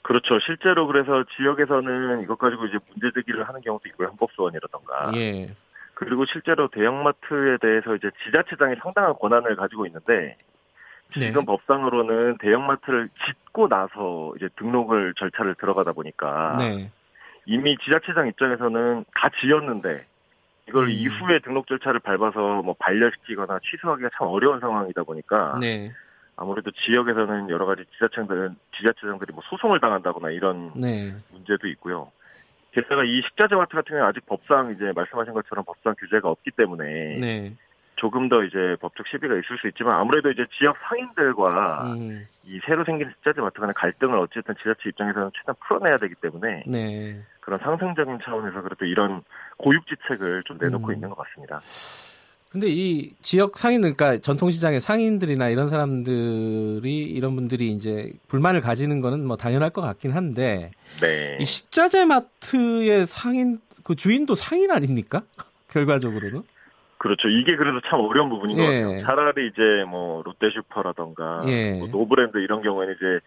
그렇죠. 0.01 0.39
실제로 0.39 0.87
그래서 0.87 1.23
지역에서는 1.37 2.23
이것 2.23 2.37
가지고 2.39 2.65
이제 2.65 2.77
문제 2.89 3.11
제기를 3.13 3.47
하는 3.47 3.61
경우도 3.61 3.87
있고요. 3.89 4.07
헌법소원이라던가. 4.09 5.11
예. 5.15 5.55
그리고 5.93 6.25
실제로 6.25 6.67
대형마트에 6.69 7.57
대해서 7.61 7.95
이제 7.95 8.09
지자체장이 8.25 8.75
상당한 8.81 9.13
권한을 9.13 9.55
가지고 9.55 9.85
있는데 9.85 10.13
네. 10.13 10.37
지금 11.13 11.41
네. 11.41 11.45
법상으로는 11.45 12.37
대형마트를 12.39 13.09
짓고 13.25 13.67
나서 13.67 14.33
이제 14.37 14.49
등록을 14.57 15.13
절차를 15.17 15.55
들어가다 15.55 15.93
보니까 15.93 16.57
네. 16.59 16.91
이미 17.45 17.77
지자체장 17.77 18.27
입장에서는 18.27 19.05
다 19.13 19.29
지었는데 19.41 20.05
이걸 20.69 20.85
음. 20.85 20.89
이후에 20.89 21.39
등록 21.39 21.67
절차를 21.67 21.99
밟아서 21.99 22.61
뭐 22.61 22.75
반려시키거나 22.79 23.59
취소하기가 23.69 24.09
참 24.17 24.27
어려운 24.27 24.59
상황이다 24.59 25.03
보니까 25.03 25.57
네. 25.59 25.91
아무래도 26.37 26.71
지역에서는 26.71 27.49
여러 27.49 27.65
가지 27.65 27.83
지자체들은 27.93 28.55
지자체장들이 28.77 29.33
뭐 29.33 29.43
소송을 29.49 29.79
당한다거나 29.79 30.31
이런 30.31 30.71
네. 30.75 31.11
문제도 31.31 31.67
있고요. 31.67 32.11
게다가 32.71 33.03
이 33.03 33.21
식자재 33.21 33.55
마트 33.55 33.75
같은 33.75 33.89
경우는 33.89 34.07
아직 34.07 34.25
법상 34.25 34.71
이제 34.71 34.91
말씀하신 34.95 35.33
것처럼 35.33 35.65
법상 35.65 35.93
규제가 35.99 36.29
없기 36.29 36.51
때문에 36.51 37.15
네. 37.19 37.53
조금 38.01 38.29
더 38.29 38.43
이제 38.43 38.75
법적 38.81 39.07
시비가 39.07 39.35
있을 39.35 39.59
수 39.61 39.67
있지만 39.67 39.99
아무래도 39.99 40.31
이제 40.31 40.43
지역 40.57 40.75
상인들과 40.89 41.93
음. 41.93 42.25
이 42.43 42.59
새로 42.65 42.83
생긴 42.83 43.07
식자재 43.11 43.41
마트 43.41 43.59
간의 43.59 43.75
갈등을 43.75 44.17
어쨌든 44.17 44.55
지자체 44.55 44.89
입장에서는 44.89 45.29
최대한 45.37 45.55
풀어내야 45.67 45.99
되기 45.99 46.15
때문에 46.15 46.63
네. 46.65 47.21
그런 47.41 47.59
상생적인 47.59 48.17
차원에서 48.23 48.63
그래도 48.63 48.85
이런 48.85 49.21
고육지책을 49.57 50.43
좀 50.47 50.57
내놓고 50.59 50.87
음. 50.87 50.93
있는 50.95 51.09
것 51.09 51.17
같습니다. 51.17 51.61
근데 52.49 52.67
이 52.69 53.13
지역 53.21 53.57
상인, 53.57 53.81
그러니까 53.81 54.17
전통시장의 54.17 54.81
상인들이나 54.81 55.49
이런 55.49 55.69
사람들이, 55.69 57.03
이런 57.03 57.35
분들이 57.35 57.69
이제 57.69 58.11
불만을 58.27 58.61
가지는 58.61 58.99
거는 58.99 59.25
뭐 59.25 59.37
당연할 59.37 59.69
것 59.69 59.81
같긴 59.81 60.11
한데, 60.11 60.71
네. 60.99 61.37
이 61.39 61.45
식자재 61.45 62.05
마트의 62.05 63.05
상인, 63.05 63.59
그 63.83 63.95
주인도 63.95 64.33
상인 64.35 64.71
아닙니까? 64.71 65.21
결과적으로는? 65.69 66.43
그렇죠. 67.01 67.27
이게 67.29 67.55
그래도 67.55 67.81
참 67.81 67.99
어려운 67.99 68.29
부분인 68.29 68.59
예. 68.59 68.61
것 68.61 68.67
같아요. 68.67 69.03
차라리 69.03 69.47
이제 69.47 69.83
뭐 69.87 70.21
롯데슈퍼라던가 70.23 71.41
예. 71.47 71.79
뭐 71.79 71.87
노브랜드 71.87 72.37
이런 72.37 72.61
경우에는 72.61 72.93
이제 72.95 73.19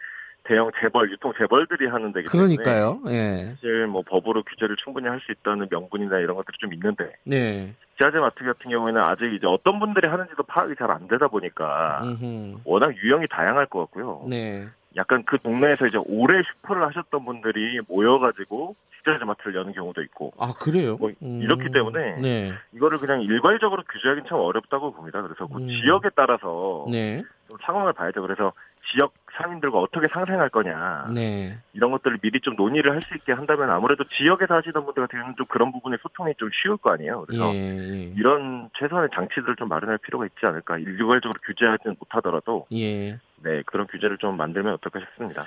대형 0.44 0.70
재벌, 0.80 1.10
유통 1.10 1.32
재벌들이 1.36 1.88
하는 1.88 2.12
데기 2.12 2.28
때문에 2.30 2.54
그러니까요. 2.56 3.00
예. 3.08 3.46
사실 3.56 3.88
뭐 3.88 4.02
법으로 4.06 4.44
규제를 4.44 4.76
충분히 4.76 5.08
할 5.08 5.18
수 5.26 5.32
있다는 5.32 5.66
명분이나 5.70 6.18
이런 6.20 6.36
것들이 6.36 6.56
좀 6.60 6.72
있는데 6.74 7.10
네. 7.24 7.74
식자재 7.98 8.18
마트 8.18 8.44
같은 8.44 8.70
경우에는 8.70 9.00
아직 9.00 9.32
이제 9.34 9.46
어떤 9.48 9.80
분들이 9.80 10.06
하는지도 10.06 10.44
파악이 10.44 10.74
잘 10.78 10.90
안 10.92 11.08
되다 11.08 11.26
보니까 11.26 12.00
음흠. 12.04 12.58
워낙 12.64 12.94
유형이 12.96 13.26
다양할 13.28 13.66
것 13.66 13.80
같고요. 13.80 14.24
네. 14.28 14.68
약간 14.96 15.22
그 15.24 15.38
동네에서 15.38 15.86
이제 15.86 15.98
오래 16.06 16.42
슈퍼를 16.42 16.86
하셨던 16.86 17.24
분들이 17.24 17.80
모여가지고 17.88 18.76
식자재 18.96 19.24
마트를 19.24 19.54
여는 19.56 19.72
경우도 19.72 20.02
있고. 20.02 20.32
아 20.38 20.52
그래요? 20.58 20.96
뭐 20.98 21.10
음. 21.22 21.40
이렇기 21.42 21.70
때문에 21.72 22.20
네. 22.20 22.52
이거를 22.72 22.98
그냥 22.98 23.22
일괄적으로 23.22 23.82
규제하기는 23.90 24.28
참 24.28 24.38
어렵다고 24.38 24.92
봅니다. 24.92 25.20
그래서 25.22 25.46
그 25.46 25.58
음. 25.58 25.68
지역에 25.68 26.08
따라서 26.14 26.86
네. 26.90 27.22
좀 27.48 27.56
상황을 27.64 27.92
봐야죠. 27.92 28.22
그래서 28.22 28.52
지역 28.92 29.12
상인들과 29.36 29.78
어떻게 29.78 30.06
상생할 30.08 30.50
거냐 30.50 31.08
네. 31.12 31.58
이런 31.72 31.90
것들을 31.90 32.18
미리 32.18 32.40
좀 32.40 32.54
논의를 32.54 32.92
할 32.92 33.00
수 33.02 33.14
있게 33.16 33.32
한다면 33.32 33.68
아무래도 33.70 34.04
지역에서 34.04 34.54
하시던 34.54 34.84
분들 34.84 35.02
같은 35.02 35.18
경우는 35.18 35.36
좀 35.36 35.46
그런 35.46 35.72
부분에 35.72 35.96
소통이 36.02 36.34
좀 36.38 36.48
쉬울 36.62 36.76
거 36.76 36.90
아니에요. 36.92 37.24
그래서 37.26 37.52
예, 37.54 37.58
예. 37.58 38.12
이런 38.16 38.70
최소한의 38.78 39.10
장치들을 39.14 39.56
좀 39.56 39.68
마련할 39.68 39.98
필요가 39.98 40.24
있지 40.24 40.36
않을까. 40.44 40.78
일괄적으로 40.78 41.38
규제하지는 41.44 41.96
못하더라도 41.98 42.66
예. 42.72 43.18
네 43.44 43.62
그런 43.66 43.86
규제를 43.86 44.18
좀 44.18 44.36
만들면 44.36 44.74
어떨까 44.74 45.00
싶습니다. 45.00 45.44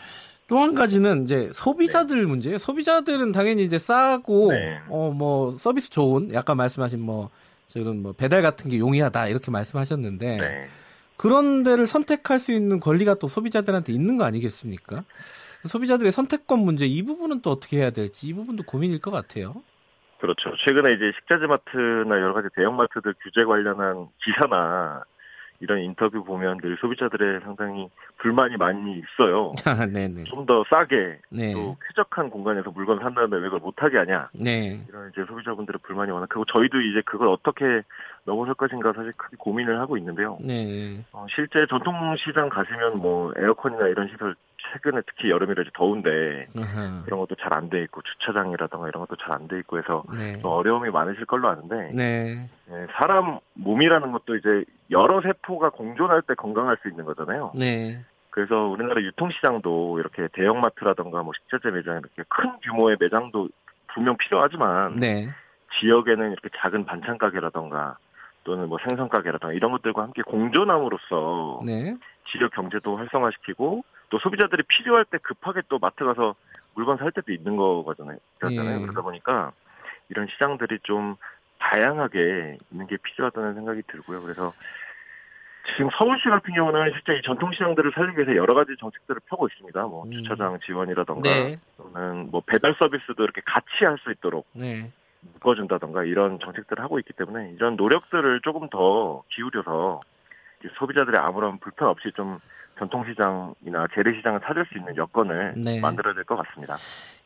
또 0.47 0.59
한 0.59 0.75
가지는 0.75 1.23
이제 1.23 1.49
소비자들 1.53 2.17
네. 2.21 2.25
문제예요. 2.25 2.57
소비자들은 2.57 3.31
당연히 3.33 3.63
이제 3.63 3.77
싸고 3.77 4.51
네. 4.51 4.79
어뭐 4.89 5.57
서비스 5.57 5.89
좋은 5.89 6.33
약간 6.33 6.55
말씀하신 6.57 7.01
뭐 7.01 7.29
저런 7.67 8.01
뭐 8.01 8.13
배달 8.13 8.41
같은 8.41 8.69
게 8.69 8.79
용이하다 8.79 9.27
이렇게 9.27 9.51
말씀하셨는데. 9.51 10.37
네. 10.37 10.67
그런 11.17 11.63
데를 11.63 11.87
선택할 11.87 12.39
수 12.39 12.51
있는 12.51 12.79
권리가 12.79 13.15
또 13.15 13.27
소비자들한테 13.27 13.91
있는 13.91 14.17
거 14.17 14.23
아니겠습니까? 14.23 15.03
소비자들의 15.65 16.11
선택권 16.11 16.59
문제 16.59 16.85
이 16.85 17.01
부분은 17.03 17.41
또 17.41 17.49
어떻게 17.49 17.77
해야 17.77 17.89
될지 17.89 18.27
이 18.27 18.33
부분도 18.33 18.63
고민일 18.63 19.01
것 19.01 19.09
같아요. 19.09 19.55
그렇죠. 20.19 20.55
최근에 20.63 20.93
이제 20.93 21.11
식자재 21.19 21.47
마트나 21.47 22.21
여러 22.21 22.33
가지 22.33 22.49
대형 22.55 22.75
마트들 22.75 23.15
규제 23.23 23.43
관련한 23.43 24.07
기사나 24.23 25.03
이런 25.59 25.79
인터뷰 25.79 26.23
보면 26.23 26.59
늘 26.61 26.77
소비자들의 26.77 27.41
상당히 27.41 27.89
불만이 28.17 28.57
많이 28.57 28.99
있어요. 28.99 29.53
아, 29.65 29.85
좀 30.25 30.47
더 30.47 30.63
싸게 30.69 31.19
네. 31.29 31.53
또 31.53 31.75
쾌적한 31.87 32.29
공간에서 32.29 32.71
물건 32.71 32.99
산다는데 32.99 33.35
왜 33.35 33.43
그걸 33.43 33.59
못하게 33.59 33.97
하냐. 33.97 34.29
네. 34.33 34.79
이런 34.87 35.09
이제 35.11 35.25
소비자분들의 35.27 35.79
불만이 35.83 36.09
워낙 36.09 36.27
크고 36.29 36.45
저희도 36.45 36.79
이제 36.81 37.01
그걸 37.05 37.27
어떻게 37.27 37.81
넘어설 38.23 38.53
것인가 38.55 38.93
사실 38.93 39.11
크게 39.13 39.35
고민을 39.37 39.79
하고 39.79 39.97
있는데요. 39.97 40.37
네. 40.41 41.03
어, 41.11 41.25
실제 41.29 41.65
전통시장 41.67 42.49
가시면 42.49 42.99
뭐 42.99 43.33
에어컨이나 43.37 43.87
이런 43.89 44.07
시설 44.07 44.35
최근에 44.57 45.01
특히 45.05 45.29
여름이라 45.29 45.63
더운데 45.73 46.47
으흠. 46.57 47.03
그런 47.05 47.19
것도 47.19 47.35
잘 47.35 47.53
안 47.53 47.69
돼 47.69 47.81
있고 47.83 48.01
주차장이라던가 48.01 48.87
이런 48.89 49.05
것도 49.05 49.15
잘 49.17 49.31
안 49.33 49.47
돼 49.47 49.59
있고 49.59 49.77
해서 49.77 50.03
네. 50.15 50.39
어려움이 50.43 50.89
많으실 50.89 51.25
걸로 51.25 51.47
아는데 51.49 51.91
네. 51.93 52.49
네, 52.65 52.87
사람 52.93 53.39
몸이라는 53.53 54.11
것도 54.11 54.35
이제 54.35 54.63
여러 54.91 55.21
세포가 55.21 55.69
공존할 55.69 56.21
때 56.23 56.33
건강할 56.35 56.77
수 56.81 56.89
있는 56.89 57.05
거잖아요. 57.05 57.51
네. 57.55 58.03
그래서 58.29 58.55
우리나라 58.67 59.01
유통시장도 59.01 59.99
이렇게 59.99 60.27
대형마트라던가 60.33 61.23
뭐 61.23 61.33
식자재 61.33 61.69
매장 61.71 61.97
이렇게 61.99 62.23
큰 62.29 62.51
규모의 62.63 62.97
매장도 62.99 63.49
분명 63.93 64.17
필요하지만 64.17 64.97
네. 64.97 65.29
지역에는 65.79 66.31
이렇게 66.31 66.49
작은 66.57 66.85
반찬 66.85 67.17
가게라던가 67.17 67.97
또는 68.43 68.69
뭐 68.69 68.77
생선 68.87 69.09
가게라던가 69.09 69.53
이런 69.53 69.71
것들과 69.71 70.03
함께 70.03 70.21
공존함으로써 70.21 71.61
네. 71.65 71.95
지역 72.31 72.51
경제도 72.51 72.95
활성화시키고 72.97 73.83
또 74.09 74.19
소비자들이 74.19 74.63
필요할 74.63 75.05
때 75.05 75.17
급하게 75.17 75.61
또 75.69 75.79
마트 75.79 76.03
가서 76.05 76.35
물건 76.75 76.97
살 76.97 77.11
때도 77.11 77.31
있는 77.31 77.57
거잖아요. 77.57 78.17
예. 78.51 78.81
그러다 78.81 79.01
보니까 79.01 79.51
이런 80.09 80.27
시장들이 80.27 80.79
좀 80.83 81.15
다양하게 81.59 82.57
있는 82.71 82.87
게 82.87 82.97
필요하다는 82.97 83.55
생각이 83.55 83.81
들고요. 83.87 84.21
그래서 84.21 84.53
지금 85.75 85.89
서울시 85.97 86.29
같은 86.29 86.53
경우는 86.53 86.91
실제 86.93 87.17
이 87.17 87.21
전통시장들을 87.23 87.91
살리기 87.93 88.17
위해서 88.17 88.35
여러 88.35 88.53
가지 88.53 88.75
정책들을 88.79 89.21
펴고 89.25 89.47
있습니다. 89.47 89.81
뭐 89.87 90.05
음. 90.05 90.11
주차장 90.11 90.57
지원이라던가 90.65 91.29
네. 91.29 91.59
또는 91.75 92.29
뭐 92.31 92.41
배달 92.45 92.75
서비스도 92.79 93.23
이렇게 93.23 93.41
같이 93.45 93.83
할 93.83 93.97
수 93.97 94.11
있도록 94.11 94.47
네. 94.53 94.91
묶어준다던가 95.33 96.03
이런 96.03 96.39
정책들을 96.39 96.81
하고 96.81 96.99
있기 96.99 97.11
때문에 97.13 97.51
이런 97.51 97.75
노력들을 97.75 98.41
조금 98.43 98.69
더 98.69 99.23
기울여서 99.29 100.01
소비자들의 100.77 101.19
아무런 101.19 101.59
불편 101.59 101.89
없이 101.89 102.11
좀 102.15 102.39
전통시장이나 102.79 103.87
재래시장을 103.93 104.41
찾을 104.45 104.65
수 104.65 104.77
있는 104.77 104.95
여건을 104.95 105.53
네. 105.57 105.79
만들어야 105.79 106.13
될 106.13 106.23
것 106.23 106.35
같습니다. 106.37 106.75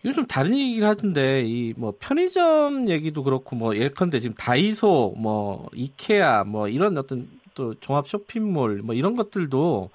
이거 0.04 0.14
좀 0.14 0.26
다른 0.28 0.56
얘기를 0.58 0.88
하던데 0.88 1.44
이 1.46 1.74
뭐 1.78 1.94
편의점 2.00 2.90
얘기도 2.90 3.24
그렇고 3.24 3.56
뭐 3.56 3.76
예컨대 3.76 4.20
지금 4.20 4.36
다이소 4.36 5.16
뭐 5.18 5.68
이케아 5.74 6.44
뭐 6.44 6.68
이런 6.68 6.98
어떤 6.98 7.28
또 7.56 7.74
종합 7.76 8.08
쇼핑몰 8.08 8.82
뭐 8.84 8.94
이런 8.96 9.16
것들도 9.16 9.90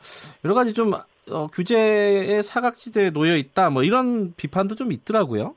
여러 0.45 0.55
가지 0.55 0.73
좀 0.73 0.93
어, 1.31 1.47
규제의 1.49 2.43
사각지대에 2.43 3.11
놓여 3.11 3.37
있다 3.37 3.71
뭐 3.71 3.83
이런 3.83 4.33
비판도 4.37 4.75
좀 4.75 4.93
있더라고요. 4.93 5.55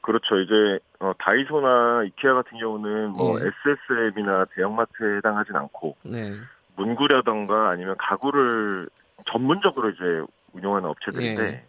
그렇죠. 0.00 0.38
이제 0.40 0.78
어, 1.00 1.12
다이소나 1.18 2.04
이케아 2.04 2.34
같은 2.34 2.58
경우는 2.58 3.10
뭐 3.10 3.38
네. 3.38 3.46
SSM이나 3.46 4.46
대형마트에 4.54 5.16
해당하진 5.18 5.54
않고 5.56 5.96
네. 6.02 6.32
문구라던가 6.78 7.70
아니면 7.70 7.96
가구를 7.98 8.88
전문적으로 9.26 9.90
이제 9.90 10.22
운영하는 10.52 10.88
업체들인데 10.88 11.42
예. 11.42 11.64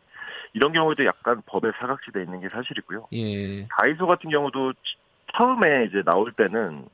이런 0.53 0.71
경우도 0.71 1.05
약간 1.05 1.41
법의 1.45 1.73
사각지대에 1.79 2.23
있는 2.23 2.39
게 2.41 2.49
사실이고요. 2.49 3.07
예. 3.13 3.67
다이소 3.67 4.07
같은 4.07 4.29
경우도 4.29 4.73
처음에 5.35 5.85
이제 5.85 6.03
나올 6.03 6.31
때는 6.31 6.85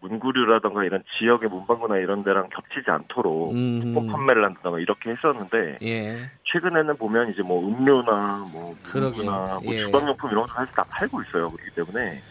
문구류라던가 0.00 0.84
이런 0.84 1.02
지역의 1.18 1.50
문방구나 1.50 1.98
이런 1.98 2.24
데랑 2.24 2.48
겹치지 2.48 2.90
않도록 2.90 3.52
쿠폰 3.52 4.06
판매를 4.06 4.44
한다던가 4.44 4.80
이렇게 4.80 5.10
했었는데 5.10 5.78
예. 5.82 6.30
최근에는 6.44 6.96
보면 6.96 7.30
이제 7.30 7.42
뭐 7.42 7.66
음료나 7.66 8.46
뭐 8.52 8.74
문구나 8.92 9.60
뭐 9.62 9.74
예. 9.74 9.80
주방용품 9.80 10.30
이런 10.30 10.46
것도 10.46 10.54
사실 10.54 10.74
다 10.74 10.84
팔고 10.90 11.22
있어요. 11.22 11.50
그렇기 11.50 11.70
때문에 11.74 12.22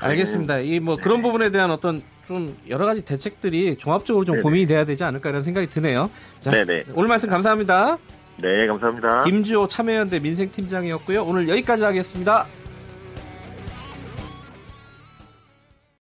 알겠습니다. 0.00 0.58
이뭐 0.58 0.96
네. 0.96 1.02
그런 1.02 1.22
부분에 1.22 1.50
대한 1.50 1.70
어떤 1.70 2.02
좀 2.24 2.56
여러 2.68 2.86
가지 2.86 3.04
대책들이 3.04 3.76
종합적으로 3.76 4.24
좀 4.24 4.36
네네. 4.36 4.42
고민이 4.42 4.66
돼야 4.66 4.84
되지 4.84 5.04
않을까 5.04 5.30
이런 5.30 5.42
생각이 5.42 5.68
드네요. 5.68 6.10
자, 6.40 6.50
네네. 6.50 6.84
오늘 6.94 7.08
말씀 7.08 7.28
감사합니다. 7.28 7.98
네, 8.38 8.66
감사합니다. 8.66 9.24
김주호 9.24 9.68
참여연대 9.68 10.20
민생팀장이었고요. 10.20 11.24
오늘 11.24 11.48
여기까지 11.48 11.84
하겠습니다. 11.84 12.46